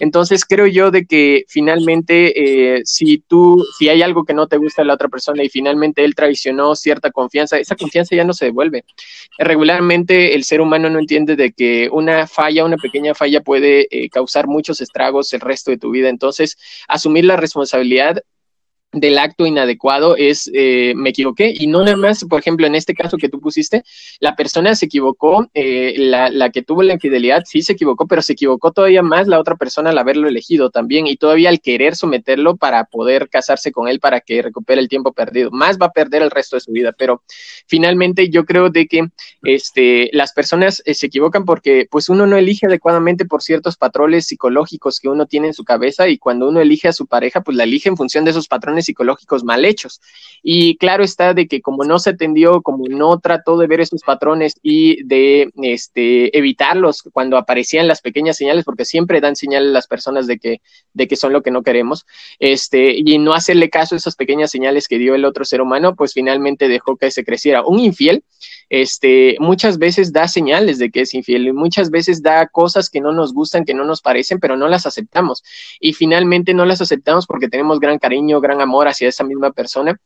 Entonces 0.00 0.44
creo 0.44 0.66
yo 0.66 0.90
de 0.90 1.06
que 1.06 1.44
finalmente 1.48 2.76
eh, 2.76 2.82
si 2.84 3.18
tú, 3.18 3.64
si 3.78 3.88
hay 3.88 4.02
algo 4.02 4.24
que 4.24 4.34
no 4.34 4.46
te 4.46 4.56
gusta 4.56 4.82
de 4.82 4.86
la 4.86 4.94
otra 4.94 5.08
persona 5.08 5.42
y 5.42 5.48
finalmente 5.48 6.04
él 6.04 6.14
traicionó 6.14 6.74
cierta 6.74 7.10
confianza, 7.10 7.58
esa 7.58 7.76
confianza 7.76 8.16
ya 8.16 8.24
no 8.24 8.32
se 8.32 8.46
devuelve. 8.46 8.84
Regularmente 9.38 10.34
el 10.34 10.44
ser 10.44 10.60
humano 10.60 10.90
no 10.90 10.98
entiende 10.98 11.36
de 11.36 11.52
que 11.52 11.88
una 11.90 12.26
falla, 12.26 12.64
una 12.64 12.76
pequeña 12.84 13.14
falla 13.14 13.40
puede 13.40 13.88
causar 14.10 14.46
muchos 14.46 14.82
estragos 14.82 15.32
el 15.32 15.40
resto 15.40 15.70
de 15.70 15.78
tu 15.78 15.90
vida. 15.90 16.10
Entonces 16.10 16.58
asumir 16.86 17.24
la 17.24 17.36
responsabilidad 17.36 18.22
del 18.94 19.18
acto 19.18 19.46
inadecuado 19.46 20.16
es 20.16 20.50
eh, 20.54 20.94
me 20.96 21.10
equivoqué. 21.10 21.52
Y 21.56 21.66
no 21.66 21.84
nada 21.84 21.96
más, 21.96 22.24
por 22.24 22.40
ejemplo, 22.40 22.66
en 22.66 22.74
este 22.74 22.94
caso 22.94 23.16
que 23.16 23.28
tú 23.28 23.40
pusiste, 23.40 23.84
la 24.20 24.36
persona 24.36 24.74
se 24.74 24.86
equivocó, 24.86 25.48
eh, 25.54 25.94
la, 25.98 26.30
la, 26.30 26.50
que 26.50 26.62
tuvo 26.62 26.82
la 26.82 26.94
infidelidad 26.94 27.42
sí 27.46 27.62
se 27.62 27.72
equivocó, 27.72 28.06
pero 28.06 28.22
se 28.22 28.32
equivocó 28.34 28.72
todavía 28.72 29.02
más 29.02 29.26
la 29.26 29.38
otra 29.38 29.56
persona 29.56 29.90
al 29.90 29.98
haberlo 29.98 30.28
elegido 30.28 30.70
también. 30.70 31.06
Y 31.06 31.16
todavía 31.16 31.48
al 31.48 31.60
querer 31.60 31.96
someterlo 31.96 32.56
para 32.56 32.84
poder 32.84 33.28
casarse 33.28 33.72
con 33.72 33.88
él 33.88 34.00
para 34.00 34.20
que 34.20 34.42
recupere 34.42 34.80
el 34.80 34.88
tiempo 34.88 35.12
perdido. 35.12 35.50
Más 35.50 35.78
va 35.78 35.86
a 35.86 35.92
perder 35.92 36.22
el 36.22 36.30
resto 36.30 36.56
de 36.56 36.60
su 36.60 36.72
vida, 36.72 36.92
pero 36.96 37.22
finalmente 37.66 38.28
yo 38.30 38.44
creo 38.44 38.70
de 38.70 38.86
que 38.86 39.08
este, 39.42 40.10
las 40.12 40.32
personas 40.32 40.82
eh, 40.84 40.94
se 40.94 41.06
equivocan 41.06 41.44
porque 41.44 41.86
pues 41.90 42.08
uno 42.08 42.26
no 42.26 42.36
elige 42.36 42.66
adecuadamente 42.66 43.24
por 43.24 43.42
ciertos 43.42 43.76
patrones 43.76 44.26
psicológicos 44.26 45.00
que 45.00 45.08
uno 45.08 45.26
tiene 45.26 45.48
en 45.48 45.54
su 45.54 45.64
cabeza. 45.64 46.08
Y 46.08 46.18
cuando 46.18 46.48
uno 46.48 46.60
elige 46.60 46.88
a 46.88 46.92
su 46.92 47.06
pareja, 47.06 47.42
pues 47.42 47.56
la 47.56 47.64
elige 47.64 47.88
en 47.88 47.96
función 47.96 48.24
de 48.24 48.30
esos 48.30 48.48
patrones 48.48 48.83
psicológicos 48.84 49.44
mal 49.44 49.64
hechos. 49.64 50.00
Y 50.42 50.76
claro 50.76 51.04
está 51.04 51.34
de 51.34 51.48
que 51.48 51.60
como 51.60 51.84
no 51.84 51.98
se 51.98 52.10
atendió, 52.10 52.62
como 52.62 52.86
no 52.88 53.18
trató 53.18 53.56
de 53.56 53.66
ver 53.66 53.80
esos 53.80 54.02
patrones 54.02 54.56
y 54.62 55.02
de 55.04 55.50
este, 55.62 56.36
evitarlos 56.36 57.02
cuando 57.12 57.36
aparecían 57.36 57.88
las 57.88 58.00
pequeñas 58.00 58.36
señales, 58.36 58.64
porque 58.64 58.84
siempre 58.84 59.20
dan 59.20 59.36
señales 59.36 59.72
las 59.72 59.86
personas 59.86 60.26
de 60.26 60.38
que, 60.38 60.60
de 60.92 61.08
que 61.08 61.16
son 61.16 61.32
lo 61.32 61.42
que 61.42 61.50
no 61.50 61.62
queremos, 61.62 62.06
este, 62.38 62.94
y 62.96 63.18
no 63.18 63.32
hacerle 63.32 63.70
caso 63.70 63.94
a 63.94 63.98
esas 63.98 64.16
pequeñas 64.16 64.50
señales 64.50 64.88
que 64.88 64.98
dio 64.98 65.14
el 65.14 65.24
otro 65.24 65.44
ser 65.44 65.60
humano, 65.60 65.94
pues 65.94 66.12
finalmente 66.12 66.68
dejó 66.68 66.96
que 66.96 67.10
se 67.10 67.24
creciera. 67.24 67.64
Un 67.64 67.80
infiel 67.80 68.24
este, 68.68 69.36
muchas 69.40 69.78
veces 69.78 70.12
da 70.12 70.28
señales 70.28 70.78
de 70.78 70.90
que 70.90 71.02
es 71.02 71.14
infiel 71.14 71.46
y 71.46 71.52
muchas 71.52 71.90
veces 71.90 72.22
da 72.22 72.46
cosas 72.48 72.90
que 72.90 73.00
no 73.00 73.12
nos 73.12 73.32
gustan, 73.32 73.64
que 73.64 73.74
no 73.74 73.84
nos 73.84 74.00
parecen, 74.00 74.40
pero 74.40 74.56
no 74.56 74.68
las 74.68 74.86
aceptamos. 74.86 75.42
Y 75.80 75.92
finalmente 75.92 76.54
no 76.54 76.64
las 76.64 76.80
aceptamos 76.80 77.26
porque 77.26 77.48
tenemos 77.48 77.80
gran 77.80 77.98
cariño, 77.98 78.40
gran 78.40 78.60
amor 78.60 78.88
hacia 78.88 79.08
esa 79.08 79.24
misma 79.24 79.52
persona 79.52 79.98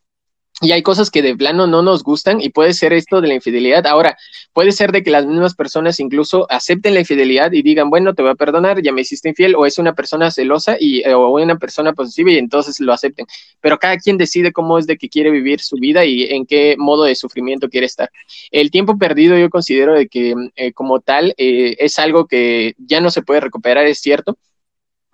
y 0.60 0.72
hay 0.72 0.82
cosas 0.82 1.10
que 1.10 1.22
de 1.22 1.36
plano 1.36 1.66
no 1.66 1.82
nos 1.82 2.02
gustan 2.02 2.40
y 2.40 2.48
puede 2.48 2.74
ser 2.74 2.92
esto 2.92 3.20
de 3.20 3.28
la 3.28 3.34
infidelidad. 3.34 3.86
Ahora, 3.86 4.16
puede 4.52 4.72
ser 4.72 4.90
de 4.90 5.04
que 5.04 5.10
las 5.10 5.24
mismas 5.24 5.54
personas 5.54 6.00
incluso 6.00 6.50
acepten 6.50 6.94
la 6.94 7.00
infidelidad 7.00 7.52
y 7.52 7.62
digan, 7.62 7.90
bueno, 7.90 8.14
te 8.14 8.22
voy 8.22 8.32
a 8.32 8.34
perdonar, 8.34 8.82
ya 8.82 8.92
me 8.92 9.02
hiciste 9.02 9.28
infiel, 9.28 9.54
o 9.54 9.66
es 9.66 9.78
una 9.78 9.94
persona 9.94 10.30
celosa 10.32 10.76
y, 10.78 11.00
eh, 11.00 11.14
o 11.14 11.28
una 11.28 11.58
persona 11.58 11.92
posesiva 11.92 12.32
y 12.32 12.38
entonces 12.38 12.80
lo 12.80 12.92
acepten. 12.92 13.26
Pero 13.60 13.78
cada 13.78 13.98
quien 13.98 14.18
decide 14.18 14.52
cómo 14.52 14.78
es 14.78 14.86
de 14.86 14.96
que 14.96 15.08
quiere 15.08 15.30
vivir 15.30 15.60
su 15.60 15.76
vida 15.76 16.04
y 16.04 16.24
en 16.24 16.44
qué 16.44 16.74
modo 16.76 17.04
de 17.04 17.14
sufrimiento 17.14 17.68
quiere 17.68 17.86
estar. 17.86 18.10
El 18.50 18.72
tiempo 18.72 18.98
perdido 18.98 19.38
yo 19.38 19.50
considero 19.50 19.94
de 19.94 20.08
que 20.08 20.34
eh, 20.56 20.72
como 20.72 21.00
tal 21.00 21.34
eh, 21.38 21.76
es 21.78 21.98
algo 22.00 22.26
que 22.26 22.74
ya 22.78 23.00
no 23.00 23.10
se 23.10 23.22
puede 23.22 23.40
recuperar, 23.40 23.86
es 23.86 24.00
cierto 24.00 24.36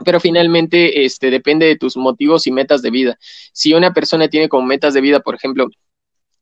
pero 0.05 0.21
finalmente 0.21 1.05
este, 1.05 1.31
depende 1.31 1.67
de 1.67 1.77
tus 1.77 1.97
motivos 1.97 2.47
y 2.47 2.53
metas 2.53 2.83
de 2.83 2.91
vida. 2.91 3.19
Si 3.53 3.75
una 3.75 3.93
persona 3.93 4.29
tiene 4.29 4.49
como 4.49 4.67
metas 4.67 4.95
de 4.95 5.01
vida, 5.01 5.21
por 5.21 5.35
ejemplo, 5.35 5.69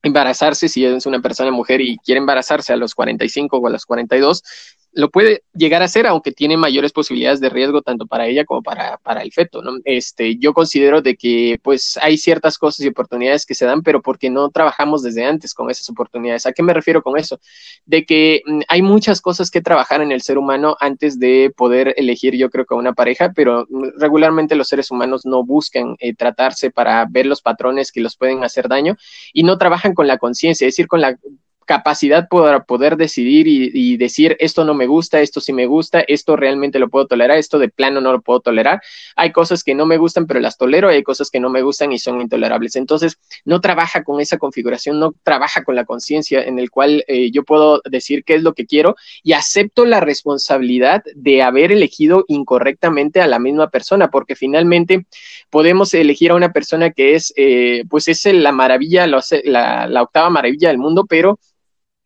embarazarse, 0.03 0.69
si 0.69 0.85
es 0.85 1.07
una 1.07 1.21
persona 1.21 1.51
mujer 1.51 1.81
y 1.81 1.99
quiere 1.99 2.19
embarazarse 2.19 2.73
a 2.73 2.77
los 2.77 2.95
45 2.95 3.59
o 3.59 3.67
a 3.67 3.71
los 3.71 3.87
42, 3.87 4.43
lo 4.95 5.11
puede 5.11 5.43
llegar 5.55 5.82
a 5.82 5.86
hacer, 5.86 6.07
aunque 6.07 6.32
tiene 6.32 6.57
mayores 6.57 6.93
posibilidades 6.93 7.40
de 7.40 7.49
riesgo 7.49 7.80
tanto 7.82 8.07
para 8.07 8.26
ella 8.26 8.45
como 8.45 8.62
para, 8.62 8.99
para 8.99 9.22
el 9.22 9.32
feto, 9.32 9.62
¿no? 9.62 9.72
Este, 9.84 10.36
yo 10.36 10.53
considero 10.53 11.01
de 11.01 11.16
que 11.16 11.59
pues 11.62 11.99
hay 12.03 12.18
ciertas 12.18 12.59
cosas 12.59 12.84
y 12.84 12.88
oportunidades 12.88 13.47
que 13.47 13.55
se 13.55 13.64
dan, 13.64 13.82
pero 13.82 14.03
porque 14.03 14.28
no 14.28 14.51
trabajamos 14.51 15.03
desde 15.03 15.24
antes 15.24 15.55
con 15.55 15.70
esas 15.70 15.88
oportunidades. 15.88 16.45
¿A 16.45 16.53
qué 16.53 16.62
me 16.62 16.74
refiero 16.74 17.03
con 17.03 17.18
eso? 17.18 17.40
De 17.86 18.05
que 18.05 18.43
mm, 18.45 18.61
hay 18.68 18.82
muchas 18.82 19.20
cosas 19.20 19.51
que 19.51 19.62
trabajar 19.62 20.03
en 20.03 20.12
el 20.12 20.20
ser 20.20 20.36
humano 20.36 20.76
antes 20.78 21.18
de 21.18 21.53
poder 21.57 21.95
elegir, 21.97 22.36
yo 22.36 22.51
creo 22.51 22.66
que 22.66 22.74
una 22.74 22.93
pareja, 22.93 23.32
pero 23.34 23.66
mm, 23.70 23.99
regularmente 23.99 24.57
los 24.57 24.68
seres 24.68 24.90
humanos 24.90 25.24
no 25.24 25.45
buscan 25.45 25.97
eh, 26.01 26.14
tratarse 26.14 26.70
para 26.70 27.07
ver 27.09 27.26
los 27.26 27.40
patrones 27.40 27.93
que 27.93 28.01
los 28.01 28.16
pueden 28.16 28.45
hacer 28.45 28.68
daño 28.68 28.97
y 29.32 29.43
no 29.43 29.57
trabajan 29.57 29.95
con 29.95 30.07
la 30.07 30.18
conciencia, 30.18 30.66
es 30.66 30.74
decir, 30.74 30.86
con 30.86 31.01
la 31.01 31.16
capacidad 31.65 32.29
para 32.29 32.65
poder 32.65 32.97
decidir 32.97 33.47
y, 33.47 33.97
decir 33.97 34.37
esto 34.41 34.65
no 34.65 34.75
me 34.75 34.87
gusta, 34.87 35.21
esto 35.21 35.41
sí 35.41 35.53
me 35.53 35.67
gusta, 35.67 36.01
esto 36.01 36.37
realmente 36.37 36.79
lo 36.79 36.89
puedo 36.89 37.07
tolerar, 37.07 37.39
esto 37.39 37.59
de 37.59 37.69
plano 37.69 38.01
no 38.01 38.13
lo 38.13 38.21
puedo 38.21 38.41
tolerar. 38.41 38.81
Hay 39.17 39.33
cosas 39.33 39.63
que 39.63 39.75
no 39.75 39.87
me 39.87 39.97
gustan, 39.97 40.27
pero 40.27 40.41
las 40.41 40.57
tolero, 40.57 40.89
hay 40.89 41.03
cosas 41.03 41.31
que 41.31 41.41
no 41.41 41.51
me 41.51 41.63
gustan 41.63 41.93
y 41.93 41.99
son 41.99 42.21
intolerables. 42.21 42.77
Entonces, 42.77 43.19
no 43.45 43.61
trabaja 43.61 44.03
con 44.03 44.21
esa 44.21 44.39
configuración, 44.39 44.99
no 44.99 45.15
trabaja 45.23 45.65
con 45.65 45.75
la 45.75 45.85
conciencia 45.85 46.43
en 46.43 46.59
el 46.59 46.71
cual 46.71 47.05
eh, 47.07 47.31
yo 47.31 47.45
puedo 47.45 47.81
decir 47.85 48.25
qué 48.25 48.35
es 48.35 48.43
lo 48.43 48.55
que 48.55 48.67
quiero 48.67 48.97
y 49.23 49.33
acepto 49.33 49.85
la 49.85 50.01
responsabilidad 50.01 51.03
de 51.15 51.43
haber 51.43 51.73
elegido 51.73 52.25
incorrectamente 52.29 53.21
a 53.21 53.27
la 53.27 53.39
misma 53.39 53.71
persona, 53.71 54.09
porque 54.09 54.37
finalmente 54.37 55.07
podemos 55.51 55.95
elegir 55.95 56.31
a 56.31 56.35
una 56.35 56.53
persona 56.53 56.91
que 56.91 57.15
es, 57.15 57.33
eh, 57.37 57.85
pues 57.89 58.09
es 58.09 58.25
la 58.25 58.53
maravilla, 58.53 59.07
la, 59.07 59.23
la 59.89 60.03
octava 60.03 60.31
maravilla 60.31 60.69
del 60.69 60.79
mundo, 60.79 61.07
pero 61.09 61.39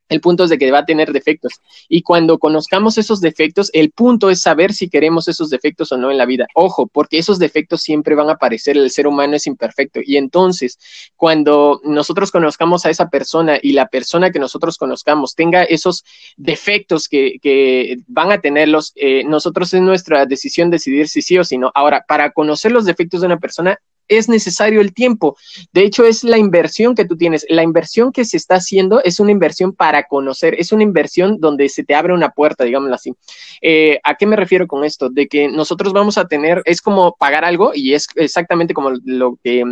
el 0.08 0.20
punto 0.20 0.44
es 0.44 0.50
de 0.50 0.58
que 0.58 0.70
va 0.70 0.78
a 0.78 0.84
tener 0.84 1.12
defectos. 1.12 1.54
Y 1.88 2.02
cuando 2.02 2.38
conozcamos 2.38 2.98
esos 2.98 3.20
defectos, 3.20 3.70
el 3.72 3.90
punto 3.90 4.30
es 4.30 4.40
saber 4.40 4.72
si 4.72 4.88
queremos 4.88 5.28
esos 5.28 5.50
defectos 5.50 5.90
o 5.92 5.96
no 5.96 6.10
en 6.10 6.18
la 6.18 6.26
vida. 6.26 6.46
Ojo, 6.54 6.86
porque 6.86 7.18
esos 7.18 7.38
defectos 7.38 7.82
siempre 7.82 8.14
van 8.14 8.28
a 8.28 8.32
aparecer. 8.32 8.76
El 8.76 8.90
ser 8.90 9.06
humano 9.06 9.36
es 9.36 9.46
imperfecto. 9.46 10.00
Y 10.04 10.16
entonces, 10.16 10.78
cuando 11.16 11.80
nosotros 11.84 12.30
conozcamos 12.30 12.86
a 12.86 12.90
esa 12.90 13.08
persona 13.08 13.58
y 13.60 13.72
la 13.72 13.88
persona 13.88 14.30
que 14.30 14.38
nosotros 14.38 14.78
conozcamos 14.78 15.34
tenga 15.34 15.64
esos 15.64 16.04
defectos 16.36 17.08
que, 17.08 17.38
que 17.42 17.98
van 18.06 18.30
a 18.30 18.40
tenerlos, 18.40 18.92
eh, 18.94 19.24
nosotros 19.24 19.72
es 19.74 19.80
nuestra 19.80 20.26
decisión 20.26 20.70
decidir 20.70 21.08
si 21.08 21.22
sí 21.22 21.38
o 21.38 21.44
si 21.44 21.58
no. 21.58 21.72
Ahora, 21.74 22.04
para 22.06 22.30
conocer 22.30 22.72
los 22.72 22.84
defectos 22.84 23.20
de 23.20 23.26
una 23.26 23.38
persona, 23.38 23.80
es 24.08 24.28
necesario 24.28 24.80
el 24.80 24.92
tiempo. 24.92 25.36
De 25.72 25.82
hecho, 25.82 26.04
es 26.04 26.24
la 26.24 26.38
inversión 26.38 26.94
que 26.94 27.04
tú 27.04 27.16
tienes. 27.16 27.46
La 27.48 27.62
inversión 27.62 28.12
que 28.12 28.24
se 28.24 28.36
está 28.36 28.56
haciendo 28.56 29.02
es 29.02 29.20
una 29.20 29.30
inversión 29.30 29.72
para 29.72 30.04
conocer, 30.04 30.54
es 30.58 30.72
una 30.72 30.82
inversión 30.82 31.38
donde 31.38 31.68
se 31.68 31.84
te 31.84 31.94
abre 31.94 32.12
una 32.12 32.30
puerta, 32.30 32.64
digámoslo 32.64 32.94
así. 32.94 33.14
Eh, 33.62 34.00
¿A 34.04 34.14
qué 34.14 34.26
me 34.26 34.36
refiero 34.36 34.66
con 34.66 34.84
esto? 34.84 35.08
De 35.10 35.26
que 35.26 35.48
nosotros 35.48 35.92
vamos 35.92 36.18
a 36.18 36.26
tener, 36.26 36.62
es 36.64 36.80
como 36.80 37.16
pagar 37.16 37.44
algo 37.44 37.72
y 37.74 37.94
es 37.94 38.06
exactamente 38.16 38.74
como 38.74 38.90
lo 39.04 39.38
que 39.42 39.64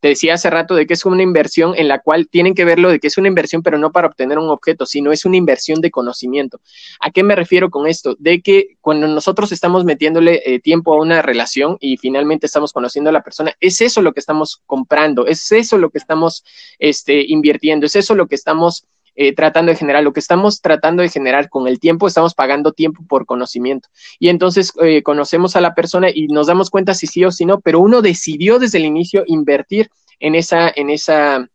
te 0.00 0.08
decía 0.08 0.34
hace 0.34 0.50
rato, 0.50 0.74
de 0.74 0.86
que 0.86 0.94
es 0.94 1.04
una 1.04 1.22
inversión 1.22 1.74
en 1.76 1.88
la 1.88 2.00
cual 2.00 2.28
tienen 2.28 2.54
que 2.54 2.64
verlo 2.64 2.90
de 2.90 3.00
que 3.00 3.08
es 3.08 3.18
una 3.18 3.28
inversión, 3.28 3.62
pero 3.62 3.78
no 3.78 3.92
para 3.92 4.08
obtener 4.08 4.38
un 4.38 4.50
objeto, 4.50 4.86
sino 4.86 5.12
es 5.12 5.24
una 5.24 5.36
inversión 5.36 5.80
de 5.80 5.90
conocimiento. 5.90 6.60
¿A 7.00 7.10
qué 7.10 7.22
me 7.22 7.34
refiero 7.34 7.70
con 7.70 7.86
esto? 7.86 8.16
De 8.18 8.40
que 8.40 8.76
cuando 8.80 9.08
nosotros 9.08 9.52
estamos 9.52 9.84
metiéndole 9.84 10.42
eh, 10.44 10.60
tiempo 10.60 10.94
a 10.94 11.00
una 11.00 11.22
relación 11.22 11.76
y 11.80 11.96
finalmente 11.96 12.46
estamos 12.46 12.72
conociendo 12.72 13.10
a 13.10 13.12
la 13.12 13.22
persona, 13.22 13.54
es 13.60 13.77
es 13.78 13.92
eso 13.92 14.02
lo 14.02 14.12
que 14.12 14.20
estamos 14.20 14.60
comprando, 14.66 15.26
es 15.26 15.52
eso 15.52 15.78
lo 15.78 15.90
que 15.90 15.98
estamos 15.98 16.44
este, 16.78 17.24
invirtiendo, 17.26 17.86
es 17.86 17.96
eso 17.96 18.14
lo 18.14 18.26
que 18.26 18.34
estamos 18.34 18.84
eh, 19.14 19.34
tratando 19.34 19.72
de 19.72 19.76
generar, 19.76 20.02
lo 20.02 20.12
que 20.12 20.20
estamos 20.20 20.60
tratando 20.60 21.02
de 21.02 21.08
generar 21.08 21.48
con 21.48 21.66
el 21.66 21.80
tiempo, 21.80 22.06
estamos 22.06 22.34
pagando 22.34 22.72
tiempo 22.72 23.02
por 23.08 23.26
conocimiento. 23.26 23.88
Y 24.18 24.28
entonces 24.28 24.72
eh, 24.82 25.02
conocemos 25.02 25.56
a 25.56 25.60
la 25.60 25.74
persona 25.74 26.08
y 26.12 26.28
nos 26.28 26.46
damos 26.46 26.70
cuenta 26.70 26.94
si 26.94 27.06
sí 27.06 27.24
o 27.24 27.32
si 27.32 27.44
no, 27.44 27.60
pero 27.60 27.80
uno 27.80 28.02
decidió 28.02 28.58
desde 28.58 28.78
el 28.78 28.84
inicio 28.84 29.24
invertir 29.26 29.90
en 30.20 30.34
esa, 30.34 30.72
en 30.74 30.90
esa 30.90 31.48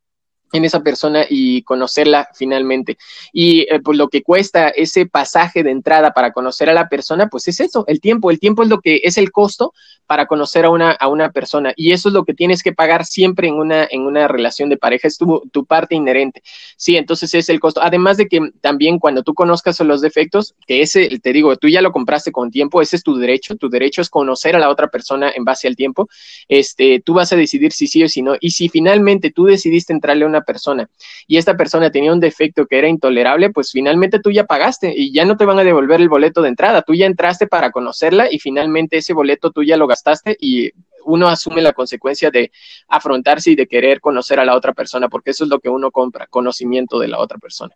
en 0.54 0.64
esa 0.64 0.82
persona 0.82 1.26
y 1.30 1.64
conocerla 1.64 2.30
finalmente. 2.34 2.98
Y 3.34 3.62
eh, 3.62 3.82
pues 3.84 3.98
lo 3.98 4.08
que 4.08 4.24
cuesta 4.24 4.70
ese 4.70 5.06
pasaje 5.06 5.64
de 5.64 5.72
entrada 5.72 6.14
para 6.14 6.32
conocer 6.32 6.70
a 6.70 6.74
la 6.74 6.88
persona, 6.88 7.28
pues 7.28 7.48
es 7.48 7.60
eso, 7.60 7.84
el 7.88 8.00
tiempo. 8.00 8.32
El 8.32 8.40
tiempo 8.40 8.64
es 8.64 8.70
lo 8.70 8.80
que 8.80 9.02
es 9.04 9.18
el 9.18 9.32
costo 9.32 9.74
para 10.06 10.28
conocer 10.28 10.66
a 10.66 10.70
una, 10.70 10.92
a 10.92 11.08
una 11.08 11.32
persona. 11.32 11.74
Y 11.76 11.92
eso 11.92 12.10
es 12.10 12.14
lo 12.14 12.24
que 12.24 12.34
tienes 12.34 12.62
que 12.62 12.74
pagar 12.74 13.06
siempre 13.06 13.48
en 13.48 13.56
una, 13.56 13.88
en 13.90 14.02
una 14.02 14.28
relación 14.28 14.70
de 14.70 14.78
pareja, 14.78 15.08
es 15.08 15.18
tu, 15.18 15.42
tu 15.52 15.66
parte 15.66 15.96
inherente. 15.96 16.44
Sí, 16.78 16.98
entonces 16.98 17.34
es 17.34 17.50
el 17.50 17.60
costo. 17.60 17.82
Además 17.82 18.18
de 18.18 18.28
que 18.28 18.40
también 18.62 19.00
cuando 19.00 19.24
tú 19.24 19.34
conozcas 19.34 19.80
los 19.80 20.02
defectos, 20.02 20.54
que 20.68 20.82
ese, 20.82 21.20
te 21.20 21.34
digo, 21.34 21.56
tú 21.58 21.68
ya 21.68 21.82
lo 21.82 21.92
compraste 21.92 22.32
con 22.32 22.52
tiempo, 22.52 22.82
ese 22.82 22.96
es 22.96 23.04
tu 23.04 23.16
derecho. 23.16 23.56
Tu 23.56 23.70
derecho 23.70 24.02
es 24.02 24.10
conocer 24.10 24.56
a 24.56 24.60
la 24.60 24.70
otra 24.70 24.88
persona 24.88 25.32
en 25.36 25.44
base 25.46 25.68
al 25.68 25.76
tiempo. 25.76 26.08
Este, 26.48 27.02
tú 27.04 27.16
vas 27.16 27.34
a 27.34 27.36
decidir 27.36 27.72
si 27.72 27.88
sí 27.88 28.04
o 28.04 28.10
si 28.10 28.22
no. 28.22 28.36
Y 28.40 28.52
si 28.52 28.70
finalmente 28.70 29.32
tú 29.32 29.46
decidiste 29.46 29.94
entrarle 29.94 30.26
a 30.26 30.28
una 30.28 30.43
persona 30.44 30.90
y 31.28 31.38
esta 31.38 31.58
persona 31.58 31.92
tenía 31.92 32.14
un 32.14 32.20
defecto 32.20 32.66
que 32.66 32.78
era 32.78 32.88
intolerable, 32.88 33.50
pues 33.50 33.72
finalmente 33.72 34.20
tú 34.20 34.32
ya 34.32 34.46
pagaste 34.46 34.94
y 34.96 35.12
ya 35.12 35.26
no 35.26 35.38
te 35.38 35.46
van 35.46 35.60
a 35.60 35.64
devolver 35.64 36.02
el 36.02 36.10
boleto 36.10 36.42
de 36.42 36.50
entrada. 36.50 36.82
Tú 36.82 36.94
ya 36.94 37.06
entraste 37.06 37.48
para 37.48 37.72
conocerla 37.72 38.32
y 38.32 38.40
finalmente 38.40 38.98
ese 38.98 39.14
boleto 39.14 39.52
tú 39.52 39.64
ya 39.64 39.78
lo 39.78 39.88
gastaste 39.88 40.38
y 40.40 40.72
uno 41.06 41.28
asume 41.28 41.62
la 41.62 41.74
consecuencia 41.74 42.32
de 42.32 42.52
afrontarse 42.88 43.52
y 43.52 43.56
de 43.56 43.68
querer 43.68 44.00
conocer 44.00 44.40
a 44.40 44.46
la 44.46 44.56
otra 44.56 44.74
persona, 44.74 45.10
porque 45.10 45.32
eso 45.32 45.44
es 45.44 45.50
lo 45.50 45.60
que 45.60 45.70
uno 45.70 45.92
compra, 45.92 46.28
conocimiento 46.28 47.00
de 47.00 47.08
la 47.08 47.20
otra 47.20 47.38
persona. 47.38 47.76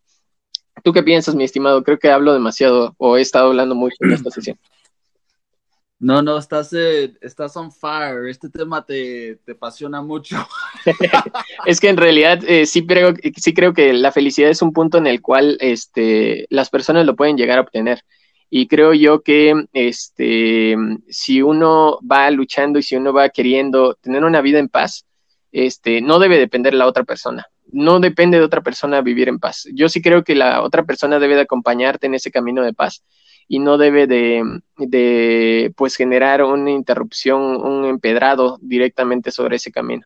¿Tú 0.84 0.94
qué 0.94 1.04
piensas, 1.04 1.36
mi 1.36 1.44
estimado? 1.44 1.84
Creo 1.84 2.00
que 2.00 2.10
hablo 2.10 2.34
demasiado 2.34 2.96
o 2.98 3.18
he 3.18 3.22
estado 3.22 3.48
hablando 3.48 3.76
mucho 3.76 3.96
en 4.00 4.14
esta 4.14 4.30
sesión. 4.32 4.58
No, 6.00 6.22
no, 6.22 6.38
estás, 6.38 6.72
eh, 6.74 7.14
estás 7.22 7.58
on 7.58 7.72
fire. 7.72 8.30
Este 8.30 8.50
tema 8.50 8.86
te, 8.86 9.38
te 9.44 9.54
apasiona 9.54 10.02
mucho. 10.02 10.36
es 11.66 11.80
que 11.80 11.90
en 11.90 11.98
realidad 11.98 12.40
eh, 12.48 12.68
sí, 12.68 12.86
creo, 12.86 13.14
sí 13.36 13.54
creo 13.54 13.74
que 13.74 13.94
la 13.94 14.12
felicidad 14.12 14.52
es 14.52 14.62
un 14.62 14.74
punto 14.74 15.00
en 15.00 15.08
el 15.08 15.22
cual 15.22 15.58
este, 15.60 16.46
las 16.52 16.70
personas 16.70 17.06
lo 17.06 17.16
pueden 17.16 17.36
llegar 17.36 17.58
a 17.58 17.62
obtener. 17.62 18.04
Y 18.50 18.68
creo 18.68 18.94
yo 18.94 19.24
que 19.24 19.66
este, 19.74 20.76
si 21.10 21.42
uno 21.42 22.00
va 22.10 22.30
luchando 22.30 22.78
y 22.78 22.84
si 22.84 22.96
uno 22.96 23.12
va 23.12 23.30
queriendo 23.30 23.96
tener 23.96 24.24
una 24.24 24.42
vida 24.42 24.60
en 24.60 24.70
paz, 24.70 25.06
este, 25.52 26.02
no 26.02 26.20
debe 26.20 26.38
depender 26.38 26.74
de 26.74 26.80
la 26.80 26.88
otra 26.88 27.06
persona. 27.06 27.48
No 27.72 28.00
depende 28.00 28.38
de 28.38 28.46
otra 28.46 28.62
persona 28.62 29.02
vivir 29.02 29.30
en 29.30 29.40
paz. 29.40 29.68
Yo 29.74 29.90
sí 29.90 30.02
creo 30.02 30.24
que 30.24 30.36
la 30.36 30.62
otra 30.62 30.86
persona 30.86 31.20
debe 31.20 31.36
de 31.36 31.42
acompañarte 31.42 32.06
en 32.06 32.14
ese 32.14 32.32
camino 32.32 32.62
de 32.62 32.74
paz 32.74 33.04
y 33.48 33.60
no 33.60 33.78
debe 33.78 34.08
de, 34.08 35.74
pues 35.76 35.96
generar 35.96 36.44
una 36.44 36.72
interrupción, 36.72 37.42
un 37.42 37.86
empedrado 37.86 38.58
directamente 38.62 39.32
sobre 39.32 39.56
ese 39.56 39.72
camino. 39.72 40.06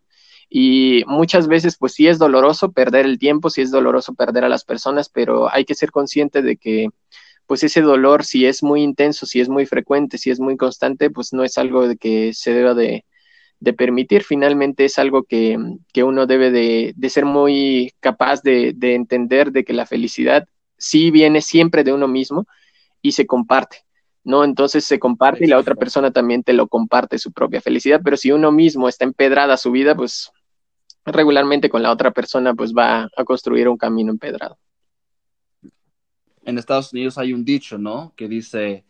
Y 0.50 1.04
muchas 1.08 1.48
veces, 1.48 1.78
pues 1.78 1.94
sí 1.94 2.08
es 2.08 2.20
doloroso 2.20 2.72
perder 2.72 3.06
el 3.06 3.18
tiempo, 3.20 3.50
sí 3.50 3.62
es 3.62 3.72
doloroso 3.72 4.14
perder 4.14 4.44
a 4.44 4.50
las 4.50 4.66
personas, 4.66 5.10
pero 5.10 5.52
hay 5.52 5.66
que 5.66 5.76
ser 5.76 5.92
consciente 5.92 6.42
de 6.42 6.58
que, 6.58 6.89
pues 7.48 7.64
ese 7.64 7.82
dolor, 7.82 8.26
si 8.26 8.46
es 8.46 8.62
muy 8.64 8.84
intenso, 8.84 9.26
si 9.26 9.39
es 9.42 9.50
muy 9.50 9.66
frecuente, 9.66 10.18
si 10.18 10.30
es 10.30 10.39
muy 10.39 10.58
constante, 10.58 11.10
pues 11.10 11.34
no 11.34 11.44
es 11.44 11.58
algo 11.58 11.88
de 11.88 11.98
que 11.98 12.34
se 12.34 12.54
deba 12.54 12.74
de, 12.74 13.06
permitir. 13.78 14.24
Finalmente 14.24 14.86
es 14.86 15.00
algo 15.00 15.24
que, 15.24 15.58
uno 16.04 16.28
debe 16.28 16.52
de, 16.52 16.94
de, 16.96 17.10
ser 17.10 17.26
muy 17.26 17.94
capaz 18.00 18.42
de, 18.44 18.74
de 18.76 18.96
entender 18.96 19.52
de 19.52 19.64
que 19.64 19.74
la 19.74 19.86
felicidad 19.86 20.48
sí 20.78 21.12
viene 21.12 21.42
siempre 21.42 21.84
de 21.84 21.94
uno 21.94 22.08
mismo 22.08 22.48
y 23.02 23.14
se 23.14 23.26
comparte, 23.26 23.86
¿no? 24.24 24.43
Entonces 24.43 24.86
se 24.86 24.99
comparte 24.99 25.45
y 25.45 25.47
la 25.47 25.58
otra 25.58 25.76
persona 25.76 26.12
también 26.12 26.43
te 26.43 26.54
lo 26.54 26.68
comparte 26.68 27.18
su 27.18 27.32
propia 27.32 27.62
felicidad, 27.62 28.02
pero 28.04 28.18
si 28.18 28.32
uno 28.32 28.52
mismo 28.52 28.88
está 28.88 29.06
empedrada 29.06 29.58
su 29.58 29.72
vida, 29.72 29.95
pues 29.95 30.32
regularmente 31.06 31.70
con 31.70 31.82
la 31.82 31.91
otra 31.91 32.12
persona 32.12 32.54
pues 32.54 32.74
va 32.74 33.10
a 33.16 33.24
construir 33.24 33.68
un 33.68 33.78
camino 33.78 34.12
empedrado. 34.12 34.58
En 36.43 36.58
Estados 36.58 36.91
Unidos 36.93 37.18
hay 37.18 37.34
un 37.34 37.45
dicho, 37.45 37.78
¿no? 37.78 38.14
Que 38.16 38.28
dice, 38.28 38.84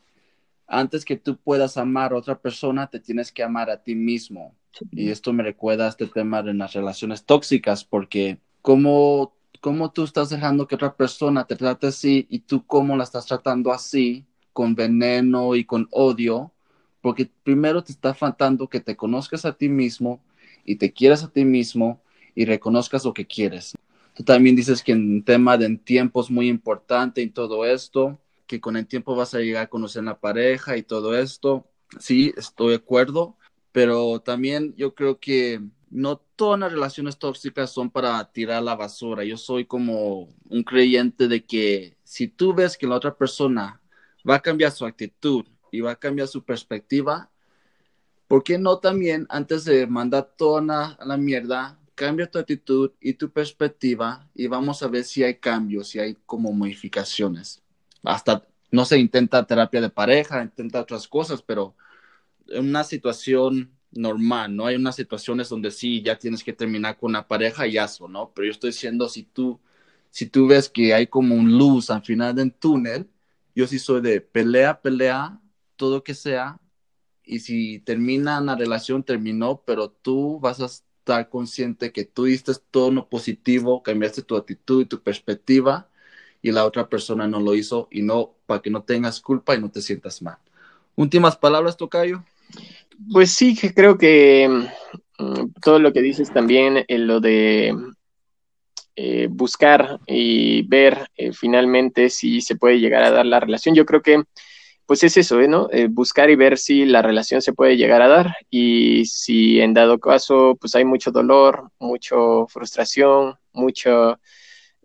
antes 0.68 1.04
que 1.04 1.18
tú 1.18 1.38
puedas 1.38 1.78
amar 1.78 2.14
a 2.14 2.18
otra 2.18 2.40
persona, 2.40 2.88
te 2.88 3.00
tienes 3.00 3.32
que 3.32 3.44
amar 3.44 3.70
a 3.70 3.84
ti 3.84 3.94
mismo. 3.94 4.56
Y 4.92 5.10
esto 5.10 5.34
me 5.34 5.44
recuerda 5.44 5.86
a 5.86 5.90
este 5.90 6.08
tema 6.08 6.42
de 6.42 6.54
las 6.54 6.74
relaciones 6.74 7.26
tóxicas, 7.26 7.84
porque 7.84 8.40
como 8.62 9.34
cómo 9.62 9.92
tú 9.92 10.04
estás 10.04 10.30
dejando 10.30 10.68
que 10.68 10.76
otra 10.76 10.96
persona 10.96 11.46
te 11.46 11.56
trate 11.56 11.88
así 11.88 12.28
y 12.30 12.40
tú 12.40 12.66
cómo 12.66 12.98
la 12.98 13.04
estás 13.04 13.26
tratando 13.28 13.72
así, 13.72 14.26
con 14.52 14.76
veneno 14.76 15.56
y 15.56 15.64
con 15.64 15.88
odio, 15.92 16.52
porque 17.00 17.30
primero 17.44 17.84
te 17.84 17.92
está 17.94 18.14
faltando 18.14 18.68
que 18.68 18.82
te 18.82 18.98
conozcas 18.98 19.46
a 19.46 19.54
ti 19.54 19.70
mismo 19.70 20.20
y 20.66 20.76
te 20.76 20.92
quieras 20.92 21.24
a 21.24 21.32
ti 21.32 21.46
mismo 21.46 22.02
y 22.36 22.46
reconozcas 22.46 23.06
lo 23.06 23.14
que 23.14 23.26
quieres. 23.26 23.74
Tú 24.16 24.24
también 24.24 24.56
dices 24.56 24.84
que 24.84 24.92
en 24.92 25.24
tema 25.24 25.58
de 25.58 25.78
tiempo 25.78 26.22
es 26.22 26.30
muy 26.30 26.50
importante 26.50 27.22
y 27.22 27.30
todo 27.30 27.66
esto, 27.66 28.20
que 28.48 28.60
con 28.60 28.76
el 28.76 28.88
tiempo 28.88 29.16
vas 29.16 29.34
a 29.34 29.40
llegar 29.40 29.64
a 29.64 29.70
conocer 29.70 30.04
la 30.04 30.20
pareja 30.20 30.76
y 30.76 30.84
todo 30.84 31.18
esto. 31.18 31.66
Sí, 32.00 32.34
estoy 32.36 32.70
de 32.70 32.76
acuerdo, 32.76 33.38
pero 33.72 34.20
también 34.20 34.74
yo 34.76 34.96
creo 34.96 35.20
que 35.20 35.62
no 35.92 36.18
todas 36.18 36.60
las 36.60 36.72
relaciones 36.72 37.20
tóxicas 37.20 37.70
son 37.70 37.92
para 37.92 38.24
tirar 38.32 38.64
la 38.64 38.76
basura. 38.76 39.26
Yo 39.26 39.38
soy 39.38 39.66
como 39.66 40.30
un 40.50 40.64
creyente 40.64 41.28
de 41.28 41.46
que 41.46 41.98
si 42.04 42.28
tú 42.28 42.54
ves 42.54 42.78
que 42.78 42.88
la 42.88 42.96
otra 42.96 43.14
persona 43.14 43.82
va 44.28 44.36
a 44.36 44.42
cambiar 44.42 44.72
su 44.72 44.86
actitud 44.86 45.46
y 45.70 45.82
va 45.82 45.92
a 45.92 46.00
cambiar 46.00 46.30
su 46.30 46.44
perspectiva, 46.44 47.30
¿por 48.28 48.44
qué 48.44 48.58
no 48.58 48.80
también 48.80 49.28
antes 49.30 49.66
de 49.66 49.86
mandar 49.86 50.34
toda 50.38 50.96
a 50.98 51.06
la 51.06 51.18
mierda, 51.18 51.78
cambia 51.94 52.32
tu 52.32 52.40
actitud 52.40 52.92
y 53.02 53.14
tu 53.14 53.30
perspectiva 53.30 54.28
y 54.34 54.48
vamos 54.48 54.82
a 54.84 54.88
ver 54.88 55.04
si 55.04 55.24
hay 55.24 55.36
cambios, 55.36 55.90
si 55.90 56.00
hay 56.00 56.16
como 56.26 56.54
modificaciones? 56.54 57.62
Hasta, 58.02 58.48
no 58.72 58.86
se 58.86 58.98
intenta 58.98 59.46
terapia 59.46 59.82
de 59.82 59.90
pareja, 59.90 60.42
intenta 60.42 60.80
otras 60.80 61.06
cosas, 61.06 61.42
pero 61.42 61.76
en 62.48 62.70
una 62.70 62.86
situación 62.86 63.72
normal, 63.92 64.56
¿no? 64.56 64.66
Hay 64.66 64.76
unas 64.76 64.96
situaciones 64.96 65.50
donde 65.50 65.72
sí, 65.72 66.02
ya 66.02 66.18
tienes 66.18 66.44
que 66.44 66.54
terminar 66.54 66.98
con 66.98 67.12
una 67.12 67.28
pareja 67.28 67.68
y 67.68 67.78
eso, 67.78 68.08
¿no? 68.08 68.32
Pero 68.34 68.46
yo 68.46 68.52
estoy 68.52 68.72
diciendo, 68.72 69.10
si 69.10 69.24
tú, 69.24 69.60
si 70.10 70.28
tú 70.28 70.48
ves 70.48 70.70
que 70.70 70.94
hay 70.94 71.08
como 71.08 71.36
un 71.36 71.58
luz 71.58 71.90
al 71.90 72.04
final 72.04 72.36
del 72.36 72.54
túnel, 72.54 73.10
yo 73.56 73.68
sí 73.68 73.80
soy 73.80 74.02
de 74.02 74.22
pelea, 74.22 74.82
pelea, 74.82 75.40
todo 75.76 76.04
que 76.04 76.14
sea, 76.14 76.60
y 77.24 77.40
si 77.40 77.80
termina 77.80 78.42
la 78.42 78.56
relación, 78.56 79.04
terminó, 79.04 79.64
pero 79.66 79.90
tú 79.90 80.40
vas 80.40 80.60
a 80.62 80.66
estar 80.66 81.30
consciente 81.30 81.92
que 81.92 82.06
tú 82.06 82.26
diste 82.26 82.54
todo 82.72 82.92
lo 82.92 83.10
positivo, 83.10 83.84
cambiaste 83.84 84.22
tu 84.22 84.36
actitud 84.36 84.82
y 84.82 84.86
tu 84.86 85.02
perspectiva, 85.02 85.90
y 86.42 86.52
la 86.52 86.66
otra 86.66 86.90
persona 86.90 87.28
no 87.28 87.40
lo 87.40 87.56
hizo, 87.56 87.88
y 87.92 88.02
no, 88.02 88.36
para 88.46 88.62
que 88.62 88.70
no 88.70 88.84
tengas 88.84 89.22
culpa 89.22 89.56
y 89.56 89.62
no 89.62 89.70
te 89.70 89.82
sientas 89.82 90.22
mal. 90.22 90.38
Últimas 90.96 91.38
palabras, 91.38 91.78
Tocayo. 91.78 92.24
Pues 93.10 93.32
sí, 93.32 93.56
creo 93.56 93.98
que 93.98 94.50
mm, 95.18 95.46
todo 95.62 95.80
lo 95.80 95.94
que 95.94 96.02
dices 96.02 96.32
también, 96.32 96.84
en 96.88 97.08
lo 97.08 97.20
de 97.20 97.74
eh, 98.96 99.28
buscar 99.32 100.00
y 100.06 100.64
ver 100.64 101.08
eh, 101.16 101.32
finalmente 101.32 102.10
si 102.10 102.42
se 102.42 102.56
puede 102.56 102.80
llegar 102.80 103.04
a 103.04 103.12
dar 103.12 103.26
la 103.26 103.40
relación, 103.40 103.74
yo 103.76 103.86
creo 103.86 104.02
que 104.02 104.24
pues 104.86 105.04
es 105.04 105.16
eso, 105.16 105.40
¿eh, 105.40 105.48
¿no? 105.48 105.70
buscar 105.90 106.30
y 106.30 106.36
ver 106.36 106.58
si 106.58 106.86
la 106.86 107.02
relación 107.02 107.42
se 107.42 107.54
puede 107.54 107.78
llegar 107.78 108.02
a 108.02 108.10
dar 108.10 108.36
y 108.50 109.06
si 109.06 109.62
en 109.62 109.74
dado 109.74 110.00
caso 110.00 110.58
pues 110.60 110.76
hay 110.76 110.84
mucho 110.84 111.12
dolor, 111.12 111.72
mucha 111.80 112.16
frustración, 112.50 113.36
mucha 113.54 114.20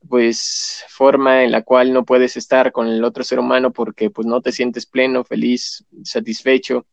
pues 0.08 0.84
forma 0.88 1.42
en 1.42 1.50
la 1.50 1.62
cual 1.62 1.92
no 1.92 2.04
puedes 2.04 2.36
estar 2.36 2.70
con 2.70 2.86
el 2.86 3.02
otro 3.02 3.24
ser 3.24 3.40
humano 3.40 3.72
porque 3.72 4.10
pues 4.10 4.26
no 4.26 4.40
te 4.40 4.52
sientes 4.52 4.86
pleno, 4.86 5.24
feliz, 5.24 5.84
satisfecho 6.04 6.86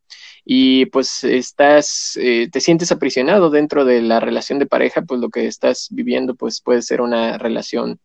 y 0.45 0.87
pues 0.87 1.23
estás, 1.23 2.17
eh, 2.21 2.49
te 2.51 2.59
sientes 2.59 2.91
aprisionado 2.91 3.49
dentro 3.49 3.85
de 3.85 4.01
la 4.01 4.19
relación 4.19 4.59
de 4.59 4.65
pareja, 4.65 5.01
pues 5.01 5.21
lo 5.21 5.29
que 5.29 5.47
estás 5.47 5.87
viviendo 5.91 6.35
pues 6.35 6.61
puede 6.61 6.81
ser 6.81 7.01
una 7.01 7.37
relación 7.37 7.99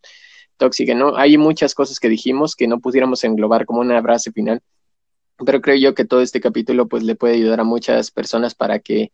tóxica, 0.56 0.94
¿no? 0.94 1.16
Hay 1.16 1.38
muchas 1.38 1.74
cosas 1.74 1.98
que 2.00 2.08
dijimos 2.08 2.54
que 2.54 2.68
no 2.68 2.80
pudiéramos 2.80 3.24
englobar 3.24 3.66
como 3.66 3.80
una 3.80 4.02
frase 4.02 4.32
final, 4.32 4.60
pero 5.44 5.60
creo 5.60 5.76
yo 5.76 5.94
que 5.94 6.04
todo 6.04 6.20
este 6.20 6.40
capítulo 6.40 6.88
pues 6.88 7.02
le 7.02 7.16
puede 7.16 7.34
ayudar 7.34 7.60
a 7.60 7.64
muchas 7.64 8.10
personas 8.10 8.54
para 8.54 8.78
que 8.80 9.12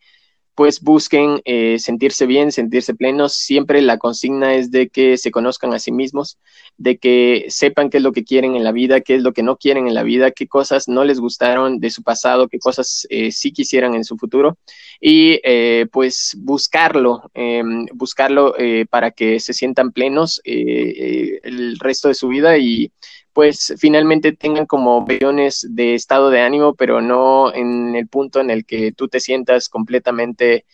pues 0.54 0.80
busquen 0.80 1.40
eh, 1.44 1.78
sentirse 1.78 2.26
bien, 2.26 2.52
sentirse 2.52 2.94
plenos. 2.94 3.34
Siempre 3.34 3.82
la 3.82 3.98
consigna 3.98 4.54
es 4.54 4.70
de 4.70 4.88
que 4.88 5.16
se 5.16 5.30
conozcan 5.30 5.74
a 5.74 5.78
sí 5.78 5.90
mismos, 5.90 6.38
de 6.76 6.98
que 6.98 7.46
sepan 7.48 7.90
qué 7.90 7.96
es 7.96 8.02
lo 8.02 8.12
que 8.12 8.24
quieren 8.24 8.54
en 8.54 8.64
la 8.64 8.72
vida, 8.72 9.00
qué 9.00 9.16
es 9.16 9.22
lo 9.22 9.32
que 9.32 9.42
no 9.42 9.56
quieren 9.56 9.88
en 9.88 9.94
la 9.94 10.02
vida, 10.02 10.30
qué 10.30 10.46
cosas 10.46 10.88
no 10.88 11.04
les 11.04 11.18
gustaron 11.18 11.80
de 11.80 11.90
su 11.90 12.02
pasado, 12.02 12.48
qué 12.48 12.58
cosas 12.58 13.06
eh, 13.10 13.32
sí 13.32 13.52
quisieran 13.52 13.94
en 13.94 14.04
su 14.04 14.16
futuro 14.16 14.58
y 15.00 15.40
eh, 15.42 15.86
pues 15.90 16.36
buscarlo, 16.38 17.30
em, 17.34 17.86
buscarlo 17.92 18.54
para 18.90 19.10
que 19.10 19.40
se 19.40 19.52
sientan 19.52 19.92
plenos 19.92 20.40
el 20.44 21.78
resto 21.78 22.08
de 22.08 22.14
su 22.14 22.28
vida 22.28 22.56
y 22.58 22.92
pues 23.34 23.74
finalmente 23.78 24.32
tengan 24.32 24.64
como 24.64 25.04
billones 25.04 25.66
de 25.68 25.94
estado 25.94 26.30
de 26.30 26.40
ánimo, 26.40 26.74
pero 26.74 27.02
no 27.02 27.52
en 27.52 27.96
el 27.96 28.08
punto 28.08 28.40
en 28.40 28.48
el 28.48 28.64
que 28.64 28.92
tú 28.92 29.08
te 29.08 29.20
sientas 29.20 29.68
completamente 29.68 30.64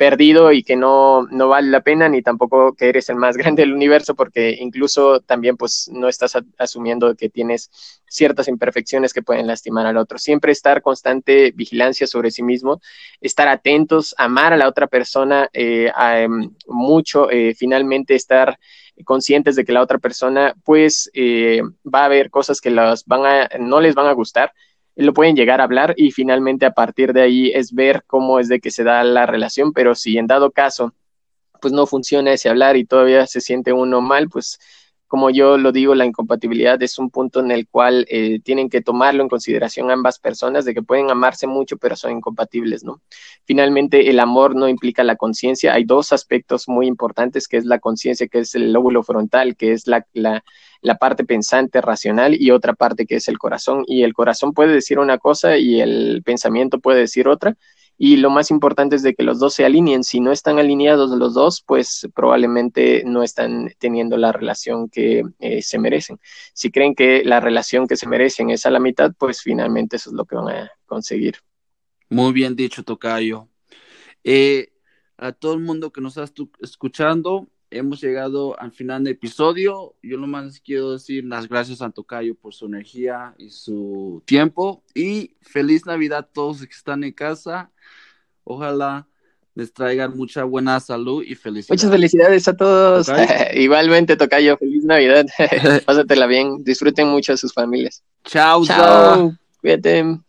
perdido 0.00 0.50
y 0.50 0.62
que 0.62 0.76
no, 0.76 1.26
no 1.30 1.48
vale 1.48 1.68
la 1.68 1.82
pena, 1.82 2.08
ni 2.08 2.22
tampoco 2.22 2.74
que 2.74 2.88
eres 2.88 3.10
el 3.10 3.16
más 3.16 3.36
grande 3.38 3.62
del 3.62 3.74
universo, 3.74 4.14
porque 4.14 4.56
incluso 4.58 5.20
también 5.20 5.58
pues 5.58 5.90
no 5.92 6.08
estás 6.08 6.38
asumiendo 6.58 7.14
que 7.14 7.28
tienes 7.28 7.70
ciertas 8.08 8.48
imperfecciones 8.48 9.12
que 9.12 9.22
pueden 9.22 9.46
lastimar 9.46 9.86
al 9.86 9.98
otro. 9.98 10.18
Siempre 10.18 10.52
estar 10.52 10.80
constante 10.80 11.52
vigilancia 11.54 12.06
sobre 12.06 12.30
sí 12.30 12.42
mismo, 12.42 12.80
estar 13.20 13.48
atentos, 13.48 14.14
amar 14.16 14.54
a 14.54 14.56
la 14.56 14.68
otra 14.68 14.86
persona 14.86 15.50
eh, 15.52 15.92
em, 15.98 16.50
mucho, 16.66 17.30
eh, 17.30 17.54
finalmente 17.54 18.14
estar 18.14 18.58
conscientes 19.04 19.56
de 19.56 19.64
que 19.64 19.72
la 19.72 19.82
otra 19.82 19.98
persona 19.98 20.54
pues 20.64 21.10
eh, 21.14 21.62
va 21.82 22.02
a 22.02 22.04
haber 22.06 22.30
cosas 22.30 22.60
que 22.60 22.70
las 22.70 23.04
van 23.06 23.26
a, 23.26 23.48
no 23.58 23.80
les 23.80 23.94
van 23.94 24.06
a 24.06 24.12
gustar, 24.12 24.52
lo 24.96 25.14
pueden 25.14 25.36
llegar 25.36 25.60
a 25.60 25.64
hablar 25.64 25.94
y 25.96 26.10
finalmente 26.10 26.66
a 26.66 26.72
partir 26.72 27.12
de 27.12 27.22
ahí 27.22 27.50
es 27.54 27.72
ver 27.72 28.02
cómo 28.06 28.38
es 28.38 28.48
de 28.48 28.60
que 28.60 28.70
se 28.70 28.84
da 28.84 29.02
la 29.04 29.26
relación, 29.26 29.72
pero 29.72 29.94
si 29.94 30.18
en 30.18 30.26
dado 30.26 30.50
caso 30.50 30.94
pues 31.60 31.72
no 31.72 31.86
funciona 31.86 32.32
ese 32.32 32.48
hablar 32.48 32.76
y 32.76 32.84
todavía 32.84 33.26
se 33.26 33.40
siente 33.40 33.72
uno 33.72 34.00
mal, 34.00 34.28
pues 34.28 34.58
como 35.10 35.28
yo 35.28 35.58
lo 35.58 35.72
digo, 35.72 35.96
la 35.96 36.04
incompatibilidad 36.04 36.80
es 36.84 36.96
un 36.96 37.10
punto 37.10 37.40
en 37.40 37.50
el 37.50 37.66
cual 37.66 38.06
eh, 38.08 38.38
tienen 38.44 38.70
que 38.70 38.80
tomarlo 38.80 39.24
en 39.24 39.28
consideración 39.28 39.90
ambas 39.90 40.20
personas, 40.20 40.64
de 40.64 40.72
que 40.72 40.84
pueden 40.84 41.10
amarse 41.10 41.48
mucho, 41.48 41.78
pero 41.78 41.96
son 41.96 42.12
incompatibles, 42.12 42.84
¿no? 42.84 43.02
Finalmente, 43.44 44.08
el 44.08 44.20
amor 44.20 44.54
no 44.54 44.68
implica 44.68 45.02
la 45.02 45.16
conciencia. 45.16 45.74
Hay 45.74 45.82
dos 45.82 46.12
aspectos 46.12 46.68
muy 46.68 46.86
importantes, 46.86 47.48
que 47.48 47.56
es 47.56 47.64
la 47.64 47.80
conciencia, 47.80 48.28
que 48.28 48.38
es 48.38 48.54
el 48.54 48.72
lóbulo 48.72 49.02
frontal, 49.02 49.56
que 49.56 49.72
es 49.72 49.88
la, 49.88 50.06
la, 50.12 50.44
la 50.80 50.94
parte 50.94 51.24
pensante, 51.24 51.80
racional, 51.80 52.40
y 52.40 52.52
otra 52.52 52.74
parte 52.74 53.04
que 53.04 53.16
es 53.16 53.26
el 53.26 53.36
corazón. 53.36 53.82
Y 53.88 54.04
el 54.04 54.14
corazón 54.14 54.52
puede 54.52 54.72
decir 54.72 55.00
una 55.00 55.18
cosa 55.18 55.56
y 55.56 55.80
el 55.80 56.22
pensamiento 56.24 56.78
puede 56.78 57.00
decir 57.00 57.26
otra 57.26 57.56
y 58.02 58.16
lo 58.16 58.30
más 58.30 58.50
importante 58.50 58.96
es 58.96 59.02
de 59.02 59.14
que 59.14 59.22
los 59.22 59.38
dos 59.38 59.52
se 59.52 59.66
alineen. 59.66 60.04
Si 60.04 60.20
no 60.20 60.32
están 60.32 60.58
alineados 60.58 61.10
los 61.10 61.34
dos, 61.34 61.62
pues 61.66 62.08
probablemente 62.14 63.02
no 63.04 63.22
están 63.22 63.74
teniendo 63.78 64.16
la 64.16 64.32
relación 64.32 64.88
que 64.88 65.22
eh, 65.38 65.60
se 65.60 65.78
merecen. 65.78 66.18
Si 66.54 66.70
creen 66.70 66.94
que 66.94 67.22
la 67.26 67.40
relación 67.40 67.86
que 67.86 67.96
se 67.96 68.08
merecen 68.08 68.48
es 68.48 68.64
a 68.64 68.70
la 68.70 68.80
mitad, 68.80 69.12
pues 69.18 69.42
finalmente 69.42 69.96
eso 69.96 70.08
es 70.08 70.16
lo 70.16 70.24
que 70.24 70.34
van 70.34 70.48
a 70.48 70.70
conseguir. 70.86 71.36
Muy 72.08 72.32
bien 72.32 72.56
dicho, 72.56 72.82
Tocayo. 72.82 73.48
Eh, 74.24 74.72
a 75.18 75.32
todo 75.32 75.52
el 75.52 75.60
mundo 75.60 75.92
que 75.92 76.00
nos 76.00 76.16
está 76.16 76.42
escuchando, 76.62 77.48
hemos 77.70 78.00
llegado 78.00 78.58
al 78.60 78.72
final 78.72 79.04
del 79.04 79.14
episodio. 79.14 79.94
Yo 80.02 80.18
nomás 80.18 80.60
quiero 80.60 80.92
decir 80.92 81.24
las 81.24 81.48
gracias 81.48 81.82
a 81.82 81.90
Tocayo 81.90 82.34
por 82.34 82.54
su 82.54 82.66
energía 82.66 83.34
y 83.38 83.50
su 83.50 84.22
tiempo. 84.26 84.82
Y 84.94 85.36
feliz 85.40 85.86
Navidad 85.86 86.18
a 86.18 86.22
todos 86.22 86.60
los 86.60 86.68
que 86.68 86.74
están 86.74 87.04
en 87.04 87.12
casa. 87.12 87.70
Ojalá 88.44 89.06
les 89.54 89.72
traigan 89.72 90.16
mucha 90.16 90.44
buena 90.44 90.78
salud 90.80 91.22
y 91.22 91.34
felicidad. 91.34 91.74
Muchas 91.74 91.90
felicidades 91.90 92.48
a 92.48 92.56
todos. 92.56 93.08
Igualmente, 93.54 94.16
Tocayo, 94.16 94.56
feliz 94.56 94.84
Navidad. 94.84 95.26
Pásatela 95.86 96.26
bien. 96.26 96.62
Disfruten 96.64 97.08
mucho 97.08 97.32
a 97.32 97.36
sus 97.36 97.52
familias. 97.52 98.02
Chao. 98.24 98.64
Chao. 98.64 99.32
Cuídate. 99.60 100.20